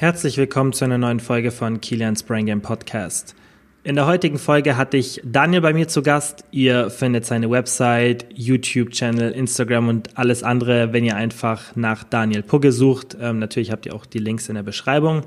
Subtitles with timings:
[0.00, 3.34] Herzlich willkommen zu einer neuen Folge von Kilian's Brain Game Podcast.
[3.84, 6.46] In der heutigen Folge hatte ich Daniel bei mir zu Gast.
[6.52, 12.72] Ihr findet seine Website, YouTube-Channel, Instagram und alles andere, wenn ihr einfach nach Daniel Pugge
[12.72, 13.14] sucht.
[13.20, 15.20] Ähm, natürlich habt ihr auch die Links in der Beschreibung.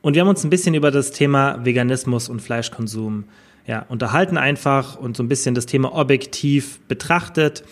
[0.00, 3.24] Und wir haben uns ein bisschen über das Thema Veganismus und Fleischkonsum
[3.66, 7.62] ja, unterhalten einfach und so ein bisschen das Thema objektiv betrachtet.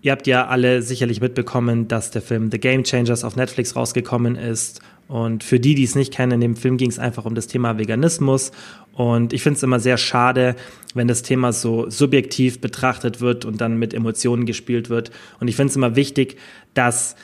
[0.00, 4.36] Ihr habt ja alle sicherlich mitbekommen, dass der Film The Game Changers auf Netflix rausgekommen
[4.36, 7.34] ist und für die, die es nicht kennen, in dem Film ging es einfach um
[7.34, 8.50] das Thema Veganismus.
[8.92, 10.56] Und ich finde es immer sehr schade,
[10.94, 15.10] wenn das Thema so subjektiv betrachtet wird und dann mit Emotionen gespielt wird.
[15.38, 16.38] Und ich finde es immer wichtig,
[16.74, 17.14] dass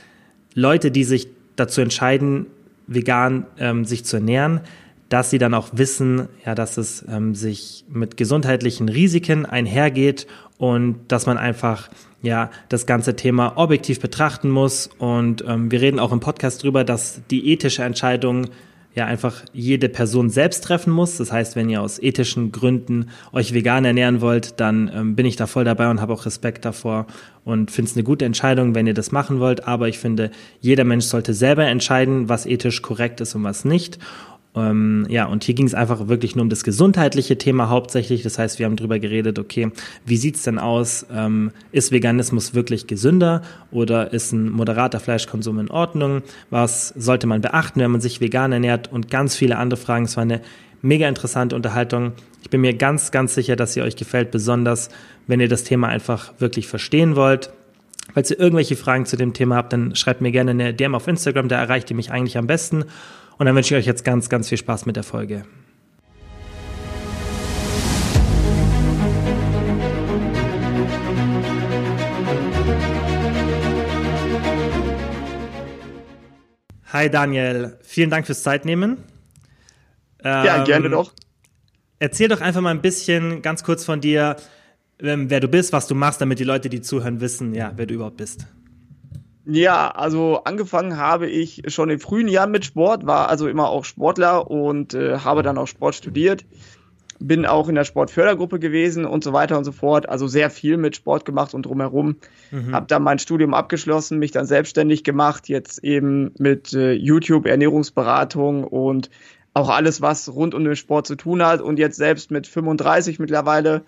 [0.55, 2.47] Leute, die sich dazu entscheiden,
[2.87, 4.60] vegan ähm, sich zu ernähren,
[5.09, 10.27] dass sie dann auch wissen, ja, dass es ähm, sich mit gesundheitlichen Risiken einhergeht
[10.57, 11.91] und dass man einfach
[12.23, 14.89] ja das ganze Thema objektiv betrachten muss.
[14.99, 18.47] Und ähm, wir reden auch im Podcast drüber, dass die ethische Entscheidung
[18.95, 21.16] ja einfach jede Person selbst treffen muss.
[21.16, 25.37] Das heißt, wenn ihr aus ethischen Gründen euch vegan ernähren wollt, dann ähm, bin ich
[25.37, 27.07] da voll dabei und habe auch Respekt davor
[27.45, 29.66] und finde es eine gute Entscheidung, wenn ihr das machen wollt.
[29.66, 30.30] Aber ich finde,
[30.61, 33.99] jeder Mensch sollte selber entscheiden, was ethisch korrekt ist und was nicht.
[34.55, 38.23] Ähm, ja, und hier ging es einfach wirklich nur um das gesundheitliche Thema hauptsächlich.
[38.23, 39.71] Das heißt, wir haben drüber geredet, okay,
[40.05, 41.07] wie sieht's denn aus?
[41.13, 46.23] Ähm, ist Veganismus wirklich gesünder oder ist ein moderater Fleischkonsum in Ordnung?
[46.51, 48.93] Was sollte man beachten, wenn man sich vegan ernährt?
[48.93, 50.05] Und ganz viele andere Fragen.
[50.05, 50.43] Es war eine
[50.83, 52.13] mega interessante Unterhaltung.
[52.43, 54.91] Ich bin mir ganz, ganz sicher, dass sie euch gefällt, besonders
[55.27, 57.51] wenn ihr das Thema einfach wirklich verstehen wollt.
[58.13, 61.09] Falls ihr irgendwelche Fragen zu dem Thema habt, dann schreibt mir gerne eine DM auf
[61.09, 62.85] Instagram, da erreicht ihr mich eigentlich am besten.
[63.43, 65.44] Und dann wünsche ich euch jetzt ganz, ganz viel Spaß mit der Folge.
[76.93, 78.99] Hi Daniel, vielen Dank fürs Zeitnehmen.
[80.22, 81.12] Ähm, ja, gerne doch.
[81.99, 84.37] Erzähl doch einfach mal ein bisschen ganz kurz von dir,
[85.00, 87.87] ähm, wer du bist, was du machst, damit die Leute, die zuhören, wissen, ja, wer
[87.87, 88.47] du überhaupt bist.
[89.45, 93.85] Ja, also angefangen habe ich schon in frühen Jahren mit Sport, war also immer auch
[93.85, 96.45] Sportler und äh, habe dann auch Sport studiert.
[97.19, 100.09] Bin auch in der Sportfördergruppe gewesen und so weiter und so fort.
[100.09, 102.17] Also sehr viel mit Sport gemacht und drumherum.
[102.51, 102.73] Mhm.
[102.73, 108.65] Habe dann mein Studium abgeschlossen, mich dann selbstständig gemacht, jetzt eben mit äh, YouTube, Ernährungsberatung
[108.65, 109.11] und
[109.55, 111.61] auch alles, was rund um den Sport zu tun hat.
[111.61, 113.83] Und jetzt selbst mit 35 mittlerweile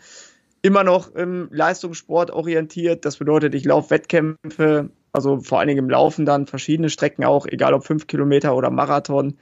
[0.63, 3.05] immer noch im Leistungssport orientiert.
[3.05, 7.47] Das bedeutet, ich laufe Wettkämpfe, also vor allen Dingen im Laufen dann verschiedene Strecken auch,
[7.47, 9.39] egal ob fünf Kilometer oder Marathon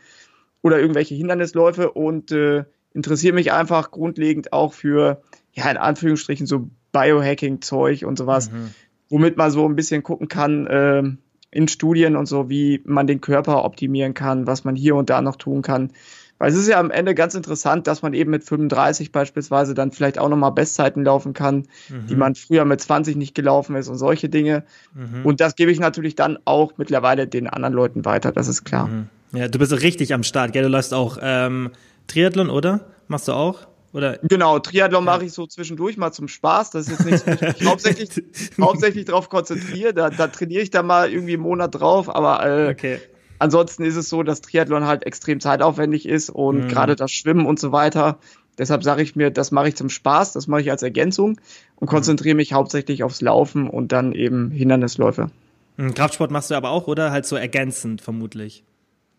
[0.60, 5.22] oder irgendwelche Hindernisläufe und äh, interessiere mich einfach grundlegend auch für,
[5.53, 8.75] ja, in Anführungsstrichen so Biohacking-Zeug und sowas, mhm.
[9.09, 11.03] womit man so ein bisschen gucken kann, äh,
[11.50, 15.22] in Studien und so, wie man den Körper optimieren kann, was man hier und da
[15.22, 15.93] noch tun kann.
[16.42, 19.92] Weil es ist ja am Ende ganz interessant, dass man eben mit 35 beispielsweise dann
[19.92, 22.08] vielleicht auch nochmal Bestzeiten laufen kann, mhm.
[22.08, 24.64] die man früher mit 20 nicht gelaufen ist und solche Dinge.
[24.92, 25.25] Mhm.
[25.25, 28.88] Und das gebe ich natürlich dann auch mittlerweile den anderen Leuten weiter, das ist klar.
[28.88, 29.08] Mhm.
[29.32, 30.64] Ja, du bist richtig am Start, gell?
[30.64, 31.70] Du läufst auch ähm,
[32.08, 32.81] Triathlon, oder?
[33.06, 33.69] Machst du auch?
[33.92, 34.19] Oder?
[34.25, 35.12] Genau, Triathlon ja.
[35.12, 36.70] mache ich so zwischendurch mal zum Spaß.
[36.70, 38.10] Das ist jetzt nichts, ich hauptsächlich,
[38.60, 39.94] hauptsächlich drauf konzentriere.
[39.94, 43.00] Da, da trainiere ich da mal irgendwie einen Monat drauf, aber äh, okay.
[43.42, 46.69] Ansonsten ist es so, dass Triathlon halt extrem zeitaufwendig ist und mhm.
[46.69, 48.19] gerade das Schwimmen und so weiter.
[48.56, 51.41] Deshalb sage ich mir, das mache ich zum Spaß, das mache ich als Ergänzung
[51.75, 51.92] und mhm.
[51.92, 55.32] konzentriere mich hauptsächlich aufs Laufen und dann eben Hindernisläufe.
[55.76, 57.10] Mhm, Kraftsport machst du aber auch, oder?
[57.10, 58.62] Halt so ergänzend vermutlich.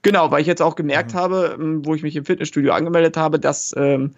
[0.03, 1.17] Genau, weil ich jetzt auch gemerkt mhm.
[1.17, 4.11] habe, ähm, wo ich mich im Fitnessstudio angemeldet habe, dass ähm,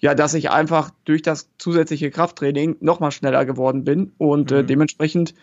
[0.00, 4.62] ja, dass ich einfach durch das zusätzliche Krafttraining noch mal schneller geworden bin und äh,
[4.62, 4.66] mhm.
[4.66, 5.34] dementsprechend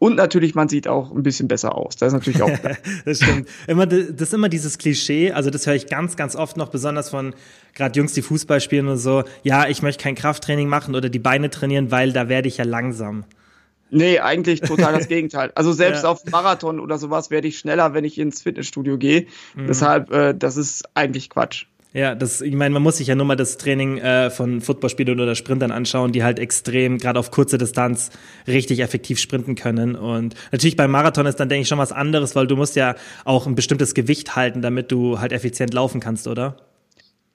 [0.00, 1.94] und natürlich, man sieht auch ein bisschen besser aus.
[1.94, 2.50] Das ist natürlich auch.
[3.04, 3.46] das stimmt.
[3.66, 7.10] Immer, das ist immer dieses Klischee, also das höre ich ganz, ganz oft noch, besonders
[7.10, 7.34] von
[7.74, 9.24] gerade Jungs, die Fußball spielen und so.
[9.42, 12.64] Ja, ich möchte kein Krafttraining machen oder die Beine trainieren, weil da werde ich ja
[12.64, 13.24] langsam.
[13.90, 15.52] Nee, eigentlich total das Gegenteil.
[15.54, 16.08] Also selbst ja.
[16.08, 19.26] auf Marathon oder sowas werde ich schneller, wenn ich ins Fitnessstudio gehe.
[19.54, 19.66] Mhm.
[19.66, 21.66] Deshalb, äh, das ist eigentlich Quatsch.
[21.92, 25.18] Ja, das, ich meine, man muss sich ja nur mal das Training äh, von Footballspielern
[25.18, 28.10] oder Sprintern anschauen, die halt extrem, gerade auf kurze Distanz,
[28.46, 29.96] richtig effektiv sprinten können.
[29.96, 32.94] Und natürlich beim Marathon ist dann, denke ich, schon was anderes, weil du musst ja
[33.24, 36.58] auch ein bestimmtes Gewicht halten, damit du halt effizient laufen kannst, oder?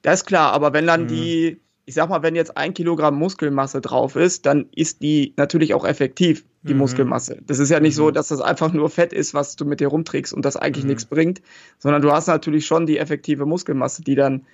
[0.03, 1.07] Das ist klar, aber wenn dann mhm.
[1.07, 5.75] die ich sag mal, wenn jetzt ein Kilogramm Muskelmasse drauf ist, dann ist die natürlich
[5.75, 6.79] auch effektiv, die mhm.
[6.79, 7.41] Muskelmasse.
[7.45, 7.97] Das ist ja nicht mhm.
[7.97, 10.83] so, dass das einfach nur Fett ist, was du mit dir rumträgst und das eigentlich
[10.83, 10.89] mhm.
[10.89, 11.41] nichts bringt,
[11.77, 14.47] sondern du hast natürlich schon die effektive Muskelmasse, die dann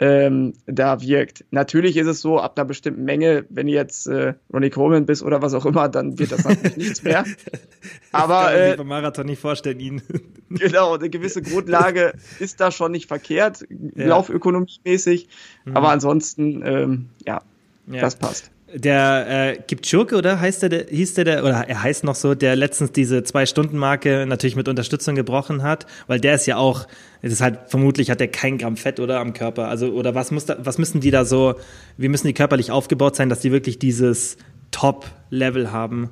[0.00, 1.44] ähm, da wirkt.
[1.50, 5.22] Natürlich ist es so, ab einer bestimmten Menge, wenn du jetzt äh, Ronnie Coleman bist
[5.22, 7.24] oder was auch immer, dann wird das natürlich nichts mehr.
[8.12, 10.02] Aber kann man sich äh, Marathon nicht vorstellen, ihn.
[10.50, 13.64] genau, eine gewisse Grundlage ist da schon nicht verkehrt,
[13.94, 14.06] Ja.
[14.06, 15.28] laufökonomiemäßig.
[15.64, 15.76] Mhm.
[15.76, 17.42] Aber ansonsten, ähm, ja,
[17.86, 18.00] Ja.
[18.00, 18.50] das passt.
[18.76, 22.34] Der äh, Kipchoge, oder heißt der, der, hieß der, der, oder er heißt noch so,
[22.34, 26.88] der letztens diese Zwei-Stunden-Marke natürlich mit Unterstützung gebrochen hat, weil der ist ja auch,
[27.22, 29.68] das ist halt, vermutlich hat der kein Gramm Fett, oder, am Körper.
[29.68, 31.54] Also, oder was muss da, was müssen die da so,
[31.96, 34.38] wie müssen die körperlich aufgebaut sein, dass die wirklich dieses
[34.72, 36.10] Top-Level haben?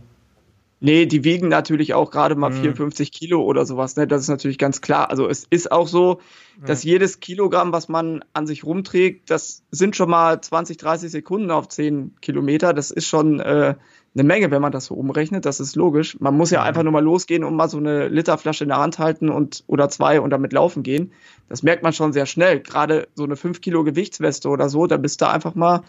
[0.85, 2.61] Nee, die wiegen natürlich auch gerade mal Mhm.
[2.75, 3.95] 54 Kilo oder sowas.
[3.95, 4.09] Ne?
[4.09, 5.11] Das ist natürlich ganz klar.
[5.11, 6.21] Also es ist auch so,
[6.67, 11.53] dass jedes Kilogramm, was man an sich rumträgt, das sind schon mal 20, 30 Sekunden
[11.53, 12.75] auf 10 Kilometer.
[12.75, 13.77] Das ist schon äh,
[14.15, 15.47] eine Menge, wenn man das so umrechnet.
[15.47, 16.19] Das ist logisch.
[16.21, 18.99] Man muss ja einfach nur mal losgehen und mal so eine Literflasche in der Hand
[18.99, 21.13] halten und oder zwei und damit laufen gehen.
[21.49, 22.59] Das merkt man schon sehr schnell.
[22.61, 25.83] Gerade so eine 5 Kilo Gewichtsweste oder so, da bist du einfach mal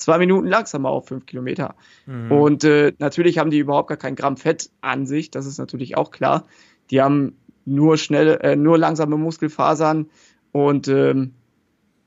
[0.00, 1.74] zwei Minuten langsamer auf 5 Kilometer.
[2.06, 2.32] Mhm.
[2.32, 5.96] Und äh, natürlich haben die überhaupt gar kein Gramm Fett an sich, das ist natürlich
[5.96, 6.46] auch klar.
[6.90, 10.06] Die haben nur schnelle, äh, nur langsame Muskelfasern
[10.52, 11.32] und ähm,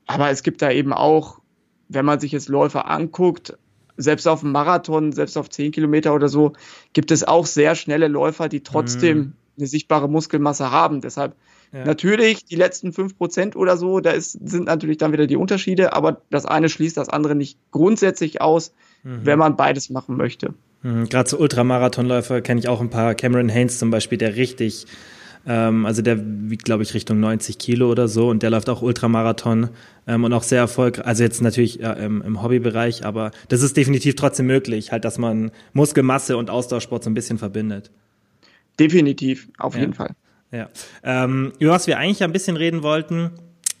[0.06, 1.40] aber es gibt da eben auch,
[1.88, 3.56] wenn man sich jetzt Läufer anguckt,
[3.96, 6.52] selbst auf dem Marathon, selbst auf 10 Kilometer oder so,
[6.92, 9.32] gibt es auch sehr schnelle Läufer, die trotzdem Mhm.
[9.56, 11.00] eine sichtbare Muskelmasse haben.
[11.00, 11.36] Deshalb
[11.74, 11.84] Ja.
[11.84, 16.22] natürlich die letzten 5% oder so, da ist, sind natürlich dann wieder die Unterschiede, aber
[16.30, 18.72] das eine schließt das andere nicht grundsätzlich aus,
[19.02, 20.54] wenn man beides machen möchte.
[20.82, 23.14] Mhm, Gerade so Ultramarathonläufer kenne ich auch ein paar.
[23.14, 24.86] Cameron Haynes zum Beispiel, der richtig,
[25.46, 28.80] ähm, also der wiegt, glaube ich, Richtung 90 Kilo oder so und der läuft auch
[28.80, 29.68] Ultramarathon
[30.06, 31.06] ähm, und auch sehr erfolgreich.
[31.06, 35.18] Also jetzt natürlich ja, im, im Hobbybereich, aber das ist definitiv trotzdem möglich, halt, dass
[35.18, 37.90] man Muskelmasse und Ausdauersport so ein bisschen verbindet.
[38.78, 39.80] Definitiv, auf Ja.
[39.80, 40.10] jeden Fall.
[40.54, 40.68] Ja.
[41.02, 43.32] Ähm, über was wir eigentlich ein bisschen reden wollten,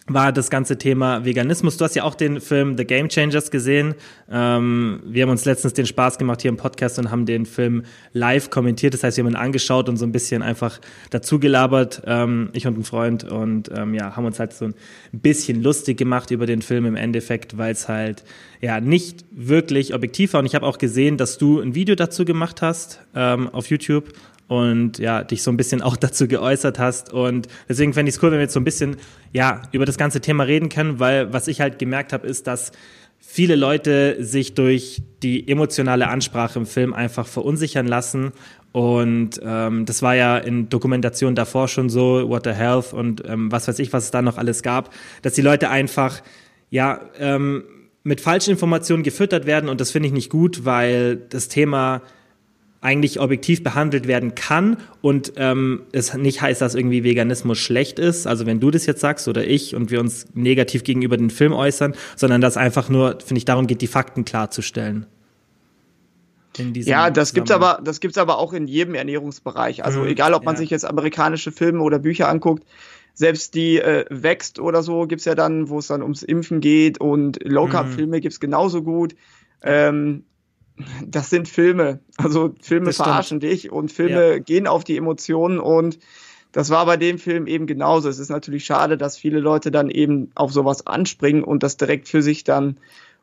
[0.06, 1.78] war das ganze Thema Veganismus.
[1.78, 3.94] Du hast ja auch den Film The Game Changers gesehen.
[4.30, 7.84] Ähm, wir haben uns letztens den Spaß gemacht hier im Podcast und haben den Film
[8.12, 8.92] live kommentiert.
[8.92, 10.78] Das heißt, wir haben ihn angeschaut und so ein bisschen einfach
[11.10, 13.24] dazu gelabert, ähm, ich und ein Freund.
[13.24, 14.74] Und ähm, ja, haben uns halt so ein
[15.12, 18.24] bisschen lustig gemacht über den Film im Endeffekt, weil es halt
[18.60, 20.40] ja nicht wirklich objektiv war.
[20.40, 24.12] Und ich habe auch gesehen, dass du ein Video dazu gemacht hast ähm, auf YouTube
[24.48, 27.12] und ja, dich so ein bisschen auch dazu geäußert hast.
[27.12, 28.96] Und deswegen fände ich es cool, wenn wir jetzt so ein bisschen
[29.32, 32.72] ja, über das ganze Thema reden können, weil was ich halt gemerkt habe, ist, dass
[33.26, 38.32] viele Leute sich durch die emotionale Ansprache im Film einfach verunsichern lassen.
[38.72, 43.50] Und ähm, das war ja in Dokumentationen davor schon so, What the Health und ähm,
[43.50, 44.92] was weiß ich, was es da noch alles gab,
[45.22, 46.22] dass die Leute einfach
[46.70, 47.64] ja ähm,
[48.02, 52.02] mit falschen Informationen gefüttert werden und das finde ich nicht gut, weil das Thema
[52.84, 58.26] eigentlich objektiv behandelt werden kann und ähm, es nicht heißt, dass irgendwie Veganismus schlecht ist,
[58.26, 61.54] also wenn du das jetzt sagst oder ich und wir uns negativ gegenüber den Film
[61.54, 65.06] äußern, sondern dass einfach nur, finde ich, darum geht, die Fakten klarzustellen.
[66.56, 69.84] Ja, das gibt's aber, das gibt's aber auch in jedem Ernährungsbereich.
[69.84, 70.58] Also Mhm, egal, ob man ja.
[70.58, 72.64] sich jetzt amerikanische Filme oder Bücher anguckt,
[73.14, 77.00] selbst die äh, Wächst oder so gibt's ja dann, wo es dann ums Impfen geht
[77.00, 79.16] und Low-Carb-Filme gibt's genauso gut.
[79.62, 80.24] Ähm,
[81.06, 82.00] das sind Filme.
[82.16, 83.06] Also Filme Das stimmt.
[83.06, 85.98] verarschen dich und Filme gehen auf die Emotionen und
[86.52, 88.08] das war bei dem Film eben genauso.
[88.08, 92.08] Es ist natürlich schade, dass viele Leute dann eben auf sowas anspringen und das direkt
[92.08, 92.76] für sich dann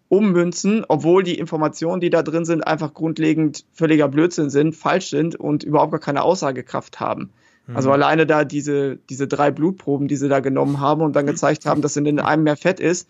[0.09, 5.37] ummünzen, obwohl die Informationen, die da drin sind, einfach grundlegend völliger Blödsinn sind, falsch sind
[5.37, 7.29] und überhaupt gar keine Aussagekraft haben.
[7.73, 11.65] Also alleine da diese, diese drei Blutproben, die sie da genommen haben und dann gezeigt
[11.65, 13.07] haben, dass in einem mehr Fett ist,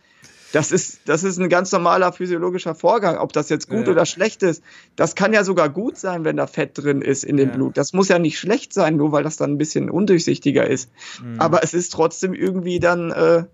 [0.53, 3.17] das ist, das ist ein ganz normaler physiologischer Vorgang.
[3.17, 3.91] Ob das jetzt gut Ja.
[3.93, 4.63] oder schlecht ist,
[4.96, 7.55] das kann ja sogar gut sein, wenn da Fett drin ist in dem Ja.
[7.55, 7.77] Blut.
[7.77, 10.91] Das muss ja nicht schlecht sein, nur weil das dann ein bisschen undurchsichtiger ist.
[11.24, 11.39] Mhm.
[11.39, 13.46] Aber es ist trotzdem irgendwie dann äh,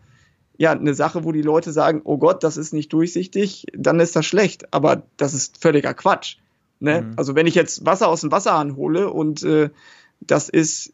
[0.58, 4.16] ja eine Sache, wo die Leute sagen, oh Gott, das ist nicht durchsichtig, dann ist
[4.16, 4.74] das schlecht.
[4.74, 6.38] Aber das ist völliger Quatsch.
[6.80, 7.02] Ne?
[7.04, 7.14] Mhm.
[7.16, 9.70] Also wenn ich jetzt Wasser aus dem Wasserhahn hole und äh,
[10.20, 10.94] das ist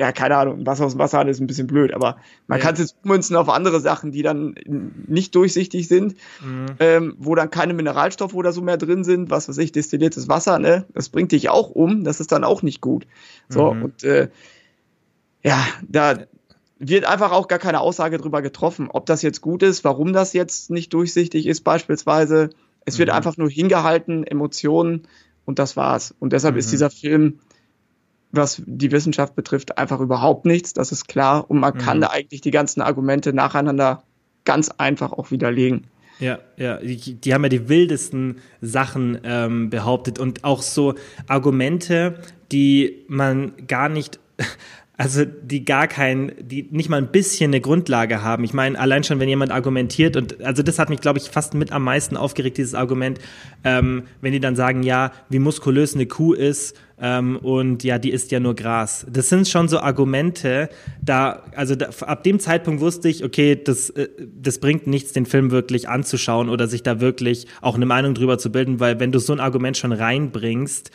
[0.00, 2.16] ja, keine Ahnung, Wasser aus dem Wasserhahn ist ein bisschen blöd, aber
[2.46, 2.64] man Ja.
[2.64, 4.54] kann es jetzt ummünzen auf andere Sachen, die dann
[5.06, 6.66] nicht durchsichtig sind, Mhm.
[6.78, 10.58] ähm, wo dann keine Mineralstoffe oder so mehr drin sind, was weiß ich, destilliertes Wasser,
[10.58, 10.86] ne?
[10.94, 13.06] Das bringt dich auch um, das ist dann auch nicht gut.
[13.50, 13.82] So, Mhm.
[13.82, 14.28] und äh,
[15.42, 16.20] ja, da
[16.78, 20.32] wird einfach auch gar keine Aussage drüber getroffen, ob das jetzt gut ist, warum das
[20.32, 22.48] jetzt nicht durchsichtig ist, beispielsweise.
[22.86, 23.16] Es wird Mhm.
[23.16, 25.06] einfach nur hingehalten, Emotionen
[25.44, 26.14] und das war's.
[26.18, 26.70] Und deshalb ist Mhm.
[26.70, 27.40] dieser Film,
[28.32, 31.50] was die Wissenschaft betrifft, einfach überhaupt nichts, das ist klar.
[31.50, 32.02] Und man kann Mhm.
[32.02, 34.02] da eigentlich die ganzen Argumente nacheinander
[34.44, 35.86] ganz einfach auch widerlegen.
[36.18, 40.94] Ja, ja, die, die haben ja die wildesten Sachen ähm, behauptet und auch so
[41.28, 42.20] Argumente,
[42.52, 44.20] die man gar nicht,
[45.00, 48.44] also die gar kein, die nicht mal ein bisschen eine Grundlage haben.
[48.44, 51.54] Ich meine, allein schon, wenn jemand argumentiert und also das hat mich, glaube ich, fast
[51.54, 53.18] mit am meisten aufgeregt, dieses Argument,
[53.64, 58.10] ähm, wenn die dann sagen, ja, wie muskulös eine Kuh ist ähm, und ja, die
[58.10, 59.06] isst ja nur Gras.
[59.10, 60.68] Das sind schon so Argumente,
[61.00, 64.06] da, also da, ab dem Zeitpunkt wusste ich, okay, das, äh,
[64.38, 68.36] das bringt nichts, den Film wirklich anzuschauen oder sich da wirklich auch eine Meinung drüber
[68.36, 70.90] zu bilden, weil wenn du so ein Argument schon reinbringst,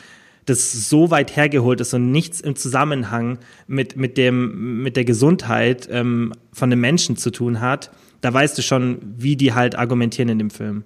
[0.45, 5.87] das so weit hergeholt ist und nichts im Zusammenhang mit, mit, dem, mit der Gesundheit
[5.91, 10.29] ähm, von einem Menschen zu tun hat, da weißt du schon, wie die halt argumentieren
[10.29, 10.83] in dem Film.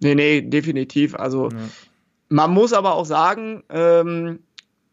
[0.00, 1.14] Nee, nee, definitiv.
[1.14, 1.56] Also ja.
[2.28, 4.40] man muss aber auch sagen, ähm,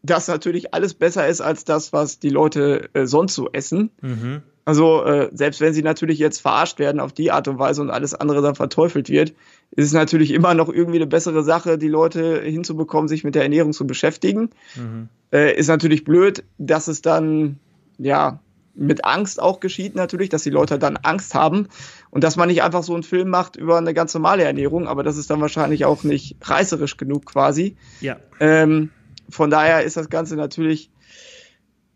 [0.02, 3.90] dass natürlich alles besser ist als das, was die Leute äh, sonst so essen.
[4.00, 4.42] Mhm.
[4.64, 7.90] Also äh, selbst wenn sie natürlich jetzt verarscht werden auf die Art und Weise und
[7.90, 9.32] alles andere dann verteufelt wird,
[9.70, 13.42] ist es natürlich immer noch irgendwie eine bessere Sache, die Leute hinzubekommen, sich mit der
[13.42, 14.50] Ernährung zu beschäftigen.
[14.74, 15.08] Mhm.
[15.32, 17.58] Äh, ist natürlich blöd, dass es dann
[17.98, 18.40] ja
[18.74, 21.68] mit Angst auch geschieht natürlich, dass die Leute dann Angst haben
[22.10, 25.02] und dass man nicht einfach so einen Film macht über eine ganz normale Ernährung, aber
[25.02, 27.76] das ist dann wahrscheinlich auch nicht reißerisch genug quasi.
[28.00, 28.18] Ja.
[28.38, 28.90] Ähm,
[29.30, 30.90] von daher ist das Ganze natürlich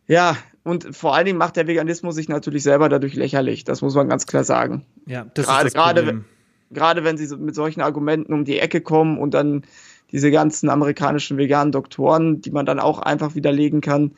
[0.06, 3.64] ja und vor allen Dingen macht der Veganismus sich natürlich selber dadurch lächerlich.
[3.64, 4.84] Das muss man ganz klar sagen.
[5.06, 6.24] Ja, das gerade, ist das gerade,
[6.70, 9.62] gerade wenn sie mit solchen Argumenten um die Ecke kommen und dann
[10.12, 14.12] diese ganzen amerikanischen veganen Doktoren, die man dann auch einfach widerlegen kann.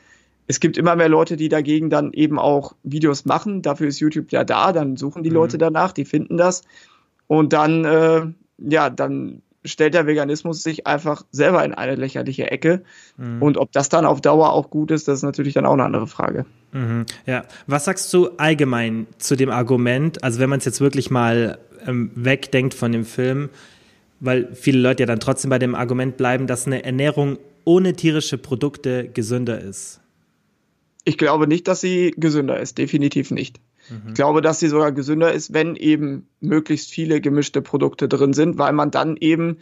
[0.47, 3.61] Es gibt immer mehr Leute, die dagegen dann eben auch Videos machen.
[3.61, 4.73] Dafür ist YouTube ja da.
[4.73, 5.35] Dann suchen die mhm.
[5.35, 6.63] Leute danach, die finden das.
[7.27, 8.25] Und dann, äh,
[8.57, 12.83] ja, dann stellt der Veganismus sich einfach selber in eine lächerliche Ecke.
[13.17, 13.41] Mhm.
[13.41, 15.85] Und ob das dann auf Dauer auch gut ist, das ist natürlich dann auch eine
[15.85, 16.45] andere Frage.
[16.73, 17.05] Mhm.
[17.25, 20.23] Ja, was sagst du allgemein zu dem Argument?
[20.23, 23.49] Also wenn man es jetzt wirklich mal ähm, wegdenkt von dem Film,
[24.19, 28.37] weil viele Leute ja dann trotzdem bei dem Argument bleiben, dass eine Ernährung ohne tierische
[28.37, 30.01] Produkte gesünder ist.
[31.05, 33.59] Ich glaube nicht, dass sie gesünder ist, definitiv nicht.
[33.89, 34.09] Mhm.
[34.09, 38.57] Ich glaube, dass sie sogar gesünder ist, wenn eben möglichst viele gemischte Produkte drin sind,
[38.57, 39.57] weil man dann eben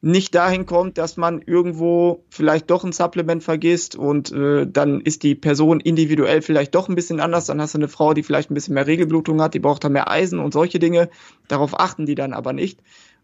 [0.00, 5.24] nicht dahin kommt, dass man irgendwo vielleicht doch ein Supplement vergisst und äh, dann ist
[5.24, 7.46] die Person individuell vielleicht doch ein bisschen anders.
[7.46, 9.92] Dann hast du eine Frau, die vielleicht ein bisschen mehr Regelblutung hat, die braucht dann
[9.92, 11.08] mehr Eisen und solche Dinge.
[11.48, 12.78] Darauf achten die dann aber nicht.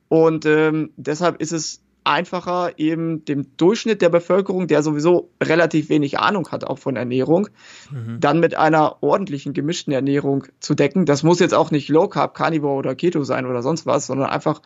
[0.08, 6.18] Und ähm, deshalb ist es einfacher, eben dem Durchschnitt der Bevölkerung, der sowieso relativ wenig
[6.18, 7.48] Ahnung hat, auch von Ernährung,
[7.90, 8.20] mhm.
[8.20, 11.06] dann mit einer ordentlichen gemischten Ernährung zu decken.
[11.06, 14.28] Das muss jetzt auch nicht Low Carb, Carnivore oder Keto sein oder sonst was, sondern
[14.28, 14.60] einfach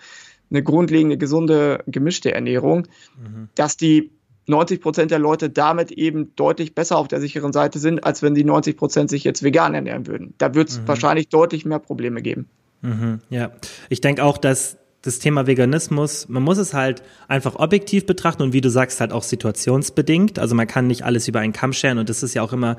[0.51, 2.87] eine grundlegende, gesunde, gemischte Ernährung,
[3.19, 3.49] mhm.
[3.55, 4.11] dass die
[4.47, 8.35] 90 Prozent der Leute damit eben deutlich besser auf der sicheren Seite sind, als wenn
[8.35, 10.35] die 90 Prozent sich jetzt vegan ernähren würden.
[10.39, 10.89] Da wird es mhm.
[10.89, 12.49] wahrscheinlich deutlich mehr Probleme geben.
[12.81, 13.53] Mhm, ja,
[13.89, 18.53] ich denke auch, dass das Thema Veganismus, man muss es halt einfach objektiv betrachten und
[18.53, 20.39] wie du sagst, halt auch situationsbedingt.
[20.39, 22.77] Also man kann nicht alles über einen Kamm scheren und das ist ja auch immer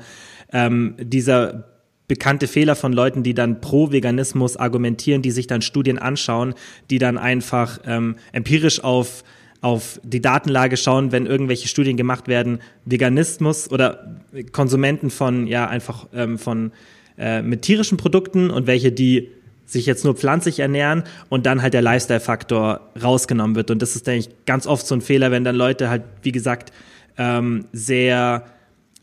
[0.52, 1.64] ähm, dieser
[2.10, 6.54] bekannte Fehler von Leuten, die dann pro Veganismus argumentieren, die sich dann Studien anschauen,
[6.90, 9.22] die dann einfach ähm, empirisch auf
[9.62, 14.16] auf die Datenlage schauen, wenn irgendwelche Studien gemacht werden, Veganismus oder
[14.52, 16.72] Konsumenten von ja einfach ähm, von
[17.16, 19.28] äh, mit tierischen Produkten und welche die
[19.66, 23.70] sich jetzt nur pflanzlich ernähren und dann halt der Lifestyle-Faktor rausgenommen wird.
[23.70, 26.32] Und das ist, denke ich, ganz oft so ein Fehler, wenn dann Leute halt, wie
[26.32, 26.72] gesagt,
[27.18, 28.46] ähm, sehr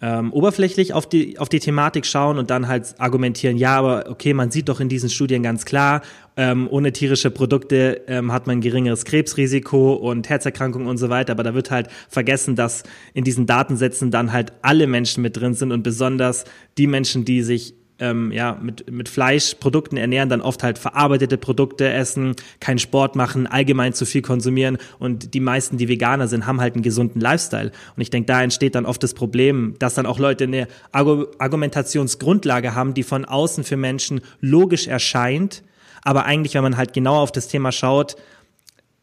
[0.01, 4.33] ähm, oberflächlich auf die, auf die Thematik schauen und dann halt argumentieren, ja, aber okay,
[4.33, 6.01] man sieht doch in diesen Studien ganz klar,
[6.35, 11.43] ähm, ohne tierische Produkte ähm, hat man geringeres Krebsrisiko und Herzerkrankungen und so weiter, aber
[11.43, 12.83] da wird halt vergessen, dass
[13.15, 16.43] in diesen Datensätzen dann halt alle Menschen mit drin sind und besonders
[16.77, 21.89] die Menschen, die sich ähm, ja, mit, mit Fleischprodukten ernähren, dann oft halt verarbeitete Produkte
[21.89, 26.61] essen, keinen Sport machen, allgemein zu viel konsumieren und die meisten, die Veganer sind, haben
[26.61, 27.71] halt einen gesunden Lifestyle.
[27.95, 32.75] Und ich denke, da entsteht dann oft das Problem, dass dann auch Leute eine Argumentationsgrundlage
[32.75, 35.63] haben, die von außen für Menschen logisch erscheint,
[36.03, 38.15] aber eigentlich, wenn man halt genau auf das Thema schaut,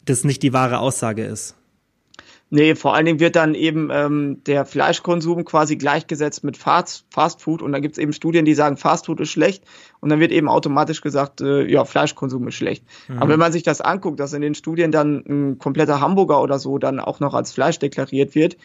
[0.05, 1.55] das nicht die wahre Aussage ist.
[2.55, 7.43] Nee, vor allen Dingen wird dann eben ähm, der Fleischkonsum quasi gleichgesetzt mit Fast, Fast
[7.43, 9.65] Food und dann gibt es eben Studien, die sagen, Fast Food ist schlecht
[9.99, 12.85] und dann wird eben automatisch gesagt, äh, ja, Fleischkonsum ist schlecht.
[13.09, 13.19] Mhm.
[13.19, 16.61] Aber wenn man sich das anguckt, dass in den Studien dann ein kompletter Hamburger oder
[16.61, 18.57] so dann auch noch als Fleisch deklariert wird,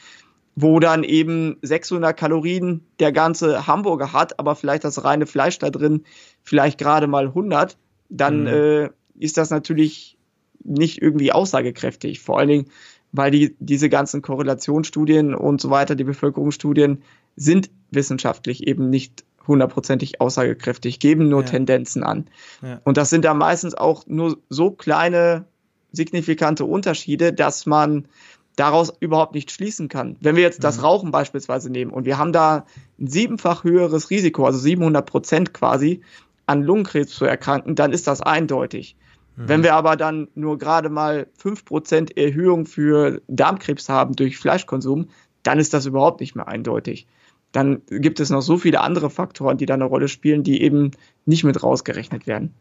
[0.56, 5.72] wo dann eben 600 Kalorien der ganze Hamburger hat, aber vielleicht das reine Fleisch da
[5.72, 6.04] drin
[6.44, 7.76] vielleicht gerade mal 100,
[8.10, 8.48] dann mhm.
[8.48, 10.20] äh, ist das natürlich
[10.64, 12.20] nicht irgendwie aussagekräftig.
[12.20, 12.66] Vor allen Dingen,
[13.12, 17.04] weil die, diese ganzen Korrelationsstudien und so weiter, die Bevölkerungsstudien,
[17.36, 21.48] sind wissenschaftlich eben nicht hundertprozentig aussagekräftig, geben nur ja.
[21.48, 22.28] Tendenzen an.
[22.62, 22.82] Ja.
[22.84, 25.46] Und das sind da meistens auch nur so kleine,
[25.92, 28.08] signifikante Unterschiede, dass man
[28.56, 30.18] daraus überhaupt nicht schließen kann.
[30.20, 30.84] Wenn wir jetzt das mhm.
[30.84, 32.66] Rauchen beispielsweise nehmen und wir haben da
[33.00, 36.02] ein siebenfach höheres Risiko, also 700 Prozent quasi,
[36.46, 38.96] an Lungenkrebs zu erkranken, dann ist das eindeutig.
[39.40, 39.48] Mhm.
[39.48, 45.10] Wenn wir aber dann nur gerade mal fünf Prozent Erhöhung für Darmkrebs haben durch Fleischkonsum,
[45.44, 47.08] dann ist das überhaupt nicht mehr eindeutig.
[47.54, 50.92] Dann gibt es noch so viele andere Faktoren, die da eine Rolle spielen, die eben
[51.26, 52.54] nicht mit rausgerechnet werden.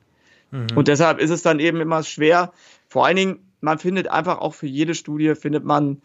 [0.53, 0.69] Mhm.
[0.77, 2.53] Und deshalb ist es dann eben immer schwer.
[2.89, 6.01] Vor allen Dingen, man findet einfach auch für jede Studie, findet man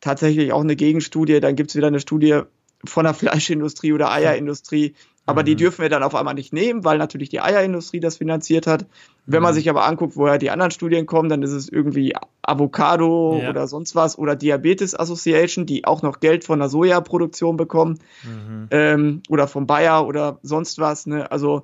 [0.00, 1.40] tatsächlich auch eine Gegenstudie.
[1.40, 2.42] Dann gibt es wieder eine Studie
[2.84, 4.94] von der Fleischindustrie oder Eierindustrie.
[5.30, 5.46] Aber mhm.
[5.46, 8.86] die dürfen wir dann auf einmal nicht nehmen, weil natürlich die Eierindustrie das finanziert hat.
[9.26, 9.54] Wenn man mhm.
[9.54, 13.50] sich aber anguckt, woher die anderen Studien kommen, dann ist es irgendwie Avocado ja.
[13.50, 18.66] oder sonst was oder Diabetes Association, die auch noch Geld von der Sojaproduktion bekommen mhm.
[18.72, 21.06] ähm, oder vom Bayer oder sonst was.
[21.06, 21.30] Ne?
[21.30, 21.62] Also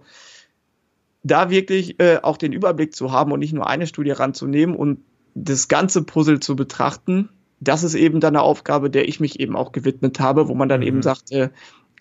[1.24, 5.00] da wirklich äh, auch den Überblick zu haben und nicht nur eine Studie ranzunehmen und
[5.34, 9.56] das ganze Puzzle zu betrachten, das ist eben dann eine Aufgabe, der ich mich eben
[9.56, 10.86] auch gewidmet habe, wo man dann mhm.
[10.86, 11.50] eben sagt, äh,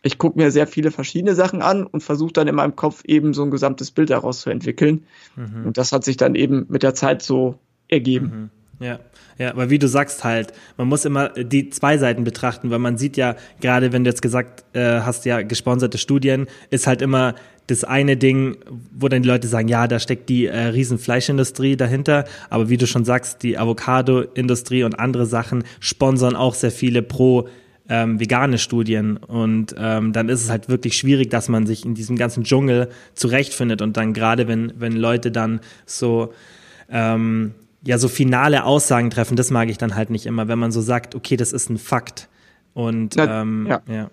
[0.05, 3.33] ich gucke mir sehr viele verschiedene Sachen an und versuche dann in meinem Kopf eben
[3.33, 5.05] so ein gesamtes Bild daraus zu entwickeln.
[5.35, 5.65] Mhm.
[5.65, 7.57] Und das hat sich dann eben mit der Zeit so
[7.87, 8.51] ergeben.
[8.79, 8.85] Mhm.
[8.85, 8.99] Ja,
[9.39, 12.97] ja, aber wie du sagst halt, man muss immer die zwei Seiten betrachten, weil man
[12.97, 17.33] sieht ja, gerade wenn du jetzt gesagt äh, hast, ja, gesponserte Studien, ist halt immer
[17.67, 18.57] das eine Ding,
[18.93, 22.85] wo dann die Leute sagen, ja, da steckt die äh, Riesenfleischindustrie dahinter, aber wie du
[22.85, 27.47] schon sagst, die Avocado-Industrie und andere Sachen sponsern auch sehr viele pro
[27.89, 31.93] ähm, vegane Studien und ähm, dann ist es halt wirklich schwierig, dass man sich in
[31.93, 36.33] diesem ganzen Dschungel zurechtfindet und dann gerade wenn wenn Leute dann so
[36.89, 40.71] ähm, ja so finale Aussagen treffen, das mag ich dann halt nicht immer, wenn man
[40.71, 42.27] so sagt, okay, das ist ein Fakt
[42.73, 43.81] und Na, ähm, ja.
[43.87, 44.11] ja.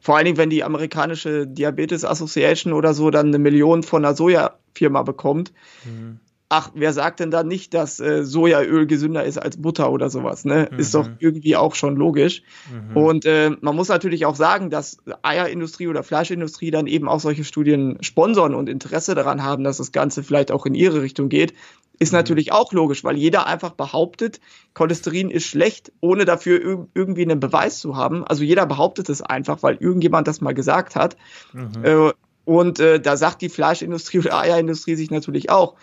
[0.00, 4.14] Vor allen Dingen, wenn die amerikanische Diabetes Association oder so dann eine Million von einer
[4.14, 5.52] Sojafirma bekommt,
[5.84, 10.10] mhm ach, wer sagt denn da nicht, dass äh, Sojaöl gesünder ist als Butter oder
[10.10, 10.44] sowas?
[10.44, 10.68] Ne?
[10.70, 10.78] Mhm.
[10.78, 12.42] Ist doch irgendwie auch schon logisch.
[12.70, 12.96] Mhm.
[12.96, 17.44] Und äh, man muss natürlich auch sagen, dass Eierindustrie oder Fleischindustrie dann eben auch solche
[17.44, 21.54] Studien sponsern und Interesse daran haben, dass das Ganze vielleicht auch in ihre Richtung geht,
[21.98, 22.18] ist mhm.
[22.18, 24.40] natürlich auch logisch, weil jeder einfach behauptet,
[24.74, 28.24] Cholesterin ist schlecht, ohne dafür irgendwie einen Beweis zu haben.
[28.24, 31.16] Also jeder behauptet es einfach, weil irgendjemand das mal gesagt hat.
[31.52, 31.84] Mhm.
[31.84, 32.12] Äh,
[32.44, 35.74] und äh, da sagt die Fleischindustrie oder Eierindustrie sich natürlich auch,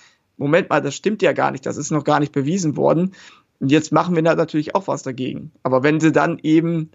[0.41, 3.13] Moment mal, das stimmt ja gar nicht, das ist noch gar nicht bewiesen worden.
[3.59, 5.51] Und jetzt machen wir da natürlich auch was dagegen.
[5.63, 6.91] Aber wenn sie dann eben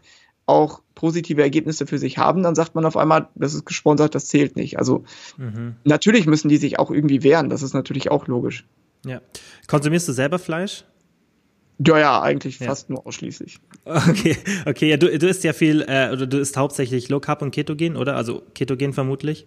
[0.46, 4.26] auch positive Ergebnisse für sich haben, dann sagt man auf einmal, das ist gesponsert, das
[4.26, 4.78] zählt nicht.
[4.78, 5.04] Also
[5.36, 5.76] mhm.
[5.84, 8.64] natürlich müssen die sich auch irgendwie wehren, das ist natürlich auch logisch.
[9.04, 9.20] Ja.
[9.66, 10.84] Konsumierst du selber Fleisch?
[11.78, 12.66] Ja, ja, eigentlich ja.
[12.66, 13.58] fast nur ausschließlich.
[13.84, 17.42] Okay, okay, ja, du, du isst ja viel, äh, oder du isst hauptsächlich Low Carb
[17.42, 18.16] und Ketogen, oder?
[18.16, 19.46] Also Ketogen vermutlich?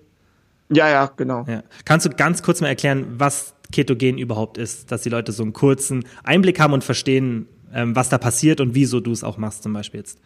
[0.69, 1.45] Ja, ja, genau.
[1.47, 1.63] Ja.
[1.85, 5.53] Kannst du ganz kurz mal erklären, was Ketogen überhaupt ist, dass die Leute so einen
[5.53, 9.63] kurzen Einblick haben und verstehen, ähm, was da passiert und wieso du es auch machst
[9.63, 10.19] zum Beispiel jetzt?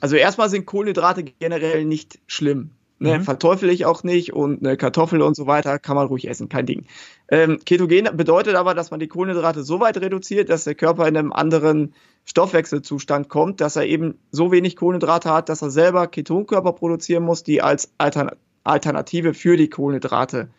[0.00, 2.70] Also erstmal sind Kohlenhydrate generell nicht schlimm.
[3.02, 3.22] Ne, mhm.
[3.22, 6.66] Verteufel ich auch nicht und eine Kartoffel und so weiter kann man ruhig essen, kein
[6.66, 6.84] Ding.
[7.30, 11.16] Ähm, Ketogen bedeutet aber, dass man die Kohlenhydrate so weit reduziert, dass der Körper in
[11.16, 11.94] einem anderen
[12.26, 17.42] Stoffwechselzustand kommt, dass er eben so wenig Kohlenhydrate hat, dass er selber Ketonkörper produzieren muss,
[17.42, 18.32] die als Altern
[18.64, 20.50] Alternative für die Kohlenhydrate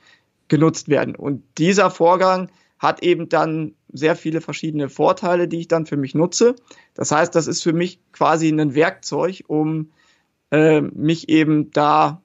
[0.51, 1.15] genutzt werden.
[1.15, 6.13] Und dieser Vorgang hat eben dann sehr viele verschiedene Vorteile, die ich dann für mich
[6.13, 6.55] nutze.
[6.93, 9.91] Das heißt, das ist für mich quasi ein Werkzeug, um
[10.51, 12.21] äh, mich eben da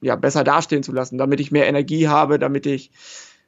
[0.00, 2.92] ja, besser dastehen zu lassen, damit ich mehr Energie habe, damit ich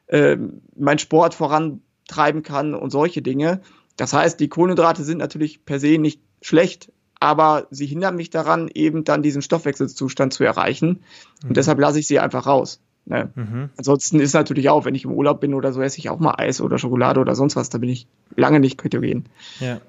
[0.09, 0.37] äh,
[0.77, 3.61] meinen Sport vorantreiben kann und solche Dinge.
[3.97, 8.69] Das heißt, die Kohlenhydrate sind natürlich per se nicht schlecht, aber sie hindern mich daran,
[8.75, 11.05] eben dann diesen Stoffwechselzustand zu erreichen.
[11.45, 11.55] Und mhm.
[11.55, 12.81] deshalb lasse ich sie einfach raus.
[13.07, 13.31] Ne?
[13.35, 13.71] Mhm.
[13.77, 16.35] Ansonsten ist natürlich auch, wenn ich im Urlaub bin oder so, esse ich auch mal
[16.39, 17.69] Eis oder Schokolade oder sonst was.
[17.69, 19.25] Da bin ich lange nicht ketogen.
[19.61, 19.81] Ja.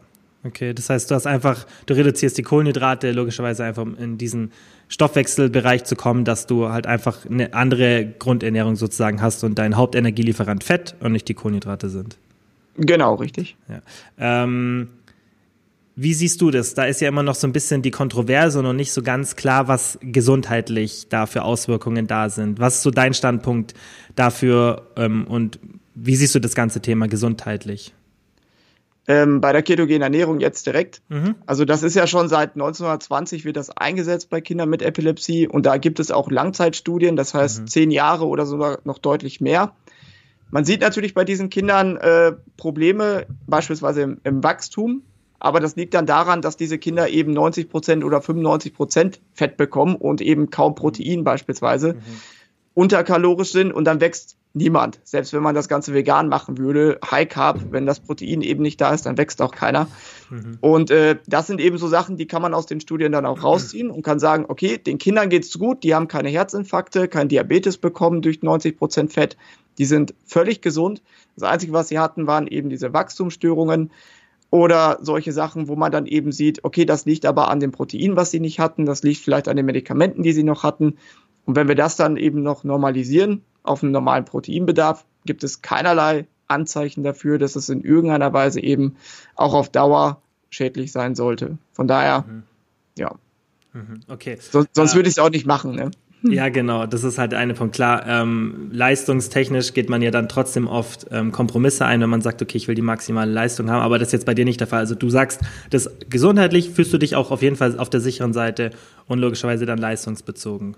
[0.43, 4.51] Okay, das heißt, du hast einfach, du reduzierst die Kohlenhydrate logischerweise einfach in diesen
[4.89, 10.63] Stoffwechselbereich zu kommen, dass du halt einfach eine andere Grundernährung sozusagen hast und dein Hauptenergielieferant
[10.63, 12.17] Fett und nicht die Kohlenhydrate sind.
[12.78, 13.56] Genau, richtig.
[13.69, 13.82] Ja.
[14.19, 14.89] Ähm,
[15.95, 16.73] wie siehst du das?
[16.73, 19.36] Da ist ja immer noch so ein bisschen die Kontroverse und noch nicht so ganz
[19.36, 22.60] klar, was gesundheitlich da für Auswirkungen da sind.
[22.60, 23.73] Was ist so dein Standpunkt
[24.15, 25.60] dafür ähm, und
[25.93, 27.93] wie siehst du das ganze Thema gesundheitlich?
[29.08, 31.01] Ähm, bei der ketogenen Ernährung jetzt direkt.
[31.10, 31.36] Mhm.
[31.45, 35.65] Also das ist ja schon seit 1920 wird das eingesetzt bei Kindern mit Epilepsie und
[35.65, 37.67] da gibt es auch Langzeitstudien, das heißt mhm.
[37.67, 39.73] zehn Jahre oder sogar noch deutlich mehr.
[40.49, 45.03] Man sieht natürlich bei diesen Kindern äh, Probleme beispielsweise im, im Wachstum,
[45.45, 49.58] aber das liegt dann daran, dass diese Kinder eben 90 Prozent oder 95 Prozent Fett
[49.58, 51.99] bekommen und eben kaum Protein beispielsweise, mhm.
[52.73, 55.01] unterkalorisch sind und dann wächst Niemand.
[55.03, 58.79] Selbst wenn man das Ganze vegan machen würde, High Carb, wenn das Protein eben nicht
[58.79, 59.89] da ist, dann wächst auch keiner.
[60.29, 60.58] Mhm.
[60.62, 63.43] Und äh, das sind eben so Sachen, die kann man aus den Studien dann auch
[63.43, 67.77] rausziehen und kann sagen, okay, den Kindern geht's gut, die haben keine Herzinfarkte, kein Diabetes
[67.77, 69.36] bekommen durch 90 Prozent Fett,
[69.77, 71.01] die sind völlig gesund.
[71.36, 73.91] Das Einzige, was sie hatten, waren eben diese Wachstumsstörungen
[74.49, 78.15] oder solche Sachen, wo man dann eben sieht, okay, das liegt aber an dem Protein,
[78.15, 80.97] was sie nicht hatten, das liegt vielleicht an den Medikamenten, die sie noch hatten.
[81.45, 86.27] Und wenn wir das dann eben noch normalisieren auf einen normalen Proteinbedarf, gibt es keinerlei
[86.47, 88.95] Anzeichen dafür, dass es in irgendeiner Weise eben
[89.36, 91.58] auch auf Dauer schädlich sein sollte.
[91.73, 92.43] Von daher, mhm.
[92.97, 93.15] ja.
[93.73, 94.01] Mhm.
[94.08, 94.38] Okay.
[94.39, 95.75] So, sonst äh, würde ich es auch nicht machen.
[95.75, 95.91] Ne?
[96.27, 97.75] Ja, genau, das ist halt eine Punkt.
[97.75, 102.41] Klar, ähm, leistungstechnisch geht man ja dann trotzdem oft ähm, Kompromisse ein, wenn man sagt,
[102.41, 104.67] okay, ich will die maximale Leistung haben, aber das ist jetzt bei dir nicht der
[104.67, 104.79] Fall.
[104.79, 108.33] Also du sagst, das gesundheitlich fühlst du dich auch auf jeden Fall auf der sicheren
[108.33, 108.71] Seite
[109.07, 110.75] und logischerweise dann leistungsbezogen.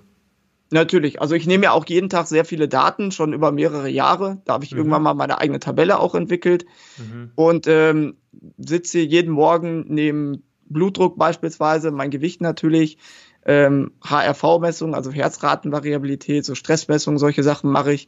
[0.69, 4.41] Natürlich, also ich nehme ja auch jeden Tag sehr viele Daten, schon über mehrere Jahre.
[4.43, 4.79] Da habe ich mhm.
[4.79, 6.65] irgendwann mal meine eigene Tabelle auch entwickelt
[6.97, 7.31] mhm.
[7.35, 8.17] und ähm,
[8.57, 12.97] sitze jeden Morgen neben Blutdruck beispielsweise, mein Gewicht natürlich,
[13.47, 18.07] ähm, HRV-Messungen, also Herzratenvariabilität, so Stressmessungen, solche Sachen mache ich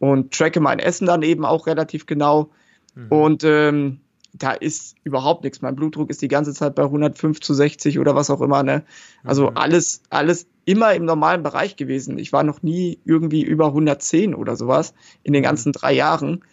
[0.00, 2.50] und tracke mein Essen dann eben auch relativ genau.
[2.94, 3.08] Mhm.
[3.08, 4.00] Und ähm,
[4.32, 5.62] da ist überhaupt nichts.
[5.62, 8.64] Mein Blutdruck ist die ganze Zeit bei 105 zu 60 oder was auch immer.
[8.64, 8.82] Ne?
[9.22, 9.56] Also mhm.
[9.56, 12.18] alles, alles immer im normalen Bereich gewesen.
[12.18, 15.46] Ich war noch nie irgendwie über 110 oder sowas in den mhm.
[15.46, 16.44] ganzen drei Jahren.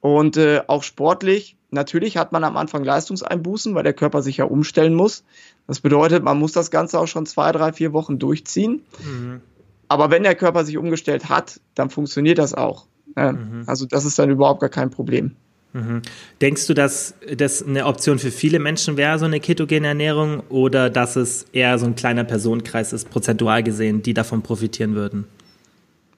[0.00, 4.44] Und äh, auch sportlich, natürlich hat man am Anfang Leistungseinbußen, weil der Körper sich ja
[4.44, 5.24] umstellen muss.
[5.66, 8.82] Das bedeutet, man muss das Ganze auch schon zwei, drei, vier Wochen durchziehen.
[9.04, 9.40] Mhm.
[9.88, 12.86] Aber wenn der Körper sich umgestellt hat, dann funktioniert das auch.
[13.16, 13.64] Mhm.
[13.66, 15.36] Also das ist dann überhaupt gar kein Problem.
[15.74, 16.02] Mhm.
[16.40, 20.88] Denkst du, dass das eine Option für viele Menschen wäre, so eine ketogene Ernährung, oder
[20.88, 25.26] dass es eher so ein kleiner Personenkreis ist, prozentual gesehen, die davon profitieren würden?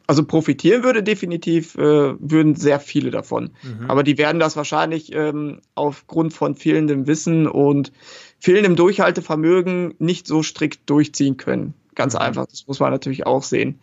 [0.07, 3.51] Also profitieren würde definitiv, äh, würden sehr viele davon.
[3.63, 3.91] Mhm.
[3.91, 7.93] Aber die werden das wahrscheinlich ähm, aufgrund von fehlendem Wissen und
[8.39, 11.75] fehlendem Durchhaltevermögen nicht so strikt durchziehen können.
[11.95, 12.21] Ganz mhm.
[12.21, 13.81] einfach, das muss man natürlich auch sehen.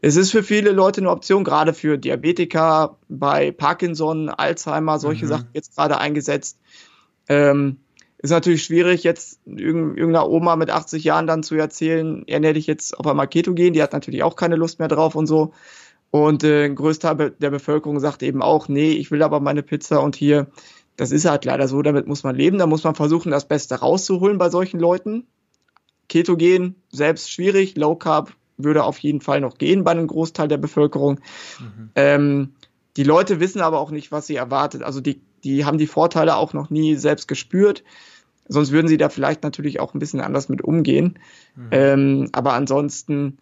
[0.00, 5.30] Es ist für viele Leute eine Option, gerade für Diabetiker, bei Parkinson, Alzheimer, solche mhm.
[5.30, 6.58] Sachen jetzt gerade eingesetzt.
[7.28, 7.78] Ähm,
[8.18, 12.98] ist natürlich schwierig, jetzt irgendeiner Oma mit 80 Jahren dann zu erzählen, ernähre dich jetzt
[12.98, 15.52] auf einmal Ketogen, die hat natürlich auch keine Lust mehr drauf und so.
[16.10, 20.02] Und äh, ein Großteil der Bevölkerung sagt eben auch, nee, ich will aber meine Pizza
[20.02, 20.48] und hier,
[20.96, 23.76] das ist halt leider so, damit muss man leben, da muss man versuchen, das Beste
[23.76, 25.26] rauszuholen bei solchen Leuten.
[26.08, 30.56] Ketogen, selbst schwierig, Low Carb würde auf jeden Fall noch gehen bei einem Großteil der
[30.56, 31.20] Bevölkerung.
[31.60, 31.90] Mhm.
[31.94, 32.54] Ähm,
[32.96, 34.82] die Leute wissen aber auch nicht, was sie erwartet.
[34.82, 37.84] Also die die haben die Vorteile auch noch nie selbst gespürt.
[38.48, 41.18] Sonst würden sie da vielleicht natürlich auch ein bisschen anders mit umgehen.
[41.54, 41.68] Mhm.
[41.70, 43.38] Ähm, aber ansonsten,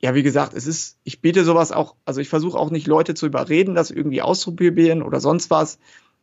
[0.00, 3.14] ja, wie gesagt, es ist, ich biete sowas auch, also ich versuche auch nicht Leute
[3.14, 5.78] zu überreden, das irgendwie auszuprobieren oder sonst was,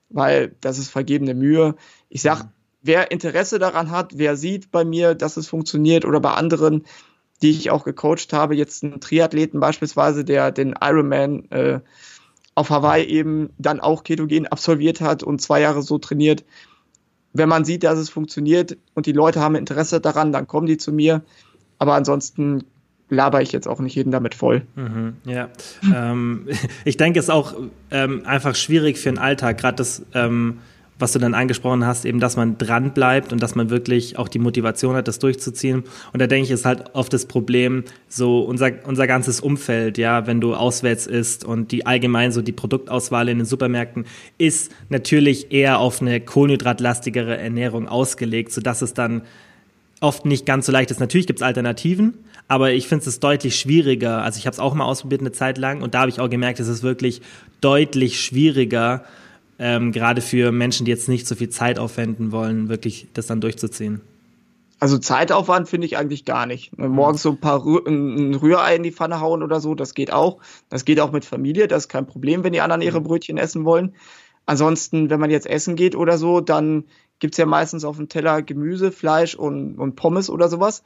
[0.09, 1.75] weil das ist vergebene Mühe.
[2.09, 2.49] Ich sag, mhm.
[2.81, 6.85] wer Interesse daran hat, wer sieht bei mir, dass es funktioniert oder bei anderen,
[7.43, 11.81] die ich auch gecoacht habe, jetzt einen Triathleten beispielsweise, der den Ironman äh,
[12.57, 16.43] auf Hawaii eben dann auch Ketogen absolviert hat und zwei Jahre so trainiert.
[17.31, 20.77] Wenn man sieht, dass es funktioniert und die Leute haben Interesse daran, dann kommen die
[20.77, 21.21] zu mir.
[21.77, 22.63] Aber ansonsten
[23.09, 24.63] laber ich jetzt auch nicht jeden damit voll.
[24.75, 25.49] Mhm, ja,
[25.95, 26.47] ähm,
[26.83, 27.53] ich denke, es ist auch
[27.91, 30.57] ähm, einfach schwierig für den Alltag, gerade das ähm,
[30.99, 34.27] was du dann angesprochen hast, eben, dass man dran bleibt und dass man wirklich auch
[34.27, 35.83] die Motivation hat, das durchzuziehen.
[36.11, 40.25] Und da denke ich, ist halt oft das Problem, so unser, unser ganzes Umfeld, ja,
[40.25, 44.05] wenn du auswärts isst und die allgemein so die Produktauswahl in den Supermärkten
[44.37, 49.21] ist natürlich eher auf eine kohlenhydratlastigere Ernährung ausgelegt, sodass es dann
[49.99, 50.99] oft nicht ganz so leicht ist.
[50.99, 52.15] Natürlich gibt es Alternativen,
[52.47, 54.23] aber ich finde es deutlich schwieriger.
[54.23, 56.29] Also ich habe es auch mal ausprobiert eine Zeit lang und da habe ich auch
[56.29, 57.21] gemerkt, es ist wirklich
[57.61, 59.03] deutlich schwieriger,
[59.59, 63.41] ähm, gerade für Menschen, die jetzt nicht so viel Zeit aufwenden wollen, wirklich das dann
[63.41, 64.01] durchzuziehen?
[64.79, 66.77] Also Zeitaufwand finde ich eigentlich gar nicht.
[66.77, 66.89] Mhm.
[66.89, 70.13] Morgens so ein paar Rü ein Rührei in die Pfanne hauen oder so, das geht
[70.13, 70.39] auch.
[70.69, 73.05] Das geht auch mit Familie, das ist kein Problem, wenn die anderen ihre mhm.
[73.05, 73.95] Brötchen essen wollen.
[74.45, 76.85] Ansonsten, wenn man jetzt essen geht oder so, dann
[77.19, 80.83] gibt's ja meistens auf dem Teller Gemüse, Fleisch und, und Pommes oder sowas.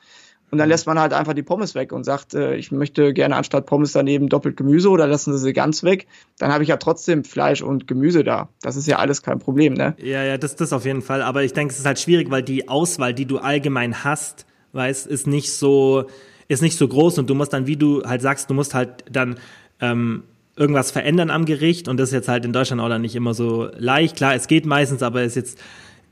[0.51, 3.37] Und dann lässt man halt einfach die Pommes weg und sagt, äh, ich möchte gerne
[3.37, 6.07] anstatt Pommes daneben doppelt Gemüse oder lassen Sie sie ganz weg.
[6.37, 8.49] Dann habe ich ja trotzdem Fleisch und Gemüse da.
[8.61, 9.95] Das ist ja alles kein Problem, ne?
[9.97, 11.21] Ja, ja, das, das auf jeden Fall.
[11.21, 15.07] Aber ich denke, es ist halt schwierig, weil die Auswahl, die du allgemein hast, weißt,
[15.07, 16.05] ist nicht so,
[16.49, 19.05] ist nicht so groß und du musst dann, wie du halt sagst, du musst halt
[19.09, 19.37] dann
[19.79, 20.23] ähm,
[20.57, 23.33] irgendwas verändern am Gericht und das ist jetzt halt in Deutschland auch dann nicht immer
[23.33, 24.17] so leicht.
[24.17, 25.59] Klar, es geht meistens, aber es ist jetzt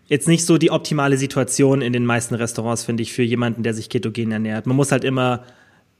[0.09, 3.73] jetzt nicht so die optimale Situation in den meisten Restaurants, finde ich, für jemanden, der
[3.73, 4.65] sich ketogen ernährt.
[4.65, 5.43] Man muss halt immer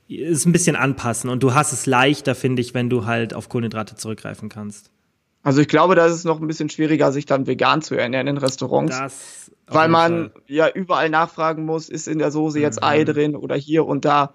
[0.10, 3.48] ist ein bisschen anpassen und du hast es leichter, finde ich, wenn du halt auf
[3.48, 4.90] Kohlenhydrate zurückgreifen kannst.
[5.44, 8.26] Also ich glaube, da ist es noch ein bisschen schwieriger, sich dann vegan zu ernähren
[8.26, 8.98] in Restaurants.
[8.98, 10.42] Das weil man Fall.
[10.48, 12.88] ja überall nachfragen muss, ist in der Soße jetzt mhm.
[12.88, 14.34] Ei drin oder hier und da.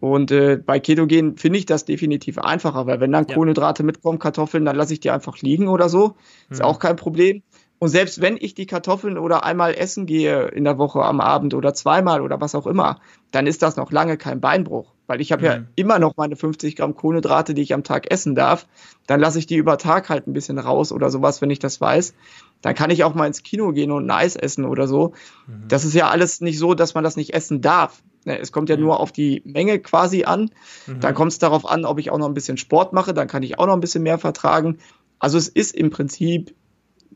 [0.00, 3.34] Und äh, bei Ketogen finde ich das definitiv einfacher, weil wenn dann ja.
[3.34, 6.16] Kohlenhydrate mitkommen, Kartoffeln, dann lasse ich die einfach liegen oder so.
[6.48, 6.64] Ist mhm.
[6.64, 7.42] auch kein Problem.
[7.80, 11.54] Und selbst wenn ich die Kartoffeln oder einmal essen gehe in der Woche am Abend
[11.54, 14.92] oder zweimal oder was auch immer, dann ist das noch lange kein Beinbruch.
[15.06, 15.46] Weil ich habe mhm.
[15.46, 18.66] ja immer noch meine 50 Gramm Kohlenhydrate, die ich am Tag essen darf.
[19.06, 21.80] Dann lasse ich die über Tag halt ein bisschen raus oder sowas, wenn ich das
[21.80, 22.12] weiß.
[22.60, 25.14] Dann kann ich auch mal ins Kino gehen und ein Eis essen oder so.
[25.46, 25.68] Mhm.
[25.68, 28.02] Das ist ja alles nicht so, dass man das nicht essen darf.
[28.26, 28.82] Ne, es kommt ja mhm.
[28.82, 30.50] nur auf die Menge quasi an.
[30.86, 31.00] Mhm.
[31.00, 33.14] Dann kommt es darauf an, ob ich auch noch ein bisschen Sport mache.
[33.14, 34.76] Dann kann ich auch noch ein bisschen mehr vertragen.
[35.18, 36.54] Also es ist im Prinzip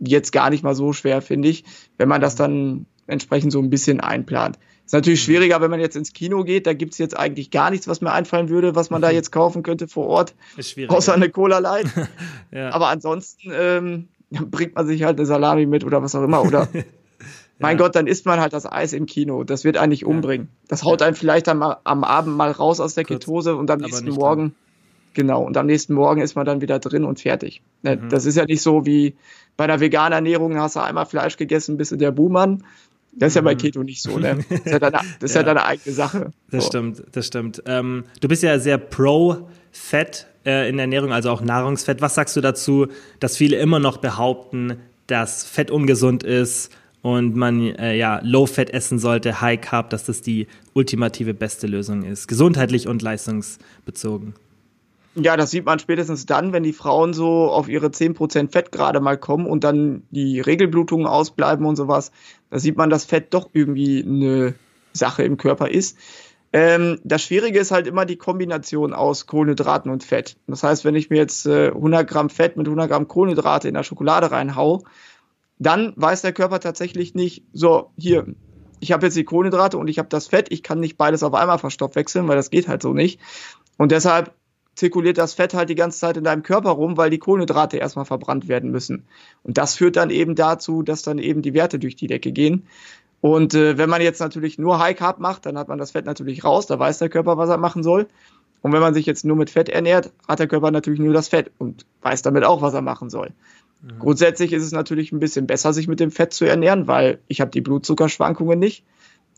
[0.01, 1.65] jetzt gar nicht mal so schwer, finde ich,
[1.97, 4.59] wenn man das dann entsprechend so ein bisschen einplant.
[4.85, 5.25] Ist natürlich mhm.
[5.25, 6.67] schwieriger, wenn man jetzt ins Kino geht.
[6.67, 9.63] Da gibt's jetzt eigentlich gar nichts, was mir einfallen würde, was man da jetzt kaufen
[9.63, 10.35] könnte vor Ort.
[10.57, 10.91] Ist schwierig.
[10.91, 11.87] Außer eine Cola Light.
[12.51, 12.71] ja.
[12.71, 16.43] Aber ansonsten ähm, bringt man sich halt eine Salami mit oder was auch immer.
[16.43, 16.69] Oder
[17.59, 17.85] mein ja.
[17.85, 19.43] Gott, dann isst man halt das Eis im Kino.
[19.45, 20.49] Das wird eigentlich umbringen.
[20.69, 23.81] Das haut einen vielleicht am, am Abend mal raus aus der Kurz, Ketose und am
[23.81, 24.43] nächsten Morgen.
[24.43, 24.55] Drin.
[25.15, 27.63] Genau, und am nächsten Morgen ist man dann wieder drin und fertig.
[27.83, 28.09] Ne, mhm.
[28.11, 29.15] Das ist ja nicht so wie
[29.57, 32.65] bei der veganen Ernährung, hast du einmal Fleisch gegessen, bist du der Buhmann.
[33.17, 33.59] Das ist ja bei mhm.
[33.59, 34.45] Keto nicht so, ne?
[34.49, 35.41] Das ist ja deine, das ist ja.
[35.41, 36.33] ja deine eigene Sache.
[36.51, 36.71] Das so.
[36.71, 37.63] stimmt, das stimmt.
[37.67, 42.01] Ähm, du bist ja sehr pro Fett äh, in der Ernährung, also auch Nahrungsfett.
[42.01, 42.89] Was sagst du dazu,
[43.21, 48.71] dass viele immer noch behaupten, dass Fett ungesund ist und man äh, ja Low Fat
[48.71, 54.35] essen sollte, High Carb, dass das die ultimative beste Lösung ist, gesundheitlich und leistungsbezogen?
[55.17, 59.01] Ja, das sieht man spätestens dann, wenn die Frauen so auf ihre 10% Fett gerade
[59.01, 62.11] mal kommen und dann die Regelblutungen ausbleiben und sowas.
[62.51, 64.55] Da sieht man, dass Fett doch irgendwie eine
[64.93, 65.97] Sache im Körper ist.
[66.53, 70.37] Ähm, das Schwierige ist halt immer die Kombination aus Kohlenhydraten und Fett.
[70.47, 73.75] Das heißt, wenn ich mir jetzt äh, 100 Gramm Fett mit 100 Gramm Kohlenhydrate in
[73.75, 74.85] der Schokolade reinhau,
[75.59, 78.27] dann weiß der Körper tatsächlich nicht, so, hier,
[78.81, 81.35] ich habe jetzt die Kohlenhydrate und ich habe das Fett, ich kann nicht beides auf
[81.35, 83.21] einmal verstoffwechseln, weil das geht halt so nicht.
[83.77, 84.33] Und deshalb
[84.75, 88.05] zirkuliert das Fett halt die ganze Zeit in deinem Körper rum, weil die Kohlenhydrate erstmal
[88.05, 89.05] verbrannt werden müssen.
[89.43, 92.67] Und das führt dann eben dazu, dass dann eben die Werte durch die Decke gehen.
[93.21, 96.05] Und äh, wenn man jetzt natürlich nur High Carb macht, dann hat man das Fett
[96.05, 98.07] natürlich raus, da weiß der Körper, was er machen soll.
[98.61, 101.29] Und wenn man sich jetzt nur mit Fett ernährt, hat der Körper natürlich nur das
[101.29, 103.31] Fett und weiß damit auch, was er machen soll.
[103.83, 103.99] Mhm.
[103.99, 107.41] Grundsätzlich ist es natürlich ein bisschen besser, sich mit dem Fett zu ernähren, weil ich
[107.41, 108.85] habe die Blutzuckerschwankungen nicht.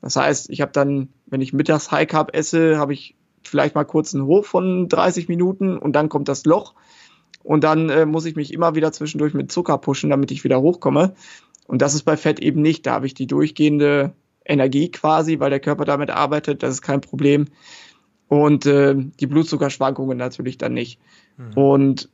[0.01, 3.17] Das heißt, ich habe dann, wenn ich mittags High Carb esse, habe ich
[3.49, 6.75] vielleicht mal kurz einen Hoch von 30 Minuten und dann kommt das Loch.
[7.43, 10.61] Und dann äh, muss ich mich immer wieder zwischendurch mit Zucker pushen, damit ich wieder
[10.61, 11.15] hochkomme.
[11.67, 12.87] Und das ist bei Fett eben nicht.
[12.87, 14.13] Da habe ich die durchgehende
[14.45, 16.63] Energie quasi, weil der Körper damit arbeitet.
[16.63, 17.47] Das ist kein Problem.
[18.29, 21.01] Und äh, die Blutzuckerschwankungen natürlich dann nicht.
[21.37, 21.53] Mhm.
[21.55, 22.09] Und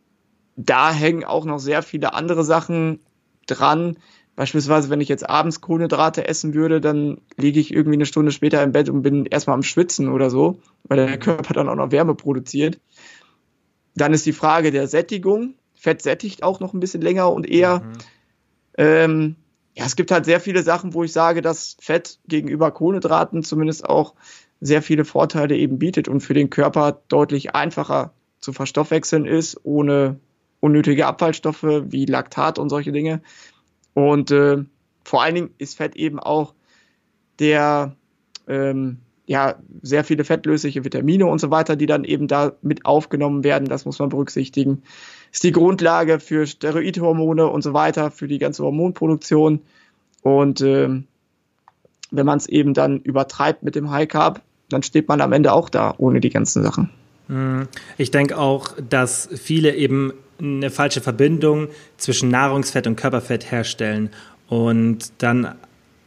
[0.56, 3.00] da hängen auch noch sehr viele andere Sachen
[3.46, 3.96] dran,
[4.42, 8.60] Beispielsweise, wenn ich jetzt abends Kohlenhydrate essen würde, dann liege ich irgendwie eine Stunde später
[8.60, 11.92] im Bett und bin erstmal am Schwitzen oder so, weil der Körper dann auch noch
[11.92, 12.80] Wärme produziert.
[13.94, 15.54] Dann ist die Frage der Sättigung.
[15.76, 17.82] Fett sättigt auch noch ein bisschen länger und eher.
[17.82, 17.92] Mhm.
[18.78, 19.36] Ähm,
[19.76, 23.88] ja, es gibt halt sehr viele Sachen, wo ich sage, dass Fett gegenüber Kohlenhydraten zumindest
[23.88, 24.14] auch
[24.60, 30.18] sehr viele Vorteile eben bietet und für den Körper deutlich einfacher zu verstoffwechseln ist, ohne
[30.58, 33.22] unnötige Abfallstoffe wie Laktat und solche Dinge.
[33.94, 34.58] Und äh,
[35.04, 36.54] vor allen Dingen ist Fett eben auch
[37.38, 37.94] der,
[38.48, 43.44] ähm, ja, sehr viele fettlösliche Vitamine und so weiter, die dann eben da mit aufgenommen
[43.44, 43.68] werden.
[43.68, 44.82] Das muss man berücksichtigen.
[45.32, 49.60] Ist die Grundlage für Steroidhormone und so weiter, für die ganze Hormonproduktion.
[50.22, 51.06] Und ähm,
[52.10, 55.52] wenn man es eben dann übertreibt mit dem High Carb, dann steht man am Ende
[55.52, 56.90] auch da ohne die ganzen Sachen.
[57.28, 57.68] Hm.
[57.98, 64.10] Ich denke auch, dass viele eben eine falsche Verbindung zwischen Nahrungsfett und Körperfett herstellen
[64.48, 65.54] und dann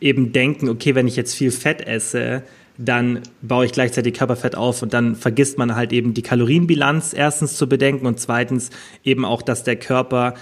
[0.01, 2.43] eben denken, okay, wenn ich jetzt viel Fett esse,
[2.77, 7.55] dann baue ich gleichzeitig Körperfett auf und dann vergisst man halt eben die Kalorienbilanz erstens
[7.55, 8.69] zu bedenken und zweitens
[9.03, 10.33] eben auch, dass der Körper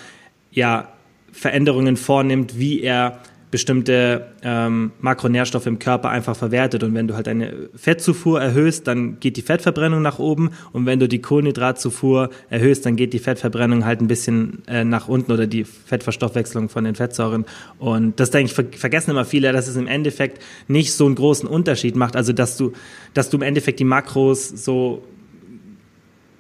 [0.51, 0.91] ja
[1.31, 3.19] Veränderungen vornimmt, wie er
[3.53, 6.81] bestimmte ähm, Makronährstoffe im Körper einfach verwertet.
[6.81, 10.49] Und wenn du halt eine Fettzufuhr erhöhst, dann geht die Fettverbrennung nach oben.
[10.71, 15.07] Und wenn du die Kohlenhydratzufuhr erhöhst, dann geht die Fettverbrennung halt ein bisschen äh, nach
[15.07, 17.45] unten oder die Fettverstoffwechslung von den Fettsäuren.
[17.77, 21.13] Und das denke ich, ver vergessen immer viele, dass es im Endeffekt nicht so einen
[21.13, 22.15] großen Unterschied macht.
[22.15, 22.73] Also dass du,
[23.13, 25.03] dass du im Endeffekt die Makros so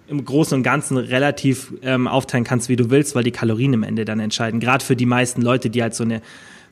[0.07, 3.83] im Großen und Ganzen relativ ähm, aufteilen kannst, wie du willst, weil die Kalorien im
[3.83, 4.59] Ende dann entscheiden.
[4.59, 6.23] Gerade für die meisten Leute, die halt so eine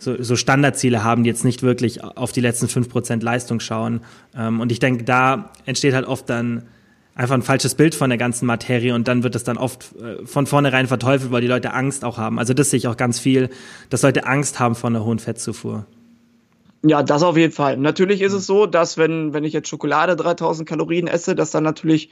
[0.02, 4.02] so, so Standardziele haben, die jetzt nicht wirklich auf die letzten fünf Prozent Leistung schauen.
[4.36, 6.64] Ähm, und ich denke, da entsteht halt oft dann
[7.14, 10.26] einfach ein falsches Bild von der ganzen Materie und dann wird es dann oft äh,
[10.26, 12.40] von vornherein verteufelt, weil die Leute Angst auch haben.
[12.40, 13.50] Also das sehe ich auch ganz viel,
[13.92, 15.86] dass Leute Angst haben vor einer hohen Fettzufuhr.
[16.84, 17.78] Ja, das auf jeden Fall.
[17.78, 21.64] Natürlich ist es so, dass wenn, wenn ich jetzt Schokolade 3000 Kalorien esse, dass dann
[21.64, 22.10] natürlich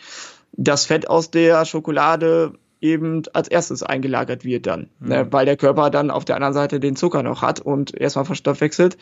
[0.51, 5.09] das Fett aus der Schokolade eben als erstes eingelagert wird dann, mhm.
[5.09, 8.25] ne, weil der Körper dann auf der anderen Seite den Zucker noch hat und erstmal
[8.25, 8.97] verstoffwechselt.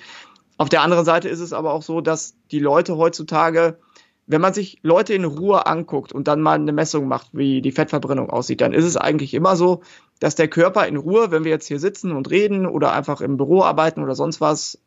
[0.57, 3.77] Auf der anderen Seite ist es aber auch so, dass die Leute heutzutage,
[4.25, 7.71] wenn man sich Leute in Ruhe anguckt und dann mal eine Messung macht, wie die
[7.71, 9.81] Fettverbrennung aussieht, dann ist es eigentlich immer so,
[10.19, 13.37] dass der Körper in Ruhe, wenn wir jetzt hier sitzen und reden oder einfach im
[13.37, 14.79] Büro arbeiten oder sonst was,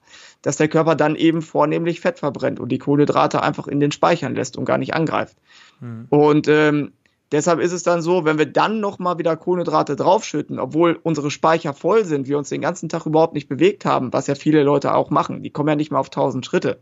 [0.43, 4.35] dass der Körper dann eben vornehmlich Fett verbrennt und die Kohlenhydrate einfach in den Speichern
[4.35, 5.37] lässt und gar nicht angreift.
[5.81, 6.07] Mhm.
[6.11, 6.93] Und ähm,
[7.33, 11.75] Deshalb ist es dann so, wenn wir dann nochmal wieder Kohlenhydrate draufschütten, obwohl unsere Speicher
[11.75, 14.95] voll sind, wir uns den ganzen Tag überhaupt nicht bewegt haben, was ja viele Leute
[14.95, 16.81] auch machen, die kommen ja nicht mehr auf 1000 Schritte.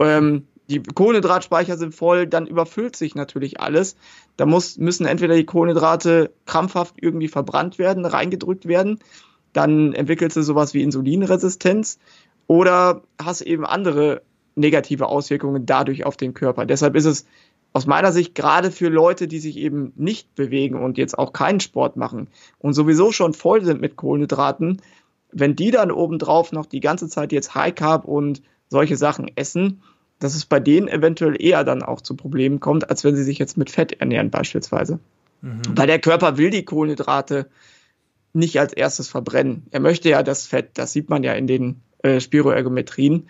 [0.00, 3.96] Ähm, die Kohlenhydratspeicher sind voll, dann überfüllt sich natürlich alles.
[4.36, 8.98] Da muss, müssen entweder die Kohlenhydrate krampfhaft irgendwie verbrannt werden, reingedrückt werden,
[9.52, 11.98] dann entwickelst du sowas wie Insulinresistenz
[12.46, 14.22] oder hast eben andere
[14.54, 16.66] negative Auswirkungen dadurch auf den Körper.
[16.66, 17.26] Deshalb ist es
[17.72, 21.60] aus meiner Sicht gerade für Leute, die sich eben nicht bewegen und jetzt auch keinen
[21.60, 24.82] Sport machen und sowieso schon voll sind mit Kohlenhydraten,
[25.32, 29.82] wenn die dann obendrauf noch die ganze Zeit jetzt High Carb und solche Sachen essen,
[30.18, 33.38] dass es bei denen eventuell eher dann auch zu Problemen kommt, als wenn sie sich
[33.38, 35.00] jetzt mit Fett ernähren beispielsweise.
[35.40, 35.62] Mhm.
[35.74, 37.48] Weil der Körper will die Kohlenhydrate
[38.32, 39.66] nicht als erstes verbrennen.
[39.70, 43.28] Er möchte ja das Fett, das sieht man ja in den äh, Spiroergometrien.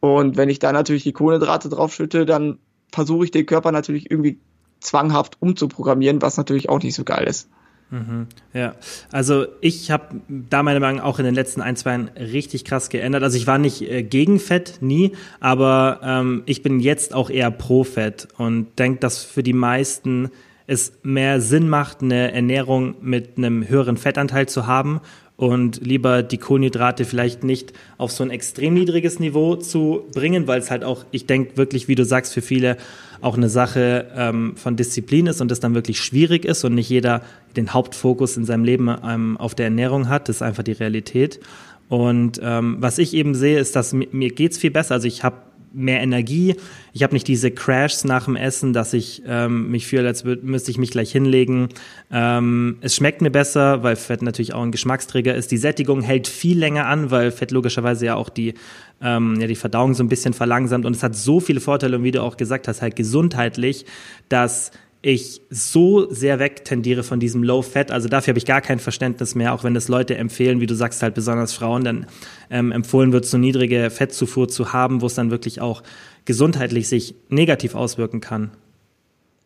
[0.00, 2.58] Und wenn ich da natürlich die Kohlenhydrate draufschütte, dann
[2.94, 4.38] versuche ich den Körper natürlich irgendwie
[4.80, 7.48] zwanghaft umzuprogrammieren, was natürlich auch nicht so geil ist.
[7.90, 8.74] Mhm, ja,
[9.12, 12.88] also ich habe da meine Meinung auch in den letzten ein, zwei Jahren richtig krass
[12.88, 13.22] geändert.
[13.22, 17.50] Also ich war nicht äh, gegen Fett, nie, aber ähm, ich bin jetzt auch eher
[17.50, 20.30] pro Fett und denke, dass für die meisten
[20.66, 25.00] es mehr Sinn macht, eine Ernährung mit einem höheren Fettanteil zu haben
[25.36, 30.60] und lieber die Kohlenhydrate vielleicht nicht auf so ein extrem niedriges Niveau zu bringen, weil
[30.60, 32.76] es halt auch, ich denke wirklich, wie du sagst, für viele
[33.20, 36.88] auch eine Sache ähm, von Disziplin ist und es dann wirklich schwierig ist und nicht
[36.88, 37.22] jeder
[37.56, 40.28] den Hauptfokus in seinem Leben ähm, auf der Ernährung hat.
[40.28, 41.40] Das ist einfach die Realität.
[41.88, 44.94] Und ähm, was ich eben sehe, ist, dass mir, mir geht's viel besser.
[44.94, 45.36] Also ich habe
[45.74, 46.54] mehr Energie.
[46.92, 50.70] Ich habe nicht diese Crashs nach dem Essen, dass ich ähm, mich fühle, als müsste
[50.70, 51.68] ich mich gleich hinlegen.
[52.10, 55.50] Ähm, es schmeckt mir besser, weil Fett natürlich auch ein Geschmacksträger ist.
[55.50, 58.54] Die Sättigung hält viel länger an, weil Fett logischerweise ja auch die,
[59.02, 60.86] ähm, ja, die Verdauung so ein bisschen verlangsamt.
[60.86, 63.86] Und es hat so viele Vorteile, und wie du auch gesagt hast, halt gesundheitlich,
[64.28, 64.70] dass
[65.04, 67.90] ich so sehr wegtendiere von diesem Low Fat.
[67.90, 70.74] Also dafür habe ich gar kein Verständnis mehr, auch wenn das Leute empfehlen, wie du
[70.74, 72.06] sagst, halt besonders Frauen, dann
[72.50, 75.82] ähm, empfohlen wird, so niedrige Fettzufuhr zu haben, wo es dann wirklich auch
[76.24, 78.52] gesundheitlich sich negativ auswirken kann.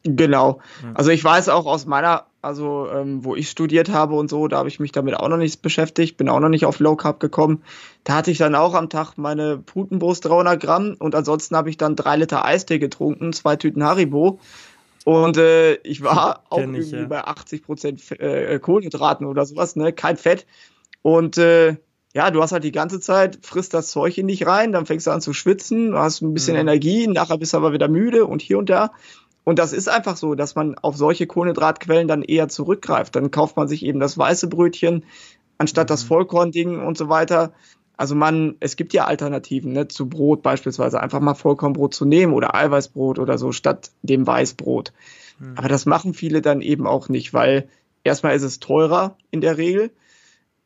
[0.04, 0.60] Genau.
[0.94, 4.58] Also ich weiß auch aus meiner, also ähm, wo ich studiert habe und so, da
[4.58, 7.18] habe ich mich damit auch noch nicht beschäftigt, bin auch noch nicht auf Low Carb
[7.18, 7.64] gekommen.
[8.04, 11.78] Da hatte ich dann auch am Tag meine Putenbrust 300 Gramm und ansonsten habe ich
[11.78, 14.38] dann drei Liter Eistee getrunken, zwei Tüten Haribo
[15.04, 17.06] und äh, ich war auch ich, irgendwie ja.
[17.06, 19.92] bei 80 Prozent äh, Kohlenhydraten oder sowas, ne?
[19.92, 20.46] Kein Fett.
[21.02, 21.76] Und äh,
[22.14, 25.06] ja, du hast halt die ganze Zeit, frisst das Zeug in dich rein, dann fängst
[25.06, 26.62] du an zu schwitzen, du hast ein bisschen mhm.
[26.62, 28.92] Energie, nachher bist du aber wieder müde und hier und da.
[29.44, 33.16] Und das ist einfach so, dass man auf solche Kohlenhydratquellen dann eher zurückgreift.
[33.16, 35.04] Dann kauft man sich eben das weiße Brötchen
[35.58, 35.88] anstatt mhm.
[35.88, 37.52] das Vollkornding und so weiter.
[37.98, 42.32] Also man, es gibt ja Alternativen ne, zu Brot beispielsweise, einfach mal Vollkornbrot zu nehmen
[42.32, 44.92] oder Eiweißbrot oder so statt dem Weißbrot.
[45.40, 45.54] Mhm.
[45.56, 47.68] Aber das machen viele dann eben auch nicht, weil
[48.04, 49.90] erstmal ist es teurer in der Regel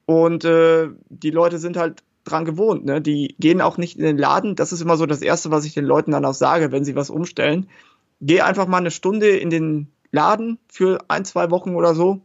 [0.05, 2.85] und äh, die Leute sind halt dran gewohnt.
[2.85, 3.01] Ne?
[3.01, 4.55] Die gehen auch nicht in den Laden.
[4.55, 6.97] Das ist immer so das Erste, was ich den Leuten dann auch sage, wenn sie
[6.97, 7.71] was umstellen.
[8.21, 12.21] Geh einfach mal eine Stunde in den Laden für ein, zwei Wochen oder so,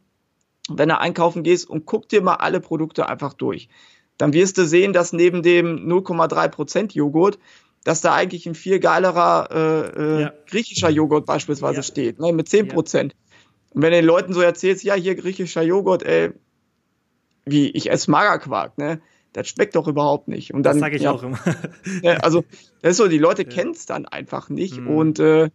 [0.67, 3.69] wenn du einkaufen gehst und guck dir mal alle Produkte einfach durch
[4.17, 7.39] dann wirst du sehen, dass neben dem 0,3% Joghurt,
[7.83, 10.33] dass da eigentlich ein viel geilerer äh, äh, ja.
[10.47, 11.83] griechischer Joghurt beispielsweise ja.
[11.83, 12.97] steht, ne, mit 10%.
[12.97, 13.01] Ja.
[13.71, 16.31] Und wenn du den Leuten so erzählst, ja, hier griechischer Joghurt, ey,
[17.45, 19.01] wie, ich esse Magerquark, ne?
[19.33, 20.53] Das schmeckt doch überhaupt nicht.
[20.53, 21.39] Und dann, das sage ich ja, auch immer.
[22.01, 22.43] Ne, also,
[22.81, 23.49] das ist so, die Leute ja.
[23.49, 24.79] kennen es dann einfach nicht.
[24.79, 24.87] Mhm.
[24.87, 25.49] Und äh,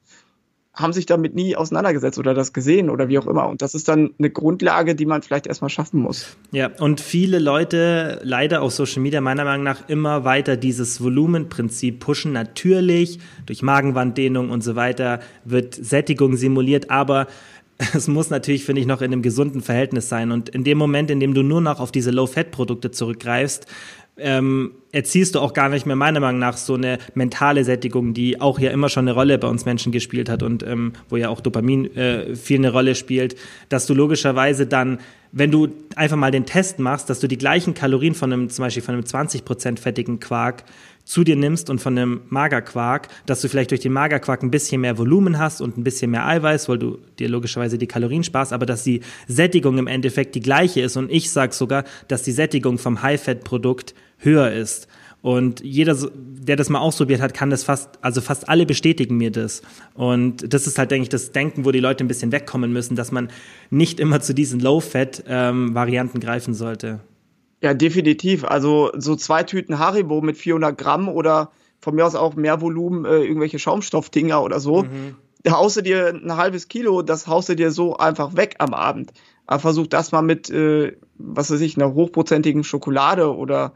[0.75, 3.49] haben sich damit nie auseinandergesetzt oder das gesehen oder wie auch immer.
[3.49, 6.37] Und das ist dann eine Grundlage, die man vielleicht erstmal schaffen muss.
[6.51, 12.01] Ja, und viele Leute leider auf Social Media meiner Meinung nach immer weiter dieses Volumenprinzip
[12.01, 12.33] pushen.
[12.33, 17.27] Natürlich durch Magenwanddehnung und so weiter wird Sättigung simuliert, aber
[17.95, 20.31] es muss natürlich, finde ich, noch in einem gesunden Verhältnis sein.
[20.31, 23.67] Und in dem Moment, in dem du nur noch auf diese Low-Fat-Produkte zurückgreifst,
[24.19, 28.41] ähm, erziehst du auch gar nicht mehr meiner Meinung nach so eine mentale Sättigung, die
[28.41, 31.31] auch ja immer schon eine Rolle bei uns Menschen gespielt hat und ähm, wo ja
[31.31, 33.37] auch Dopamin äh, viel eine Rolle spielt,
[33.71, 34.99] dass du logischerweise dann,
[35.33, 38.65] wenn du einfach mal den Test machst, dass du die gleichen Kalorien von einem, zum
[38.65, 40.65] Beispiel von einem 20% fettigen Quark
[41.05, 44.81] zu dir nimmst und von einem Magerquark, dass du vielleicht durch den Magerquark ein bisschen
[44.81, 48.53] mehr Volumen hast und ein bisschen mehr Eiweiß, weil du dir logischerweise die Kalorien sparst,
[48.53, 50.97] aber dass die Sättigung im Endeffekt die gleiche ist.
[50.97, 54.89] Und ich sage sogar, dass die Sättigung vom High-Fat-Produkt höher ist.
[55.23, 59.31] Und jeder, der das mal ausprobiert hat, kann das fast, also fast alle bestätigen mir
[59.31, 59.63] das.
[59.95, 62.97] Und das ist halt, denke ich, das Denken, wo die Leute ein bisschen wegkommen müssen,
[62.97, 63.31] dass man
[63.71, 67.01] nicht immer zu diesen Low-Fat-Varianten ähm, greifen sollte.
[67.63, 68.45] Ja, definitiv.
[68.45, 73.05] Also so zwei Tüten Haribo mit 400 Gramm oder von mir aus auch mehr Volumen,
[73.05, 74.83] äh, irgendwelche Schaumstoffdinger oder so.
[74.83, 75.17] Mhm.
[75.45, 78.75] Da haust du dir ein halbes Kilo, das haust du dir so einfach weg am
[78.75, 79.13] Abend.
[79.47, 83.73] Aber versuch das mal mit, äh, was weiß ich, einer hochprozentigen Schokolade oder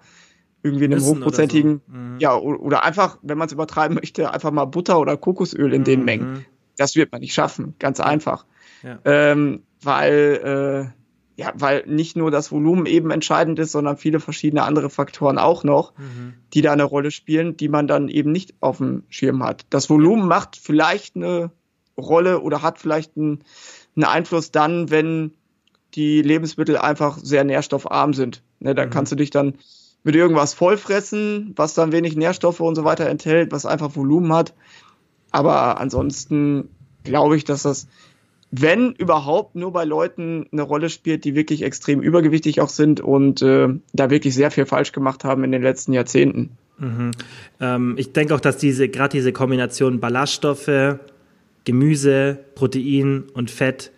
[0.62, 1.92] irgendwie einem Wissen hochprozentigen, so.
[1.92, 2.16] mhm.
[2.18, 5.84] ja, oder einfach, wenn man es übertreiben möchte, einfach mal Butter oder Kokosöl in mhm.
[5.84, 6.46] den Mengen.
[6.76, 8.46] Das wird man nicht schaffen, ganz einfach.
[8.82, 8.98] Ja.
[9.04, 11.05] Ähm, weil, äh,
[11.36, 15.64] ja, weil nicht nur das Volumen eben entscheidend ist, sondern viele verschiedene andere Faktoren auch
[15.64, 16.34] noch, mhm.
[16.54, 19.66] die da eine Rolle spielen, die man dann eben nicht auf dem Schirm hat.
[19.68, 21.50] Das Volumen macht vielleicht eine
[21.98, 23.44] Rolle oder hat vielleicht einen,
[23.96, 25.32] einen Einfluss dann, wenn
[25.94, 28.42] die Lebensmittel einfach sehr nährstoffarm sind.
[28.60, 28.90] Ne, da mhm.
[28.90, 29.54] kannst du dich dann
[30.04, 34.54] mit irgendwas vollfressen, was dann wenig Nährstoffe und so weiter enthält, was einfach Volumen hat.
[35.32, 36.70] Aber ansonsten
[37.02, 37.88] glaube ich, dass das
[38.50, 43.42] wenn überhaupt nur bei Leuten eine Rolle spielt, die wirklich extrem übergewichtig auch sind und
[43.42, 46.50] äh, da wirklich sehr viel falsch gemacht haben in den letzten Jahrzehnten.
[46.78, 47.10] Mhm.
[47.60, 50.98] Ähm, ich denke auch, dass diese gerade diese Kombination Ballaststoffe,
[51.64, 53.90] Gemüse, Protein und Fett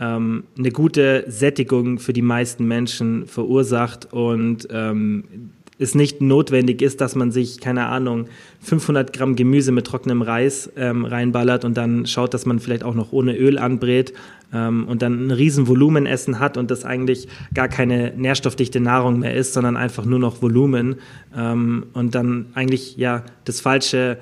[0.00, 7.00] ähm, eine gute Sättigung für die meisten Menschen verursacht und ähm, es nicht notwendig ist,
[7.00, 8.28] dass man sich, keine Ahnung,
[8.60, 12.94] 500 Gramm Gemüse mit trockenem Reis ähm, reinballert und dann schaut, dass man vielleicht auch
[12.94, 14.14] noch ohne Öl anbrät
[14.52, 19.34] ähm, und dann ein riesen Volumenessen hat und das eigentlich gar keine nährstoffdichte Nahrung mehr
[19.34, 20.96] ist, sondern einfach nur noch Volumen
[21.36, 24.18] ähm, und dann eigentlich ja das falsche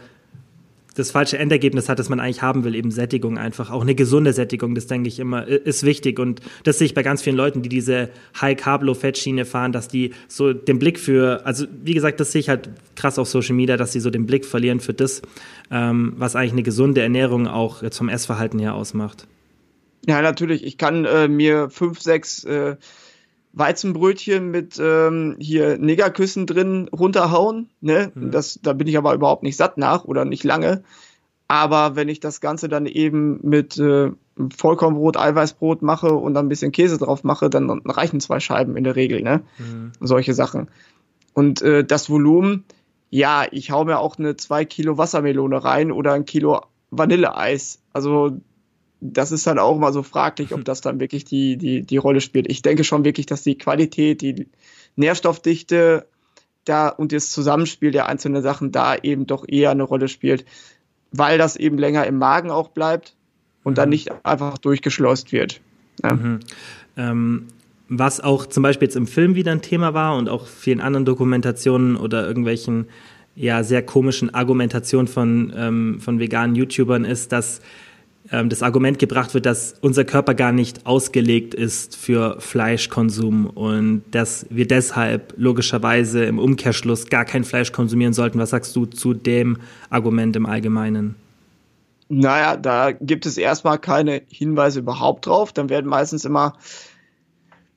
[0.94, 3.70] das falsche Endergebnis hat, das man eigentlich haben will, eben Sättigung einfach.
[3.70, 6.18] Auch eine gesunde Sättigung, das denke ich immer, ist wichtig.
[6.18, 10.52] Und das sehe ich bei ganz vielen Leuten, die diese High-Carb-Low-Fat-Schiene fahren, dass die so
[10.52, 13.92] den Blick für, also wie gesagt, das sehe ich halt krass auf Social Media, dass
[13.92, 15.22] sie so den Blick verlieren für das,
[15.70, 19.26] ähm, was eigentlich eine gesunde Ernährung auch jetzt vom Essverhalten her ausmacht.
[20.06, 20.64] Ja, natürlich.
[20.64, 22.76] Ich kann äh, mir fünf, sechs äh,
[23.54, 27.70] Weizenbrötchen mit ähm, hier Negerküssen drin runterhauen.
[27.80, 28.10] Ne?
[28.14, 28.30] Mhm.
[28.30, 30.82] Das, da bin ich aber überhaupt nicht satt nach oder nicht lange.
[31.46, 34.10] Aber wenn ich das Ganze dann eben mit äh,
[34.56, 38.84] Vollkornbrot, Eiweißbrot mache und dann ein bisschen Käse drauf mache, dann reichen zwei Scheiben in
[38.84, 39.22] der Regel.
[39.22, 39.42] Ne?
[39.58, 39.92] Mhm.
[40.00, 40.68] Solche Sachen.
[41.32, 42.64] Und äh, das Volumen,
[43.10, 47.80] ja, ich hau mir auch eine zwei Kilo Wassermelone rein oder ein Kilo Vanilleeis.
[47.92, 48.40] Also
[49.06, 52.22] das ist dann auch mal so fraglich, ob das dann wirklich die, die, die Rolle
[52.22, 52.50] spielt.
[52.50, 54.48] Ich denke schon wirklich, dass die Qualität, die
[54.96, 56.06] Nährstoffdichte
[56.64, 60.46] da und das Zusammenspiel der einzelnen Sachen da eben doch eher eine Rolle spielt,
[61.12, 63.14] weil das eben länger im Magen auch bleibt
[63.62, 63.76] und mhm.
[63.76, 65.60] dann nicht einfach durchgeschleust wird.
[66.02, 66.14] Ja.
[66.14, 66.40] Mhm.
[66.96, 67.48] Ähm,
[67.90, 71.04] was auch zum Beispiel jetzt im Film wieder ein Thema war und auch vielen anderen
[71.04, 72.86] Dokumentationen oder irgendwelchen
[73.36, 77.60] ja sehr komischen Argumentationen von, ähm, von veganen YouTubern ist, dass
[78.34, 84.02] ähm, das Argument gebracht wird, dass unser Körper gar nicht ausgelegt ist für Fleischkonsum und
[84.10, 88.38] dass wir deshalb logischerweise im Umkehrschluss gar kein Fleisch konsumieren sollten.
[88.38, 89.58] Was sagst du zu dem
[89.88, 91.14] Argument im Allgemeinen?
[92.08, 95.52] Naja, da gibt es erstmal keine Hinweise überhaupt drauf.
[95.52, 96.54] Dann werden meistens immer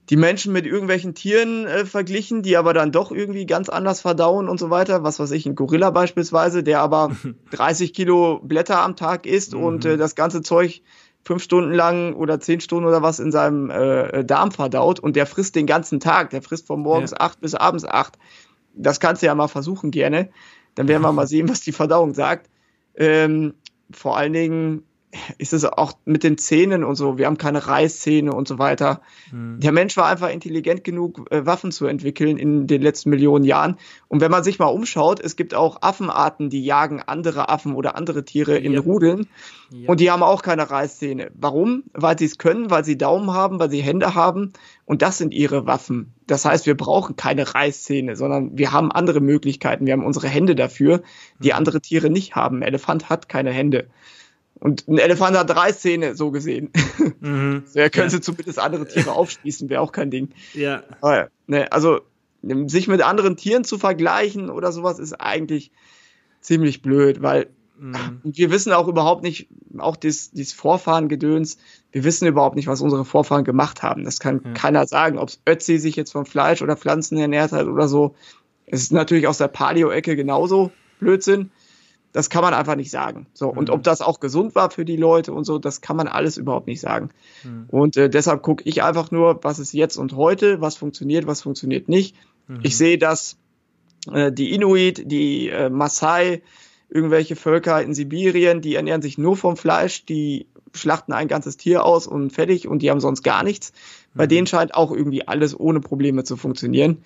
[0.09, 4.47] die Menschen mit irgendwelchen Tieren äh, verglichen, die aber dann doch irgendwie ganz anders verdauen
[4.47, 5.03] und so weiter.
[5.03, 7.11] Was weiß ich, ein Gorilla beispielsweise, der aber
[7.51, 9.63] 30 Kilo Blätter am Tag isst mhm.
[9.63, 10.81] und äh, das ganze Zeug
[11.23, 15.25] fünf Stunden lang oder zehn Stunden oder was in seinem äh, Darm verdaut und der
[15.25, 16.29] frisst den ganzen Tag.
[16.29, 17.19] Der frisst von morgens ja.
[17.19, 18.17] acht bis abends acht.
[18.73, 20.29] Das kannst du ja mal versuchen gerne.
[20.75, 22.49] Dann werden wir mal sehen, was die Verdauung sagt.
[22.95, 23.55] Ähm,
[23.91, 24.83] vor allen Dingen
[25.38, 27.18] ist es auch mit den Zähnen und so.
[27.18, 29.01] Wir haben keine Reißzähne und so weiter.
[29.32, 29.59] Mhm.
[29.59, 33.78] Der Mensch war einfach intelligent genug, äh, Waffen zu entwickeln in den letzten Millionen Jahren.
[34.07, 37.95] Und wenn man sich mal umschaut, es gibt auch Affenarten, die jagen andere Affen oder
[37.95, 38.80] andere Tiere in ja.
[38.80, 39.28] Rudeln.
[39.70, 39.89] Ja.
[39.89, 41.32] Und die haben auch keine Reißzähne.
[41.36, 41.84] Warum?
[41.93, 44.53] Weil sie es können, weil sie Daumen haben, weil sie Hände haben.
[44.86, 46.13] Und das sind ihre Waffen.
[46.26, 49.86] Das heißt, wir brauchen keine Reißzähne, sondern wir haben andere Möglichkeiten.
[49.86, 51.01] Wir haben unsere Hände dafür,
[51.39, 51.55] die mhm.
[51.55, 52.57] andere Tiere nicht haben.
[52.57, 53.88] Ein Elefant hat keine Hände.
[54.59, 56.71] Und ein Elefant hat drei Zähne, so gesehen.
[57.19, 57.63] Mhm.
[57.65, 58.21] so, er könnte ja.
[58.21, 60.29] zumindest andere Tiere aufspießen, wäre auch kein Ding.
[60.53, 60.83] Ja.
[61.01, 62.01] Aber, ne, also
[62.67, 65.71] sich mit anderen Tieren zu vergleichen oder sowas ist eigentlich
[66.41, 67.49] ziemlich blöd, weil
[67.79, 68.19] mhm.
[68.23, 71.57] wir wissen auch überhaupt nicht, auch dieses, dieses Vorfahrengedöns,
[71.91, 74.03] wir wissen überhaupt nicht, was unsere Vorfahren gemacht haben.
[74.03, 74.51] Das kann ja.
[74.53, 78.15] keiner sagen, ob Ötzi sich jetzt von Fleisch oder Pflanzen ernährt hat oder so.
[78.65, 81.51] Es ist natürlich aus der Paleo-Ecke genauso Blödsinn.
[82.18, 83.28] Das kann man einfach nicht sagen.
[83.36, 83.59] So, mhm.
[83.59, 86.38] und ob das auch gesund war für die Leute und so, das kann man alles
[86.38, 87.11] überhaupt nicht sagen.
[87.43, 87.65] Mhm.
[87.68, 91.43] Und äh, deshalb gucke ich einfach nur, was ist jetzt und heute, was funktioniert, was
[91.43, 92.15] funktioniert nicht.
[92.47, 92.61] Mhm.
[92.63, 93.38] Ich sehe, dass
[94.11, 96.41] äh, die Inuit, die äh, Maasai,
[96.89, 101.86] irgendwelche Völker in Sibirien, die ernähren sich nur vom Fleisch, die schlachten ein ganzes Tier
[101.86, 103.74] aus und fertig und die haben sonst gar nichts.
[104.15, 104.30] Bei mhm.
[104.30, 107.03] denen scheint auch irgendwie alles ohne Probleme zu funktionieren.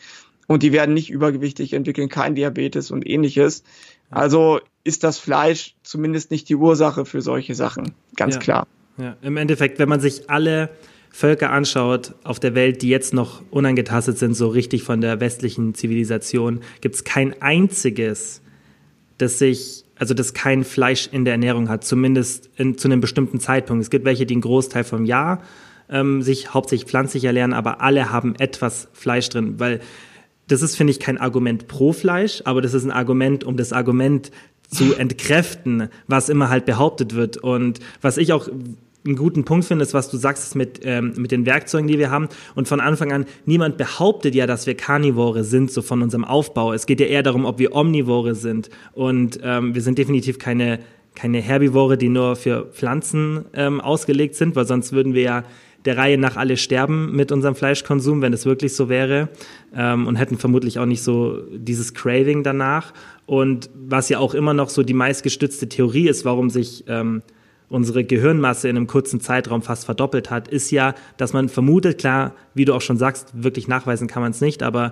[0.51, 3.63] Und die werden nicht übergewichtig, entwickeln kein Diabetes und ähnliches.
[4.09, 7.93] Also ist das Fleisch zumindest nicht die Ursache für solche Sachen.
[8.17, 8.41] Ganz ja.
[8.41, 8.67] klar.
[8.97, 10.69] Ja, im Endeffekt, wenn man sich alle
[11.09, 15.73] Völker anschaut auf der Welt, die jetzt noch unangetastet sind, so richtig von der westlichen
[15.73, 18.41] Zivilisation, gibt es kein einziges,
[19.19, 23.39] das sich, also das kein Fleisch in der Ernährung hat, zumindest in, zu einem bestimmten
[23.39, 23.81] Zeitpunkt.
[23.81, 25.41] Es gibt welche, die einen Großteil vom Jahr
[25.89, 29.79] ähm, sich hauptsächlich pflanzlich ernähren, aber alle haben etwas Fleisch drin, weil
[30.47, 33.73] das ist, finde ich, kein Argument pro Fleisch, aber das ist ein Argument, um das
[33.73, 34.31] Argument
[34.67, 37.37] zu entkräften, was immer halt behauptet wird.
[37.37, 38.49] Und was ich auch
[39.05, 42.11] einen guten Punkt finde, ist, was du sagst mit, ähm, mit den Werkzeugen, die wir
[42.11, 42.29] haben.
[42.55, 46.73] Und von Anfang an, niemand behauptet ja, dass wir Karnivore sind, so von unserem Aufbau.
[46.73, 48.69] Es geht ja eher darum, ob wir Omnivore sind.
[48.93, 50.79] Und ähm, wir sind definitiv keine,
[51.15, 55.43] keine Herbivore, die nur für Pflanzen ähm, ausgelegt sind, weil sonst würden wir ja
[55.85, 59.29] der Reihe nach alle sterben mit unserem Fleischkonsum, wenn es wirklich so wäre.
[59.75, 62.93] Ähm, und hätten vermutlich auch nicht so dieses Craving danach.
[63.25, 67.21] Und was ja auch immer noch so die meistgestützte Theorie ist, warum sich ähm,
[67.69, 72.35] unsere Gehirnmasse in einem kurzen Zeitraum fast verdoppelt hat, ist ja, dass man vermutet, klar,
[72.53, 74.91] wie du auch schon sagst, wirklich nachweisen kann man es nicht, aber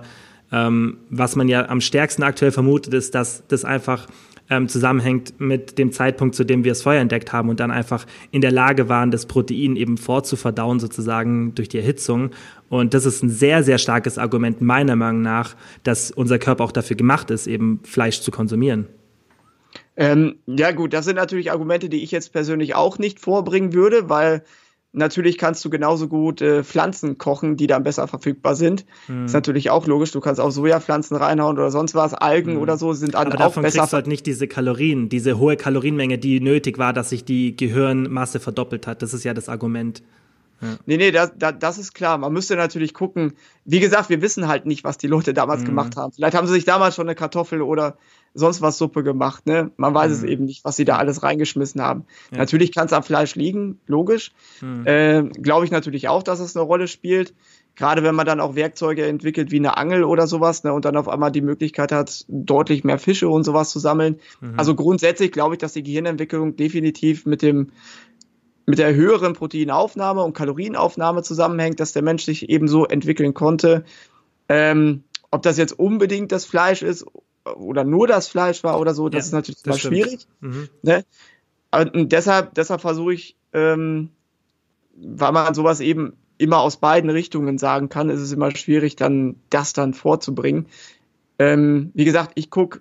[0.50, 4.06] ähm, was man ja am stärksten aktuell vermutet, ist, dass das einfach
[4.50, 8.04] ähm, zusammenhängt mit dem Zeitpunkt, zu dem wir es vorher entdeckt haben und dann einfach
[8.32, 12.30] in der Lage waren, das Protein eben vorzuverdauen, sozusagen durch die Erhitzung.
[12.68, 16.72] Und das ist ein sehr, sehr starkes Argument meiner Meinung nach, dass unser Körper auch
[16.72, 18.86] dafür gemacht ist, eben Fleisch zu konsumieren.
[19.96, 24.08] Ähm, ja gut, das sind natürlich Argumente, die ich jetzt persönlich auch nicht vorbringen würde,
[24.08, 24.42] weil
[24.92, 28.84] natürlich kannst du genauso gut äh, Pflanzen kochen, die dann besser verfügbar sind.
[29.08, 29.26] Mhm.
[29.26, 30.12] Ist natürlich auch logisch.
[30.12, 32.60] Du kannst auch Sojapflanzen reinhauen oder sonst was, Algen mhm.
[32.60, 33.80] oder so sind dann Aber auch davon besser.
[33.80, 37.56] kriegst du halt nicht diese Kalorien, diese hohe Kalorienmenge, die nötig war, dass sich die
[37.56, 39.02] Gehirnmasse verdoppelt hat.
[39.02, 40.02] Das ist ja das Argument.
[40.60, 40.76] Ja.
[40.86, 42.18] Nee, nee, das, das, das ist klar.
[42.18, 43.34] Man müsste natürlich gucken.
[43.64, 45.66] Wie gesagt, wir wissen halt nicht, was die Leute damals mhm.
[45.66, 46.12] gemacht haben.
[46.12, 47.96] Vielleicht haben sie sich damals schon eine Kartoffel oder
[48.34, 49.46] sonst was Suppe gemacht.
[49.46, 49.70] Ne?
[49.76, 50.16] Man weiß mhm.
[50.16, 52.04] es eben nicht, was sie da alles reingeschmissen haben.
[52.30, 52.38] Ja.
[52.38, 54.32] Natürlich kann es am Fleisch liegen, logisch.
[54.60, 54.86] Mhm.
[54.86, 57.34] Äh, Glaube ich natürlich auch, dass es eine Rolle spielt.
[57.76, 60.96] Gerade wenn man dann auch Werkzeuge entwickelt wie eine Angel oder sowas ne, und dann
[60.96, 64.18] auf einmal die Möglichkeit hat, deutlich mehr Fische und sowas zu sammeln.
[64.40, 64.54] Mhm.
[64.58, 67.70] Also grundsätzlich glaube ich, dass die Gehirnentwicklung definitiv mit dem
[68.70, 73.84] mit der höheren Proteinaufnahme und Kalorienaufnahme zusammenhängt, dass der Mensch sich eben so entwickeln konnte.
[74.48, 77.04] Ähm, ob das jetzt unbedingt das Fleisch ist
[77.44, 80.26] oder nur das Fleisch war oder so, das ja, ist natürlich das schwierig.
[80.40, 80.68] Mhm.
[80.82, 81.04] Ne?
[81.72, 84.10] Und deshalb, deshalb versuche ich, ähm,
[84.96, 89.36] weil man sowas eben immer aus beiden Richtungen sagen kann, ist es immer schwierig, dann
[89.50, 90.66] das dann vorzubringen.
[91.38, 92.80] Ähm, wie gesagt, ich gucke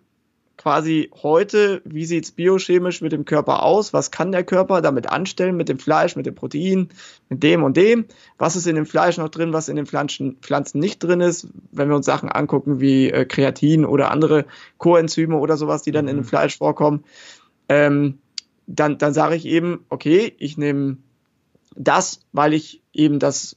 [0.60, 3.94] quasi heute, wie sieht's biochemisch mit dem Körper aus?
[3.94, 6.90] Was kann der Körper damit anstellen mit dem Fleisch, mit dem Protein,
[7.30, 8.04] mit dem und dem?
[8.38, 11.48] Was ist in dem Fleisch noch drin, was in den Pflanzen, Pflanzen nicht drin ist?
[11.72, 14.46] Wenn wir uns Sachen angucken wie äh, Kreatin oder andere
[14.78, 16.10] Coenzyme oder sowas, die dann mhm.
[16.10, 16.28] in dem mhm.
[16.28, 17.06] Fleisch vorkommen,
[17.70, 18.20] ähm,
[18.68, 20.98] dann, dann sage ich eben, okay, ich nehme
[21.74, 23.56] das, weil ich eben das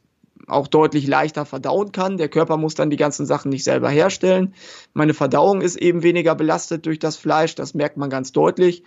[0.52, 2.16] auch deutlich leichter verdauen kann.
[2.16, 4.54] Der Körper muss dann die ganzen Sachen nicht selber herstellen.
[4.94, 8.84] Meine Verdauung ist eben weniger belastet durch das Fleisch, das merkt man ganz deutlich.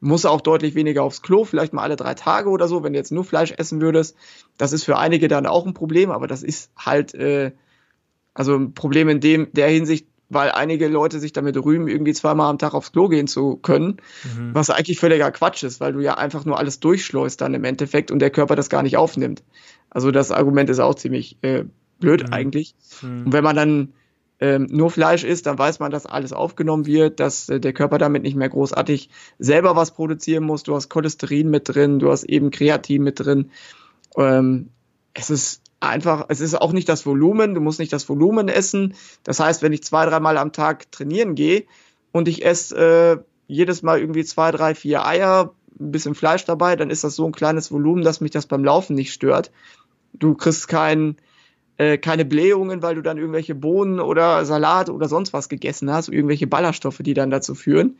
[0.00, 2.98] Muss auch deutlich weniger aufs Klo, vielleicht mal alle drei Tage oder so, wenn du
[2.98, 4.14] jetzt nur Fleisch essen würdest.
[4.58, 7.52] Das ist für einige dann auch ein Problem, aber das ist halt äh,
[8.34, 12.50] also ein Problem in dem der Hinsicht, weil einige Leute sich damit rühmen, irgendwie zweimal
[12.50, 14.54] am Tag aufs Klo gehen zu können, mhm.
[14.54, 18.10] was eigentlich völliger Quatsch ist, weil du ja einfach nur alles durchschleust dann im Endeffekt
[18.10, 19.42] und der Körper das gar nicht aufnimmt.
[19.96, 21.64] Also das Argument ist auch ziemlich äh,
[22.00, 22.32] blöd mhm.
[22.34, 22.74] eigentlich.
[23.00, 23.24] Mhm.
[23.24, 23.94] Und wenn man dann
[24.40, 27.96] ähm, nur Fleisch isst, dann weiß man, dass alles aufgenommen wird, dass äh, der Körper
[27.96, 30.64] damit nicht mehr großartig selber was produzieren muss.
[30.64, 33.50] Du hast Cholesterin mit drin, du hast eben Kreatin mit drin.
[34.18, 34.68] Ähm,
[35.14, 38.92] es ist einfach, es ist auch nicht das Volumen, du musst nicht das Volumen essen.
[39.24, 41.64] Das heißt, wenn ich zwei, dreimal am Tag trainieren gehe
[42.12, 46.76] und ich esse äh, jedes Mal irgendwie zwei, drei, vier Eier, ein bisschen Fleisch dabei,
[46.76, 49.50] dann ist das so ein kleines Volumen, dass mich das beim Laufen nicht stört.
[50.18, 51.16] Du kriegst kein,
[51.76, 56.08] äh, keine Blähungen, weil du dann irgendwelche Bohnen oder Salat oder sonst was gegessen hast,
[56.08, 57.98] irgendwelche Ballaststoffe, die dann dazu führen.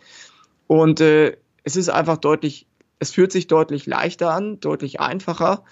[0.67, 2.67] Und äh, es ist einfach deutlich,
[2.99, 5.64] es fühlt sich deutlich leichter an, deutlich einfacher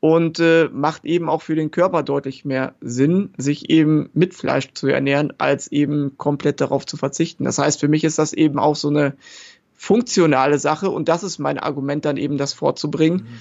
[0.00, 4.72] und äh, macht eben auch für den Körper deutlich mehr Sinn, sich eben mit Fleisch
[4.72, 7.44] zu ernähren, als eben komplett darauf zu verzichten.
[7.44, 9.14] Das heißt, für mich ist das eben auch so eine
[9.74, 13.40] funktionale Sache und das ist mein Argument dann eben, das vorzubringen mhm.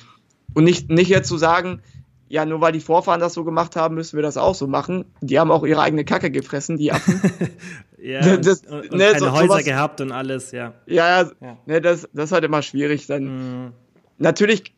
[0.54, 1.82] und nicht, nicht jetzt zu sagen,
[2.30, 5.06] ja, nur weil die Vorfahren das so gemacht haben, müssen wir das auch so machen.
[5.20, 7.22] Die haben auch ihre eigene Kacke gefressen, die Affen.
[8.02, 10.74] ja, das, und, und ne, keine so, Häuser sowas, gehabt und alles, ja.
[10.86, 11.58] Ja, ja.
[11.66, 13.08] Ne, das, das ist halt immer schwierig.
[13.08, 13.72] Dann mhm.
[14.18, 14.74] natürlich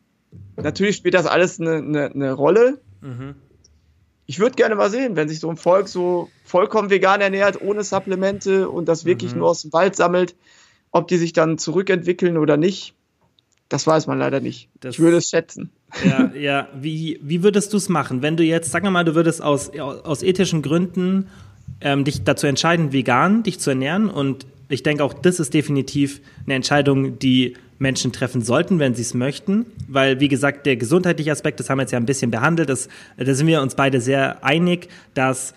[0.56, 2.80] Natürlich spielt das alles eine, eine, eine Rolle.
[3.00, 3.34] Mhm.
[4.26, 7.84] Ich würde gerne mal sehen, wenn sich so ein Volk so vollkommen vegan ernährt, ohne
[7.84, 9.40] Supplemente und das wirklich mhm.
[9.40, 10.36] nur aus dem Wald sammelt,
[10.90, 12.94] ob die sich dann zurückentwickeln oder nicht.
[13.72, 14.68] Das weiß man leider nicht.
[14.80, 15.70] Das, ich würde es schätzen.
[16.04, 16.68] Ja, ja.
[16.78, 19.70] Wie, wie würdest du es machen, wenn du jetzt, sagen wir mal, du würdest aus,
[19.78, 21.28] aus ethischen Gründen
[21.80, 26.20] ähm, dich dazu entscheiden, vegan dich zu ernähren und ich denke auch, das ist definitiv
[26.44, 29.64] eine Entscheidung, die Menschen treffen sollten, wenn sie es möchten.
[29.88, 32.88] Weil, wie gesagt, der gesundheitliche Aspekt, das haben wir jetzt ja ein bisschen behandelt, das,
[33.16, 35.54] da sind wir uns beide sehr einig, dass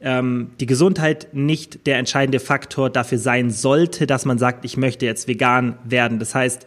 [0.00, 5.06] ähm, die Gesundheit nicht der entscheidende Faktor dafür sein sollte, dass man sagt, ich möchte
[5.06, 6.18] jetzt vegan werden.
[6.18, 6.66] Das heißt,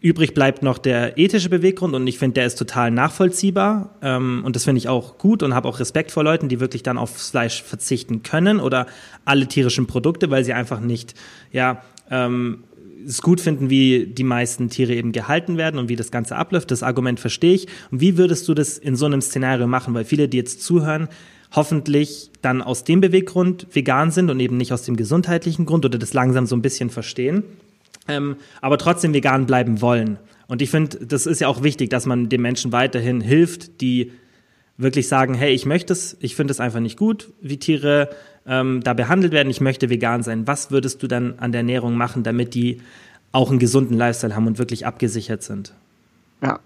[0.00, 4.54] übrig bleibt noch der ethische Beweggrund und ich finde, der ist total nachvollziehbar ähm, und
[4.54, 7.16] das finde ich auch gut und habe auch Respekt vor Leuten, die wirklich dann auf
[7.16, 8.86] Fleisch verzichten können oder
[9.24, 11.14] alle tierischen Produkte, weil sie einfach nicht,
[11.52, 12.64] ja, ähm,
[13.06, 16.70] es gut finden, wie die meisten Tiere eben gehalten werden und wie das Ganze abläuft.
[16.70, 17.68] Das Argument verstehe ich.
[17.90, 19.94] Und wie würdest du das in so einem Szenario machen?
[19.94, 21.08] Weil viele, die jetzt zuhören,
[21.52, 25.98] hoffentlich dann aus dem Beweggrund vegan sind und eben nicht aus dem gesundheitlichen Grund oder
[25.98, 27.44] das langsam so ein bisschen verstehen,
[28.08, 30.18] ähm, aber trotzdem vegan bleiben wollen.
[30.48, 34.12] Und ich finde, das ist ja auch wichtig, dass man den Menschen weiterhin hilft, die
[34.78, 38.08] wirklich sagen, hey, ich möchte es, ich finde es einfach nicht gut, wie Tiere
[38.46, 40.46] ähm, da behandelt werden, ich möchte vegan sein.
[40.46, 42.80] Was würdest du dann an der Ernährung machen, damit die
[43.30, 45.74] auch einen gesunden Lifestyle haben und wirklich abgesichert sind?
[46.42, 46.60] Ja,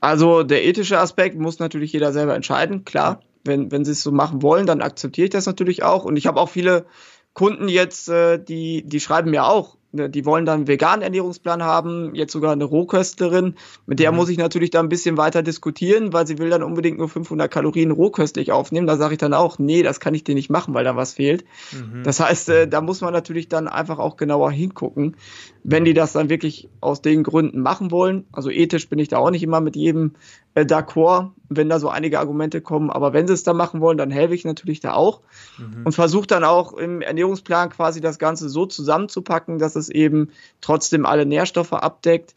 [0.00, 3.20] also der ethische Aspekt muss natürlich jeder selber entscheiden, klar.
[3.44, 6.04] Wenn, wenn sie es so machen wollen, dann akzeptiere ich das natürlich auch.
[6.04, 6.86] Und ich habe auch viele
[7.32, 12.14] Kunden jetzt, äh, die, die schreiben mir auch, die wollen dann einen veganen Ernährungsplan haben,
[12.14, 13.54] jetzt sogar eine Rohköstlerin.
[13.86, 14.18] Mit der mhm.
[14.18, 17.50] muss ich natürlich da ein bisschen weiter diskutieren, weil sie will dann unbedingt nur 500
[17.50, 18.86] Kalorien rohköstlich aufnehmen.
[18.86, 21.14] Da sage ich dann auch, nee, das kann ich dir nicht machen, weil da was
[21.14, 21.44] fehlt.
[21.72, 22.02] Mhm.
[22.02, 25.16] Das heißt, äh, da muss man natürlich dann einfach auch genauer hingucken,
[25.62, 28.24] wenn die das dann wirklich aus den Gründen machen wollen.
[28.32, 30.12] Also ethisch bin ich da auch nicht immer mit jedem
[30.56, 32.90] äh, d'accord, wenn da so einige Argumente kommen.
[32.90, 35.20] Aber wenn sie es da machen wollen, dann helfe ich natürlich da auch
[35.58, 35.82] mhm.
[35.84, 41.06] und versuche dann auch im Ernährungsplan quasi das Ganze so zusammenzupacken, dass es eben trotzdem
[41.06, 42.34] alle Nährstoffe abdeckt.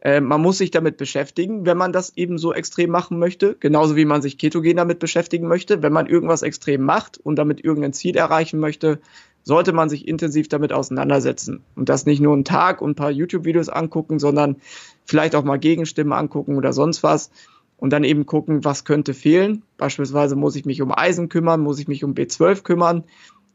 [0.00, 3.96] Äh, man muss sich damit beschäftigen, wenn man das eben so extrem machen möchte, genauso
[3.96, 5.82] wie man sich ketogen damit beschäftigen möchte.
[5.82, 9.00] Wenn man irgendwas extrem macht und damit irgendein Ziel erreichen möchte,
[9.42, 13.10] sollte man sich intensiv damit auseinandersetzen und das nicht nur einen Tag und ein paar
[13.10, 14.56] YouTube-Videos angucken, sondern
[15.04, 17.30] vielleicht auch mal Gegenstimmen angucken oder sonst was
[17.76, 19.62] und dann eben gucken, was könnte fehlen.
[19.78, 23.04] Beispielsweise muss ich mich um Eisen kümmern, muss ich mich um B12 kümmern.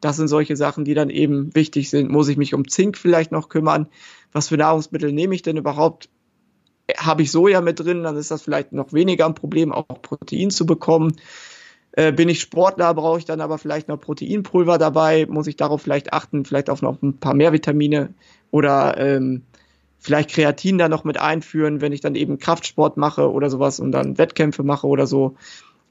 [0.05, 2.11] Das sind solche Sachen, die dann eben wichtig sind.
[2.11, 3.87] Muss ich mich um Zink vielleicht noch kümmern?
[4.33, 6.09] Was für Nahrungsmittel nehme ich denn überhaupt?
[6.95, 10.51] Habe ich Soja mit drin, dann ist das vielleicht noch weniger ein Problem, auch Protein
[10.51, 11.15] zu bekommen.
[11.93, 15.25] Äh, bin ich Sportler, brauche ich dann aber vielleicht noch Proteinpulver dabei?
[15.25, 18.13] Muss ich darauf vielleicht achten, vielleicht auf noch ein paar mehr Vitamine
[18.51, 19.41] oder ähm,
[19.97, 23.91] vielleicht Kreatin da noch mit einführen, wenn ich dann eben Kraftsport mache oder sowas und
[23.91, 25.35] dann Wettkämpfe mache oder so.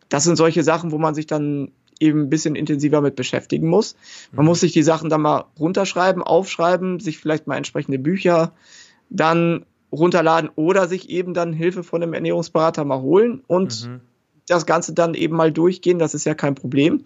[0.09, 3.97] Das sind solche Sachen, wo man sich dann eben ein bisschen intensiver mit beschäftigen muss.
[4.33, 4.49] Man mhm.
[4.49, 8.53] muss sich die Sachen dann mal runterschreiben, aufschreiben, sich vielleicht mal entsprechende Bücher
[9.11, 14.01] dann runterladen oder sich eben dann Hilfe von einem Ernährungsberater mal holen und mhm.
[14.47, 15.99] das Ganze dann eben mal durchgehen.
[15.99, 17.03] Das ist ja kein Problem.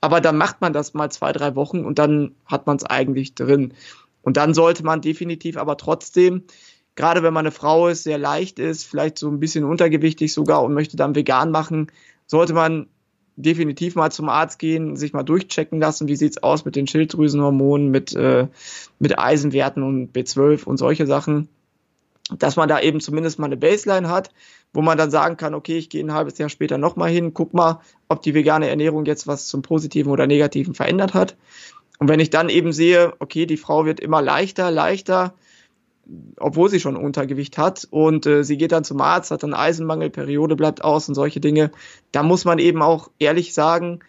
[0.00, 3.34] Aber dann macht man das mal zwei, drei Wochen und dann hat man es eigentlich
[3.34, 3.74] drin.
[4.22, 6.42] Und dann sollte man definitiv aber trotzdem,
[6.96, 10.62] gerade wenn man eine Frau ist, sehr leicht ist, vielleicht so ein bisschen untergewichtig sogar
[10.62, 11.92] und möchte dann vegan machen,
[12.26, 12.88] sollte man
[13.36, 17.90] definitiv mal zum Arzt gehen, sich mal durchchecken lassen, wie sieht's aus mit den Schilddrüsenhormonen,
[17.90, 18.48] mit, äh,
[18.98, 21.48] mit Eisenwerten und B12 und solche Sachen,
[22.38, 24.32] dass man da eben zumindest mal eine Baseline hat,
[24.72, 27.54] wo man dann sagen kann, okay, ich gehe ein halbes Jahr später nochmal hin, guck
[27.54, 31.36] mal, ob die vegane Ernährung jetzt was zum Positiven oder Negativen verändert hat.
[31.98, 35.34] Und wenn ich dann eben sehe, okay, die Frau wird immer leichter, leichter,
[36.36, 40.10] obwohl sie schon Untergewicht hat und äh, sie geht dann zum Arzt, hat dann Eisenmangel,
[40.10, 41.70] Periode bleibt aus und solche Dinge,
[42.12, 44.00] da muss man eben auch ehrlich sagen,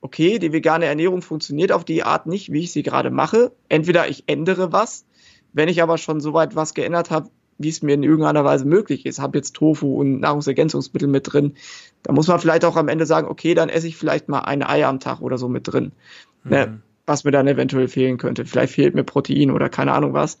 [0.00, 3.52] okay, die vegane Ernährung funktioniert auf die Art nicht, wie ich sie gerade mache.
[3.68, 5.04] Entweder ich ändere was,
[5.52, 9.06] wenn ich aber schon soweit was geändert habe, wie es mir in irgendeiner Weise möglich
[9.06, 9.18] ist.
[9.18, 11.54] Habe jetzt Tofu und Nahrungsergänzungsmittel mit drin.
[12.02, 14.62] Da muss man vielleicht auch am Ende sagen, okay, dann esse ich vielleicht mal ein
[14.62, 15.92] Ei am Tag oder so mit drin.
[16.44, 16.50] Mhm.
[16.50, 18.44] Ne, was mir dann eventuell fehlen könnte.
[18.44, 20.38] Vielleicht fehlt mir Protein oder keine Ahnung was.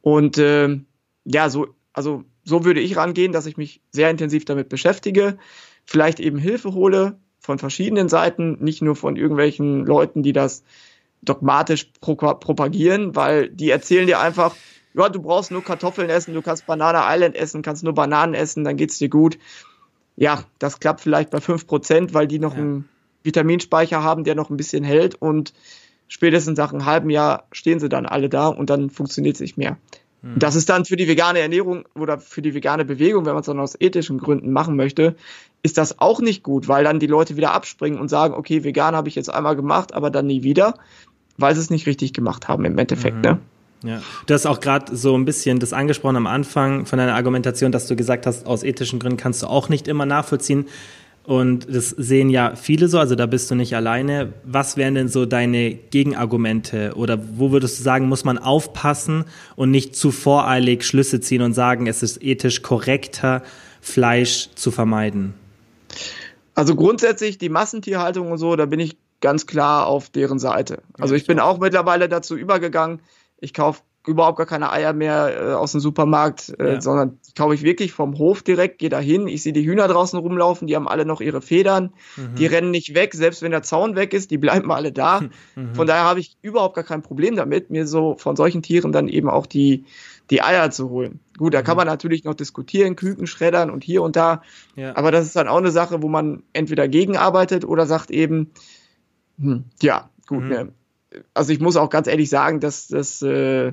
[0.00, 0.78] Und äh,
[1.24, 5.38] ja, so, also so würde ich rangehen, dass ich mich sehr intensiv damit beschäftige,
[5.84, 10.64] vielleicht eben Hilfe hole von verschiedenen Seiten, nicht nur von irgendwelchen Leuten, die das
[11.22, 14.54] dogmatisch pro propagieren, weil die erzählen dir einfach,
[14.94, 18.64] ja, du brauchst nur Kartoffeln essen, du kannst Banana Island essen, kannst nur Bananen essen,
[18.64, 19.38] dann geht's dir gut.
[20.16, 22.60] Ja, das klappt vielleicht bei fünf Prozent, weil die noch ja.
[22.60, 22.88] einen
[23.22, 25.52] Vitaminspeicher haben, der noch ein bisschen hält und
[26.08, 29.58] spätestens nach einem halben Jahr stehen sie dann alle da und dann funktioniert es nicht
[29.58, 29.76] mehr.
[30.22, 30.38] Hm.
[30.38, 33.46] Das ist dann für die vegane Ernährung oder für die vegane Bewegung, wenn man es
[33.46, 35.14] dann aus ethischen Gründen machen möchte,
[35.62, 38.96] ist das auch nicht gut, weil dann die Leute wieder abspringen und sagen, okay, vegan
[38.96, 40.74] habe ich jetzt einmal gemacht, aber dann nie wieder,
[41.36, 43.16] weil sie es nicht richtig gemacht haben im Endeffekt.
[43.16, 43.22] Mhm.
[43.22, 43.38] Ne?
[43.84, 47.70] Ja, du hast auch gerade so ein bisschen das angesprochen am Anfang von deiner Argumentation,
[47.70, 50.66] dass du gesagt hast, aus ethischen Gründen kannst du auch nicht immer nachvollziehen.
[51.28, 54.32] Und das sehen ja viele so, also da bist du nicht alleine.
[54.44, 59.70] Was wären denn so deine Gegenargumente oder wo würdest du sagen, muss man aufpassen und
[59.70, 63.42] nicht zu voreilig Schlüsse ziehen und sagen, es ist ethisch korrekter,
[63.82, 65.34] Fleisch zu vermeiden?
[66.54, 70.80] Also grundsätzlich die Massentierhaltung und so, da bin ich ganz klar auf deren Seite.
[70.98, 73.02] Also ich bin auch mittlerweile dazu übergegangen,
[73.38, 76.80] ich kaufe überhaupt gar keine Eier mehr äh, aus dem Supermarkt, äh, ja.
[76.80, 79.86] sondern die kaufe ich wirklich vom Hof direkt, gehe da hin, ich sehe die Hühner
[79.86, 82.34] draußen rumlaufen, die haben alle noch ihre Federn, mhm.
[82.36, 85.20] die rennen nicht weg, selbst wenn der Zaun weg ist, die bleiben alle da.
[85.54, 85.74] Mhm.
[85.74, 89.08] Von daher habe ich überhaupt gar kein Problem damit, mir so von solchen Tieren dann
[89.08, 89.84] eben auch die,
[90.30, 91.20] die Eier zu holen.
[91.36, 91.64] Gut, da mhm.
[91.64, 94.42] kann man natürlich noch diskutieren, Küken schreddern und hier und da,
[94.76, 94.96] ja.
[94.96, 98.50] aber das ist dann auch eine Sache, wo man entweder gegenarbeitet oder sagt eben,
[99.38, 100.48] hm, ja, gut, mhm.
[100.48, 100.72] ne,
[101.34, 103.72] also ich muss auch ganz ehrlich sagen, dass, dass, äh,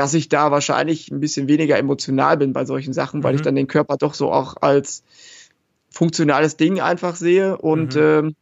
[0.00, 3.36] dass ich da wahrscheinlich ein bisschen weniger emotional bin bei solchen Sachen, weil mhm.
[3.36, 5.02] ich dann den Körper doch so auch als
[5.90, 7.58] funktionales Ding einfach sehe.
[7.58, 8.00] Und mhm.
[8.00, 8.36] ähm,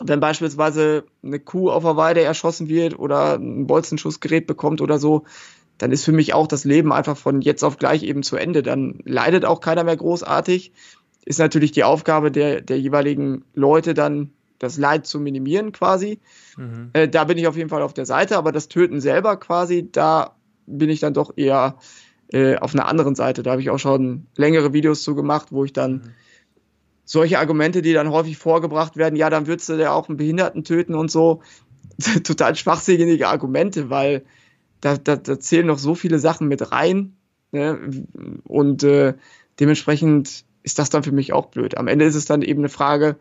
[0.00, 5.22] wenn beispielsweise eine Kuh auf der Weide erschossen wird oder ein Bolzenschussgerät bekommt oder so,
[5.78, 8.64] dann ist für mich auch das Leben einfach von jetzt auf gleich eben zu Ende.
[8.64, 10.72] Dann leidet auch keiner mehr großartig.
[11.24, 16.18] Ist natürlich die Aufgabe der, der jeweiligen Leute dann das Leid zu minimieren quasi.
[16.56, 16.90] Mhm.
[16.92, 19.88] Äh, da bin ich auf jeden Fall auf der Seite, aber das Töten selber quasi,
[19.92, 20.34] da
[20.78, 21.78] bin ich dann doch eher
[22.32, 23.42] äh, auf einer anderen Seite.
[23.42, 26.14] Da habe ich auch schon längere Videos zu gemacht, wo ich dann
[27.04, 30.64] solche Argumente, die dann häufig vorgebracht werden, ja, dann würdest du ja auch einen Behinderten
[30.64, 31.42] töten und so,
[32.24, 34.24] total schwachsinnige Argumente, weil
[34.80, 37.16] da, da, da zählen noch so viele Sachen mit rein.
[37.52, 38.06] Ne?
[38.44, 39.14] Und äh,
[39.60, 41.76] dementsprechend ist das dann für mich auch blöd.
[41.76, 43.16] Am Ende ist es dann eben eine Frage,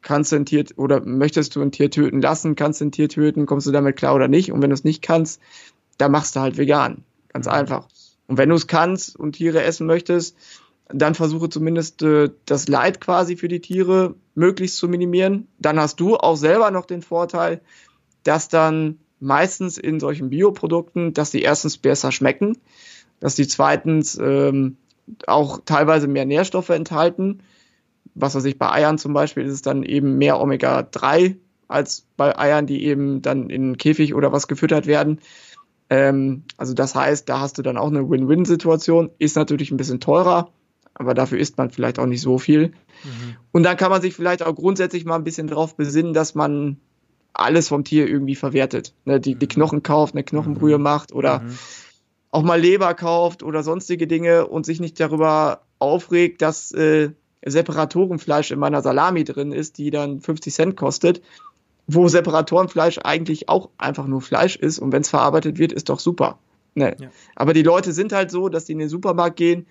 [0.00, 3.08] kannst du ein Tier oder möchtest du ein Tier töten lassen, kannst du ein Tier
[3.08, 4.52] töten, kommst du damit klar oder nicht?
[4.52, 5.40] Und wenn du es nicht kannst,
[5.98, 7.04] dann machst du halt vegan.
[7.32, 7.52] Ganz mhm.
[7.52, 7.88] einfach.
[8.26, 10.36] Und wenn du es kannst und Tiere essen möchtest,
[10.88, 15.48] dann versuche zumindest äh, das Leid quasi für die Tiere möglichst zu minimieren.
[15.58, 17.60] Dann hast du auch selber noch den Vorteil,
[18.22, 22.56] dass dann meistens in solchen Bioprodukten, dass die erstens besser schmecken,
[23.20, 24.76] dass die zweitens ähm,
[25.26, 27.42] auch teilweise mehr Nährstoffe enthalten
[28.20, 31.36] was weiß ich, bei Eiern zum Beispiel ist es dann eben mehr Omega-3
[31.68, 35.20] als bei Eiern, die eben dann in Käfig oder was gefüttert werden.
[35.90, 39.10] Ähm, also das heißt, da hast du dann auch eine Win-Win-Situation.
[39.18, 40.50] Ist natürlich ein bisschen teurer,
[40.94, 42.68] aber dafür isst man vielleicht auch nicht so viel.
[43.04, 43.36] Mhm.
[43.52, 46.78] Und dann kann man sich vielleicht auch grundsätzlich mal ein bisschen darauf besinnen, dass man
[47.32, 48.94] alles vom Tier irgendwie verwertet.
[49.04, 49.50] Ne, die, die mhm.
[49.50, 50.84] Knochen kauft, eine Knochenbrühe mhm.
[50.84, 51.58] macht oder mhm.
[52.30, 57.10] auch mal Leber kauft oder sonstige Dinge und sich nicht darüber aufregt, dass äh,
[57.44, 61.22] Separatorenfleisch in meiner Salami drin ist, die dann 50 Cent kostet,
[61.88, 65.98] wo Separatorenfleisch eigentlich auch einfach nur Fleisch ist und wenn es verarbeitet wird, ist doch
[65.98, 66.38] super.
[66.74, 66.94] Ne.
[67.00, 67.08] Ja.
[67.34, 69.66] Aber die Leute sind halt so, dass die in den Supermarkt gehen,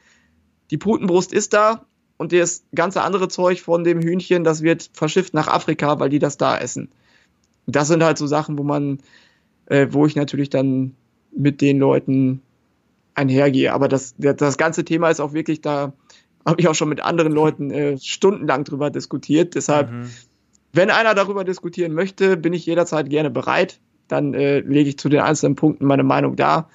[0.72, 1.86] die Putenbrust ist da
[2.18, 6.20] und das ganze andere Zeug von dem Hühnchen, das wird verschifft nach Afrika, weil die
[6.20, 6.90] das da essen.
[7.68, 8.98] Das sind halt so Sachen, wo man,
[9.68, 10.96] äh, wo ich natürlich dann
[11.32, 12.42] mit den Leuten
[13.14, 13.74] einhergehe.
[13.74, 15.94] Aber das, das ganze Thema ist auch wirklich da,
[16.46, 19.54] habe ich auch schon mit anderen Leuten äh, stundenlang drüber diskutiert.
[19.54, 20.10] Deshalb, mhm.
[20.78, 23.80] Wenn einer darüber diskutieren möchte, bin ich jederzeit gerne bereit.
[24.08, 26.70] Dann äh, lege ich zu den einzelnen Punkten meine Meinung dar.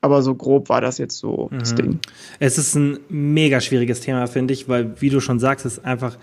[0.00, 1.58] Aber so grob war das jetzt so mhm.
[1.58, 2.00] das Ding.
[2.40, 6.16] Es ist ein mega schwieriges Thema, finde ich, weil, wie du schon sagst, es einfach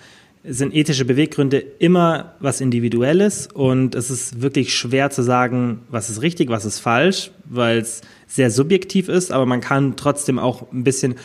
[0.44, 6.22] sind ethische Beweggründe immer was Individuelles und es ist wirklich schwer zu sagen, was ist
[6.22, 10.84] richtig, was ist falsch, weil es sehr subjektiv ist, aber man kann trotzdem auch ein
[10.84, 11.16] bisschen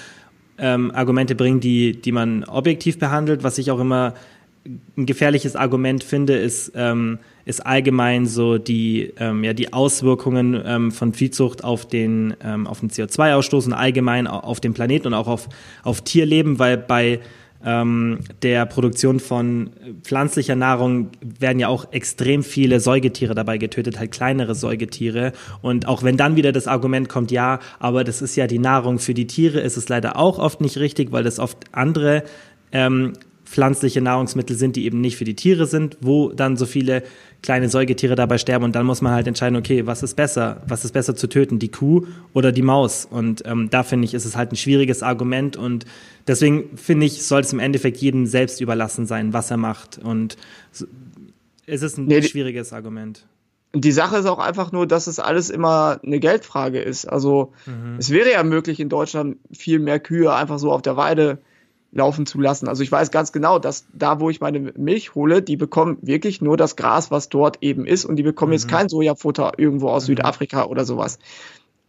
[0.59, 4.15] ähm, Argumente bringen, die, die man objektiv behandelt, was ich auch immer
[4.97, 10.93] ein gefährliches Argument finde, ist, ähm, ist allgemein so die, ähm, ja, die Auswirkungen ähm,
[10.93, 15.27] von Viehzucht auf den, ähm, auf den CO2-Ausstoß und allgemein auf den Planeten und auch
[15.27, 15.49] auf,
[15.83, 17.21] auf Tierleben, weil bei
[17.65, 19.71] ähm, der Produktion von
[20.03, 25.33] pflanzlicher Nahrung werden ja auch extrem viele Säugetiere dabei getötet, halt kleinere Säugetiere.
[25.61, 28.99] Und auch wenn dann wieder das Argument kommt, ja, aber das ist ja die Nahrung
[28.99, 32.25] für die Tiere, ist es leider auch oft nicht richtig, weil das oft andere
[32.73, 33.13] ähm,
[33.53, 37.03] pflanzliche Nahrungsmittel sind, die eben nicht für die Tiere sind, wo dann so viele
[37.43, 40.63] kleine Säugetiere dabei sterben und dann muss man halt entscheiden, okay, was ist besser?
[40.67, 43.05] Was ist besser zu töten, die Kuh oder die Maus?
[43.05, 45.85] Und ähm, da finde ich, ist es halt ein schwieriges Argument und
[46.27, 50.39] deswegen finde ich, soll es im Endeffekt jedem selbst überlassen sein, was er macht und
[51.67, 53.27] es ist ein nee, schwieriges Argument.
[53.75, 57.07] Die Sache ist auch einfach nur, dass es alles immer eine Geldfrage ist.
[57.07, 57.97] Also mhm.
[57.99, 61.39] es wäre ja möglich, in Deutschland viel mehr Kühe einfach so auf der Weide
[61.93, 62.69] laufen zu lassen.
[62.69, 66.41] Also ich weiß ganz genau, dass da, wo ich meine Milch hole, die bekommen wirklich
[66.41, 68.55] nur das Gras, was dort eben ist und die bekommen mhm.
[68.55, 70.13] jetzt kein Sojafutter irgendwo aus mhm.
[70.13, 71.19] Südafrika oder sowas.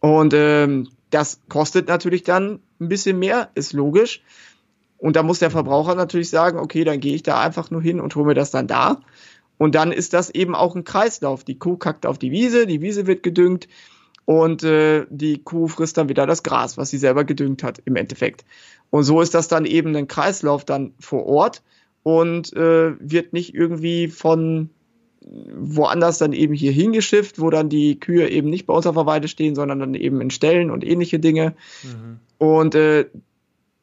[0.00, 4.22] Und ähm, das kostet natürlich dann ein bisschen mehr, ist logisch.
[4.98, 8.00] Und da muss der Verbraucher natürlich sagen, okay, dann gehe ich da einfach nur hin
[8.00, 9.00] und hole mir das dann da.
[9.56, 11.44] Und dann ist das eben auch ein Kreislauf.
[11.44, 13.68] Die Kuh kackt auf die Wiese, die Wiese wird gedüngt
[14.24, 17.96] und äh, die Kuh frisst dann wieder das Gras, was sie selber gedüngt hat im
[17.96, 18.44] Endeffekt.
[18.94, 21.64] Und so ist das dann eben ein Kreislauf dann vor Ort
[22.04, 24.70] und äh, wird nicht irgendwie von
[25.20, 29.04] woanders dann eben hier hingeschifft, wo dann die Kühe eben nicht bei uns auf der
[29.04, 31.56] Weide stehen, sondern dann eben in Ställen und ähnliche Dinge.
[31.82, 32.20] Mhm.
[32.38, 33.06] Und äh,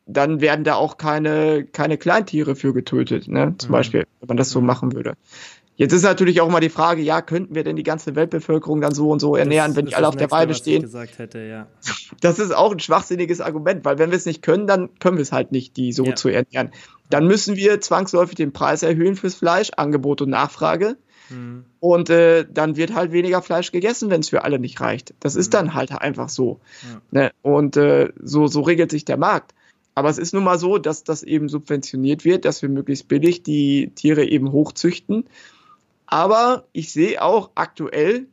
[0.05, 3.53] dann werden da auch keine, keine Kleintiere für getötet, ne?
[3.57, 3.73] Zum mhm.
[3.73, 4.67] Beispiel, wenn man das so mhm.
[4.67, 5.15] machen würde.
[5.81, 8.93] Jetzt ist natürlich auch mal die Frage, ja, könnten wir denn die ganze Weltbevölkerung dann
[8.93, 10.87] so und so ernähren, das, wenn die alle auf der Weide stehen?
[11.17, 11.65] Hätte, ja.
[12.21, 15.23] Das ist auch ein schwachsinniges Argument, weil wenn wir es nicht können, dann können wir
[15.23, 16.13] es halt nicht, die so ja.
[16.13, 16.69] zu ernähren.
[17.09, 20.97] Dann müssen wir zwangsläufig den Preis erhöhen fürs Fleisch, Angebot und Nachfrage.
[21.31, 21.65] Mhm.
[21.79, 25.15] Und äh, dann wird halt weniger Fleisch gegessen, wenn es für alle nicht reicht.
[25.19, 25.57] Das ist mhm.
[25.57, 26.59] dann halt einfach so.
[26.83, 27.01] Ja.
[27.09, 27.31] Ne?
[27.41, 29.55] Und äh, so, so regelt sich der Markt.
[29.95, 33.41] Aber es ist nun mal so, dass das eben subventioniert wird, dass wir möglichst billig
[33.41, 35.25] die Tiere eben hochzüchten
[36.11, 38.27] aber ich sehe auch aktuell,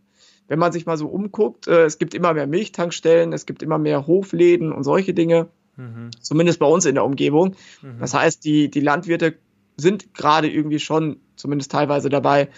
[0.48, 3.78] wenn man sich mal so umguckt, äh, es gibt immer mehr Milchtankstellen, es gibt immer
[3.78, 5.48] mehr Hofläden und solche Dinge.
[5.76, 6.10] Mhm.
[6.20, 7.54] Zumindest bei uns in der Umgebung.
[7.82, 8.00] Mhm.
[8.00, 9.38] Das heißt, die, die Landwirte
[9.76, 12.48] sind gerade irgendwie schon zumindest teilweise dabei,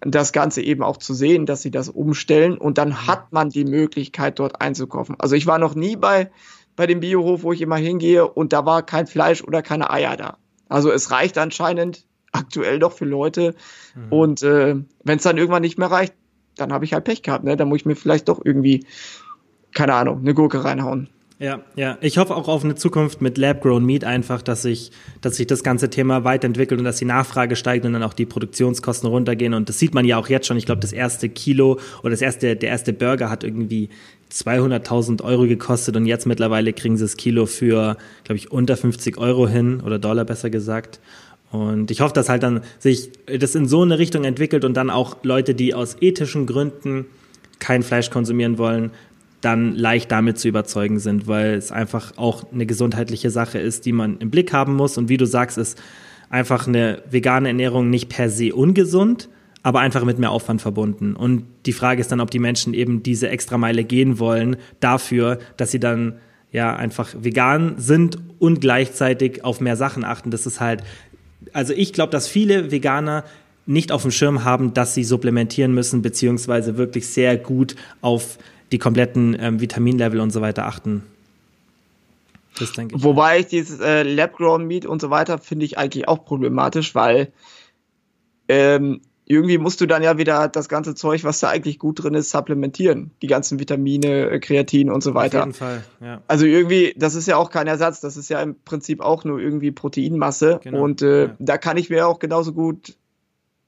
[0.00, 3.06] das Ganze eben auch zu sehen, dass sie das umstellen und dann mhm.
[3.06, 5.16] hat man die Möglichkeit, dort einzukaufen.
[5.18, 6.30] Also ich war noch nie bei,
[6.76, 10.16] bei dem Biohof, wo ich immer hingehe und da war kein Fleisch oder keine Eier
[10.16, 10.38] da.
[10.70, 13.54] Also es reicht anscheinend aktuell doch für Leute.
[13.94, 14.12] Mhm.
[14.12, 16.14] Und äh, wenn es dann irgendwann nicht mehr reicht,
[16.56, 17.44] dann habe ich halt Pech gehabt.
[17.44, 17.56] Ne?
[17.56, 18.84] Dann muss ich mir vielleicht doch irgendwie,
[19.72, 21.08] keine Ahnung, eine Gurke reinhauen.
[21.42, 21.98] Ja, ja.
[22.00, 25.64] Ich hoffe auch auf eine Zukunft mit Lab-Grown Meat einfach, dass sich, dass sich das
[25.64, 29.52] ganze Thema weiterentwickelt und dass die Nachfrage steigt und dann auch die Produktionskosten runtergehen.
[29.52, 30.56] Und das sieht man ja auch jetzt schon.
[30.56, 33.88] Ich glaube, das erste Kilo oder das erste, der erste Burger hat irgendwie
[34.30, 39.18] 200.000 Euro gekostet und jetzt mittlerweile kriegen sie das Kilo für, glaube ich, unter 50
[39.18, 41.00] Euro hin oder Dollar besser gesagt.
[41.52, 44.90] Und ich hoffe, dass halt dann sich das in so eine Richtung entwickelt und dann
[44.90, 47.04] auch Leute, die aus ethischen Gründen
[47.58, 48.90] kein Fleisch konsumieren wollen,
[49.42, 53.92] dann leicht damit zu überzeugen sind, weil es einfach auch eine gesundheitliche Sache ist, die
[53.92, 54.96] man im Blick haben muss.
[54.96, 55.80] Und wie du sagst, ist
[56.30, 59.28] einfach eine vegane Ernährung nicht per se ungesund,
[59.62, 61.14] aber einfach mit mehr Aufwand verbunden.
[61.14, 65.70] Und die Frage ist dann, ob die Menschen eben diese Extrameile gehen wollen dafür, dass
[65.70, 66.14] sie dann
[66.50, 70.30] ja einfach vegan sind und gleichzeitig auf mehr Sachen achten.
[70.30, 70.82] Das ist halt
[71.52, 73.24] also ich glaube, dass viele Veganer
[73.66, 78.38] nicht auf dem Schirm haben, dass sie supplementieren müssen, beziehungsweise wirklich sehr gut auf
[78.72, 81.02] die kompletten ähm, Vitaminlevel und so weiter achten.
[82.58, 83.02] Das denke ich.
[83.04, 87.32] Wobei ich dieses äh, Lab-Grown Meat und so weiter finde ich eigentlich auch problematisch, weil
[88.48, 92.14] ähm, irgendwie musst du dann ja wieder das ganze Zeug, was da eigentlich gut drin
[92.14, 93.12] ist, supplementieren.
[93.22, 95.40] Die ganzen Vitamine, äh, Kreatin und so weiter.
[95.40, 96.22] Auf jeden Fall, ja.
[96.26, 99.38] Also irgendwie, das ist ja auch kein Ersatz, das ist ja im Prinzip auch nur
[99.38, 100.60] irgendwie Proteinmasse.
[100.62, 100.82] Genau.
[100.82, 101.36] Und äh, ja.
[101.38, 102.96] da kann ich mir auch genauso gut,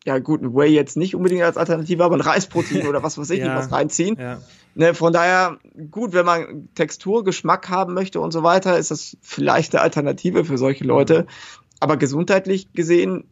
[0.05, 3.31] ja gut, ein Whey jetzt nicht unbedingt als Alternative, aber ein Reisprotein oder was weiß
[3.31, 3.57] ich ja.
[3.57, 4.17] was reinziehen.
[4.19, 4.41] Ja.
[4.75, 5.59] Ne, von daher,
[5.93, 10.45] gut, wenn man Textur, Geschmack haben möchte und so weiter, ist das vielleicht eine Alternative
[10.45, 11.27] für solche Leute.
[11.79, 13.25] Aber gesundheitlich gesehen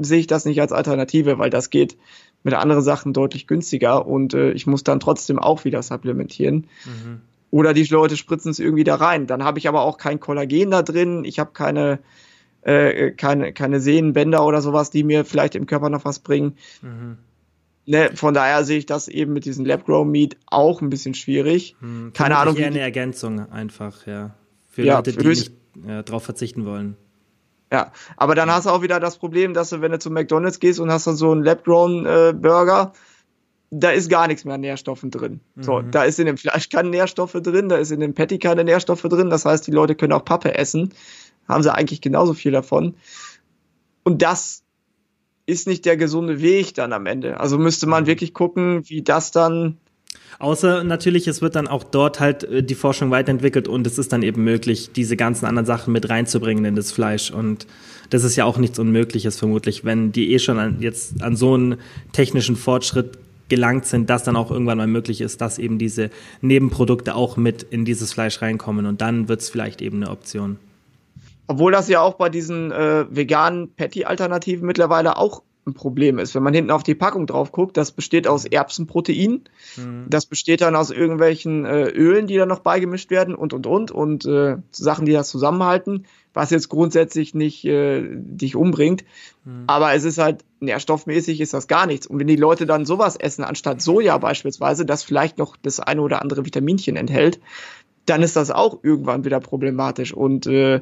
[0.00, 1.96] sehe ich das nicht als Alternative, weil das geht
[2.42, 6.66] mit anderen Sachen deutlich günstiger und äh, ich muss dann trotzdem auch wieder supplementieren.
[6.84, 7.20] Mhm.
[7.50, 9.26] Oder die Leute spritzen es irgendwie da rein.
[9.26, 11.98] Dann habe ich aber auch kein Kollagen da drin, ich habe keine,
[12.62, 16.56] äh, keine, keine Sehnenbänder oder sowas, die mir vielleicht im Körper noch was bringen.
[16.80, 17.18] Mhm.
[17.84, 21.74] Ne, von daher sehe ich das eben mit diesem Lab-Grow Meat auch ein bisschen schwierig.
[21.80, 22.56] Mhm, Keine Ahnung.
[22.56, 24.34] Eher eine Ergänzung einfach, ja.
[24.68, 25.52] Für ja, Leute, die nicht
[25.86, 26.96] ja, drauf verzichten wollen.
[27.72, 30.60] Ja, aber dann hast du auch wieder das Problem, dass du, wenn du zu McDonalds
[30.60, 32.92] gehst und hast dann so einen Lab-Grown-Burger,
[33.70, 35.40] da ist gar nichts mehr an Nährstoffen drin.
[35.54, 35.62] Mhm.
[35.62, 38.64] So, da ist in dem Fleisch keine Nährstoffe drin, da ist in dem Patty keine
[38.64, 39.30] Nährstoffe drin.
[39.30, 40.92] Das heißt, die Leute können auch Pappe essen.
[41.48, 42.94] Haben sie eigentlich genauso viel davon.
[44.02, 44.64] Und das
[45.46, 47.40] ist nicht der gesunde Weg dann am Ende.
[47.40, 48.08] Also müsste man mhm.
[48.08, 49.78] wirklich gucken, wie das dann
[50.38, 54.12] Außer natürlich, es wird dann auch dort halt äh, die Forschung weiterentwickelt und es ist
[54.12, 57.30] dann eben möglich, diese ganzen anderen Sachen mit reinzubringen in das Fleisch.
[57.30, 57.66] Und
[58.10, 61.54] das ist ja auch nichts Unmögliches vermutlich, wenn die eh schon an, jetzt an so
[61.54, 61.76] einen
[62.12, 66.10] technischen Fortschritt gelangt sind, dass dann auch irgendwann mal möglich ist, dass eben diese
[66.40, 70.58] Nebenprodukte auch mit in dieses Fleisch reinkommen und dann wird es vielleicht eben eine Option.
[71.48, 76.34] Obwohl das ja auch bei diesen äh, veganen Patty-Alternativen mittlerweile auch ein Problem ist.
[76.34, 79.44] Wenn man hinten auf die Packung drauf guckt, das besteht aus Erbsenprotein,
[79.76, 80.06] mhm.
[80.08, 83.90] das besteht dann aus irgendwelchen äh, Ölen, die dann noch beigemischt werden und und und
[83.90, 89.04] und äh, Sachen, die das zusammenhalten, was jetzt grundsätzlich nicht äh, dich umbringt.
[89.44, 89.64] Mhm.
[89.68, 92.06] Aber es ist halt nährstoffmäßig ist das gar nichts.
[92.06, 96.02] Und wenn die Leute dann sowas essen, anstatt Soja beispielsweise, das vielleicht noch das eine
[96.02, 97.40] oder andere Vitaminchen enthält,
[98.06, 100.12] dann ist das auch irgendwann wieder problematisch.
[100.12, 100.80] Und äh,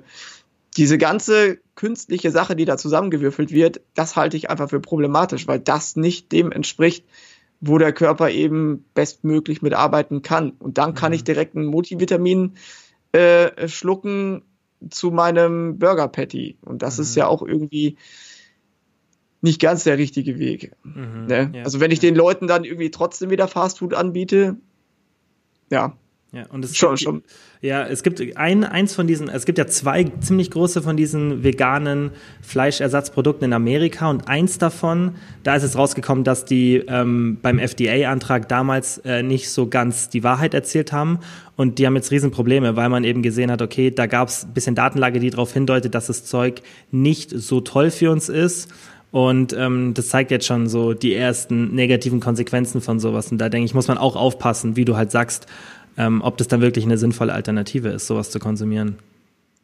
[0.76, 5.58] diese ganze künstliche Sache, die da zusammengewürfelt wird, das halte ich einfach für problematisch, weil
[5.58, 7.04] das nicht dem entspricht,
[7.60, 10.52] wo der Körper eben bestmöglich mitarbeiten kann.
[10.58, 11.16] Und dann kann mhm.
[11.16, 12.54] ich direkt ein Multivitamin
[13.12, 14.42] äh, schlucken
[14.88, 16.56] zu meinem Burger Patty.
[16.62, 17.02] Und das mhm.
[17.02, 17.96] ist ja auch irgendwie
[19.42, 20.72] nicht ganz der richtige Weg.
[20.84, 21.26] Mhm.
[21.26, 21.50] Ne?
[21.54, 22.08] Ja, also wenn ich ja.
[22.08, 24.56] den Leuten dann irgendwie trotzdem wieder Fastfood anbiete,
[25.70, 25.96] ja,
[26.32, 27.22] ja, und es schon, gibt, schon.
[27.60, 31.42] Ja, es gibt ein, eins von diesen, es gibt ja zwei ziemlich große von diesen
[31.42, 37.58] veganen Fleischersatzprodukten in Amerika und eins davon, da ist es rausgekommen, dass die ähm, beim
[37.58, 41.18] FDA-Antrag damals äh, nicht so ganz die Wahrheit erzählt haben
[41.56, 44.54] und die haben jetzt Riesenprobleme, weil man eben gesehen hat, okay, da gab es ein
[44.54, 46.62] bisschen Datenlage, die darauf hindeutet, dass das Zeug
[46.92, 48.72] nicht so toll für uns ist.
[49.10, 53.32] Und ähm, das zeigt jetzt schon so die ersten negativen Konsequenzen von sowas.
[53.32, 55.46] Und da denke ich, muss man auch aufpassen, wie du halt sagst,
[56.01, 58.96] ähm, ob das dann wirklich eine sinnvolle Alternative ist, sowas zu konsumieren.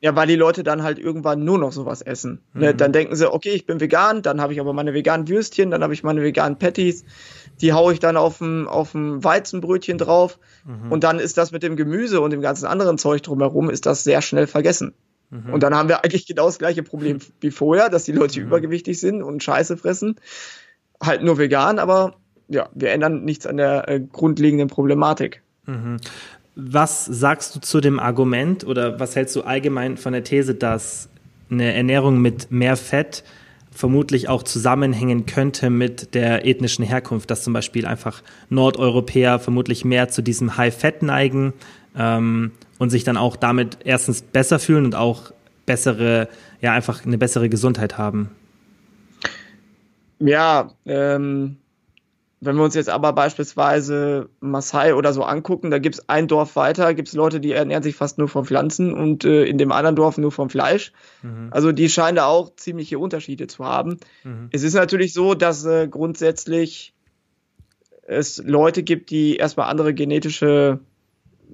[0.02, 2.42] Ja, weil die Leute dann halt irgendwann nur noch sowas essen.
[2.52, 2.76] Ne, mhm.
[2.76, 5.82] Dann denken sie, okay, ich bin vegan, dann habe ich aber meine veganen Würstchen, dann
[5.82, 7.04] habe ich meine veganen Patties,
[7.62, 10.92] die haue ich dann auf dem, auf dem Weizenbrötchen drauf mhm.
[10.92, 14.04] und dann ist das mit dem Gemüse und dem ganzen anderen Zeug drumherum, ist das
[14.04, 14.92] sehr schnell vergessen.
[15.30, 15.54] Mhm.
[15.54, 18.48] Und dann haben wir eigentlich genau das gleiche Problem wie vorher, dass die Leute mhm.
[18.48, 20.16] übergewichtig sind und Scheiße fressen.
[21.02, 22.16] Halt nur vegan, aber
[22.48, 25.42] ja, wir ändern nichts an der äh, grundlegenden Problematik.
[25.66, 25.98] Mhm.
[26.54, 31.08] Was sagst du zu dem Argument oder was hältst du allgemein von der These, dass
[31.50, 33.24] eine Ernährung mit mehr Fett
[33.70, 40.08] vermutlich auch zusammenhängen könnte mit der ethnischen Herkunft, dass zum Beispiel einfach Nordeuropäer vermutlich mehr
[40.08, 41.52] zu diesem High-Fett neigen
[41.96, 45.32] ähm, und sich dann auch damit erstens besser fühlen und auch
[45.66, 46.28] bessere,
[46.62, 48.30] ja, einfach eine bessere Gesundheit haben?
[50.18, 51.58] Ja, ähm,
[52.46, 56.56] wenn wir uns jetzt aber beispielsweise Maasai oder so angucken, da gibt es ein Dorf
[56.56, 59.72] weiter, gibt es Leute, die ernähren sich fast nur von Pflanzen und äh, in dem
[59.72, 60.92] anderen Dorf nur vom Fleisch.
[61.22, 61.48] Mhm.
[61.50, 63.98] Also die scheinen da auch ziemliche Unterschiede zu haben.
[64.24, 64.48] Mhm.
[64.52, 66.94] Es ist natürlich so, dass äh, grundsätzlich
[68.06, 70.80] es Leute gibt, die erstmal andere genetische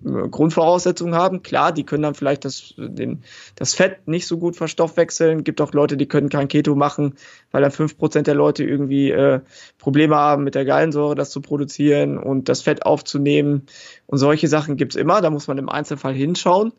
[0.04, 1.42] Grundvoraussetzungen haben.
[1.42, 3.22] Klar, die können dann vielleicht das, den,
[3.54, 5.44] das Fett nicht so gut verstoffwechseln.
[5.44, 7.14] Gibt auch Leute, die können kein Keto machen,
[7.50, 9.40] weil dann fünf Prozent der Leute irgendwie äh,
[9.78, 13.66] Probleme haben mit der Gallensäure, das zu produzieren und das Fett aufzunehmen.
[14.06, 15.20] Und solche Sachen gibt's immer.
[15.20, 16.72] Da muss man im Einzelfall hinschauen.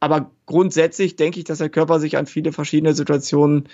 [0.00, 3.68] Aber grundsätzlich denke ich, dass der Körper sich an viele verschiedene Situationen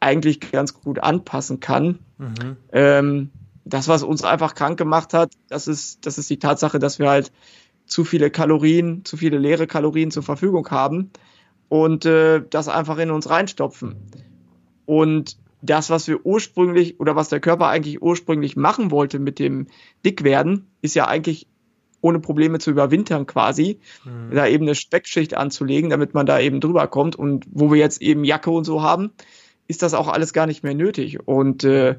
[0.00, 1.98] eigentlich ganz gut anpassen kann.
[2.18, 2.56] Mhm.
[2.72, 3.30] Ähm,
[3.64, 7.08] das, was uns einfach krank gemacht hat, das ist, das ist die Tatsache, dass wir
[7.08, 7.32] halt
[7.92, 11.10] zu viele Kalorien, zu viele leere Kalorien zur Verfügung haben
[11.68, 13.96] und äh, das einfach in uns reinstopfen.
[14.86, 19.68] Und das, was wir ursprünglich oder was der Körper eigentlich ursprünglich machen wollte mit dem
[20.04, 21.46] Dickwerden, ist ja eigentlich
[22.00, 24.34] ohne Probleme zu überwintern quasi, mhm.
[24.34, 27.14] da eben eine Speckschicht anzulegen, damit man da eben drüber kommt.
[27.14, 29.12] Und wo wir jetzt eben Jacke und so haben,
[29.68, 31.26] ist das auch alles gar nicht mehr nötig.
[31.26, 31.98] Und äh,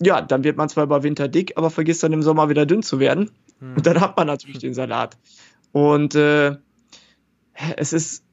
[0.00, 2.82] ja, dann wird man zwar über Winter dick, aber vergisst dann im Sommer wieder dünn
[2.82, 3.30] zu werden.
[3.60, 3.76] Hm.
[3.76, 5.16] Und dann hat man natürlich den Salat.
[5.72, 6.56] Und äh,
[7.76, 8.24] es ist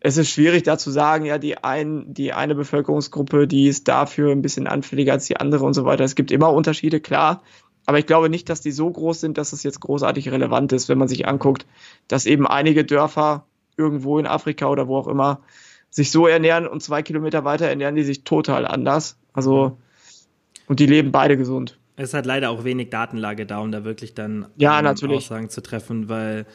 [0.00, 4.30] es ist schwierig da zu sagen, ja, die, ein, die eine Bevölkerungsgruppe, die ist dafür
[4.30, 6.04] ein bisschen anfälliger als die andere und so weiter.
[6.04, 7.42] Es gibt immer Unterschiede, klar.
[7.84, 10.88] Aber ich glaube nicht, dass die so groß sind, dass es jetzt großartig relevant ist,
[10.88, 11.66] wenn man sich anguckt,
[12.06, 15.40] dass eben einige Dörfer irgendwo in Afrika oder wo auch immer
[15.90, 19.16] sich so ernähren und zwei Kilometer weiter ernähren die sich total anders.
[19.32, 19.78] Also,
[20.66, 21.77] und die leben beide gesund.
[21.98, 25.60] Es hat leider auch wenig Datenlage da, um da wirklich dann ja, ähm, Aussagen zu
[25.60, 26.46] treffen, weil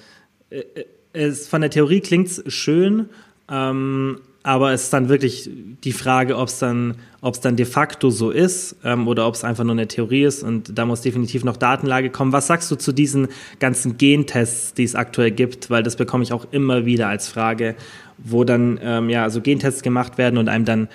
[0.49, 3.09] äh, äh, es von der Theorie klingt es schön,
[3.51, 5.49] ähm, aber es ist dann wirklich
[5.83, 6.95] die Frage, ob es dann,
[7.41, 10.43] dann de facto so ist ähm, oder ob es einfach nur eine Theorie ist.
[10.43, 12.33] Und da muss definitiv noch Datenlage kommen.
[12.33, 13.29] Was sagst du zu diesen
[13.59, 15.69] ganzen Gentests, die es aktuell gibt?
[15.69, 17.75] Weil das bekomme ich auch immer wieder als Frage,
[18.17, 20.89] wo dann ähm, ja so Gentests gemacht werden und einem dann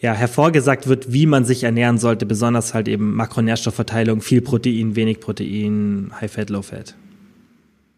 [0.00, 5.20] ja, hervorgesagt wird, wie man sich ernähren sollte, besonders halt eben Makronährstoffverteilung, viel Protein, wenig
[5.20, 6.94] Protein, High Fat, Low Fat.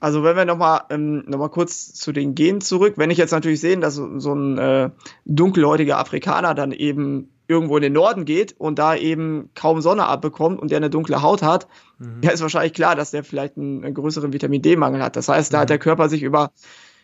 [0.01, 3.61] Also wenn wir nochmal ähm, noch kurz zu den Genen zurück, wenn ich jetzt natürlich
[3.61, 4.91] sehe, dass so, so ein äh,
[5.27, 10.59] dunkelhäutiger Afrikaner dann eben irgendwo in den Norden geht und da eben kaum Sonne abbekommt
[10.59, 11.67] und der eine dunkle Haut hat,
[11.99, 12.21] mhm.
[12.23, 15.17] ja, ist wahrscheinlich klar, dass der vielleicht einen, einen größeren Vitamin D-Mangel hat.
[15.17, 15.63] Das heißt, da mhm.
[15.63, 16.53] hat der Körper sich über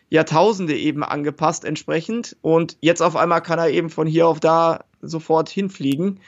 [0.09, 4.85] Jahrtausende eben angepasst entsprechend und jetzt auf einmal kann er eben von hier auf da
[5.01, 6.19] sofort hinfliegen.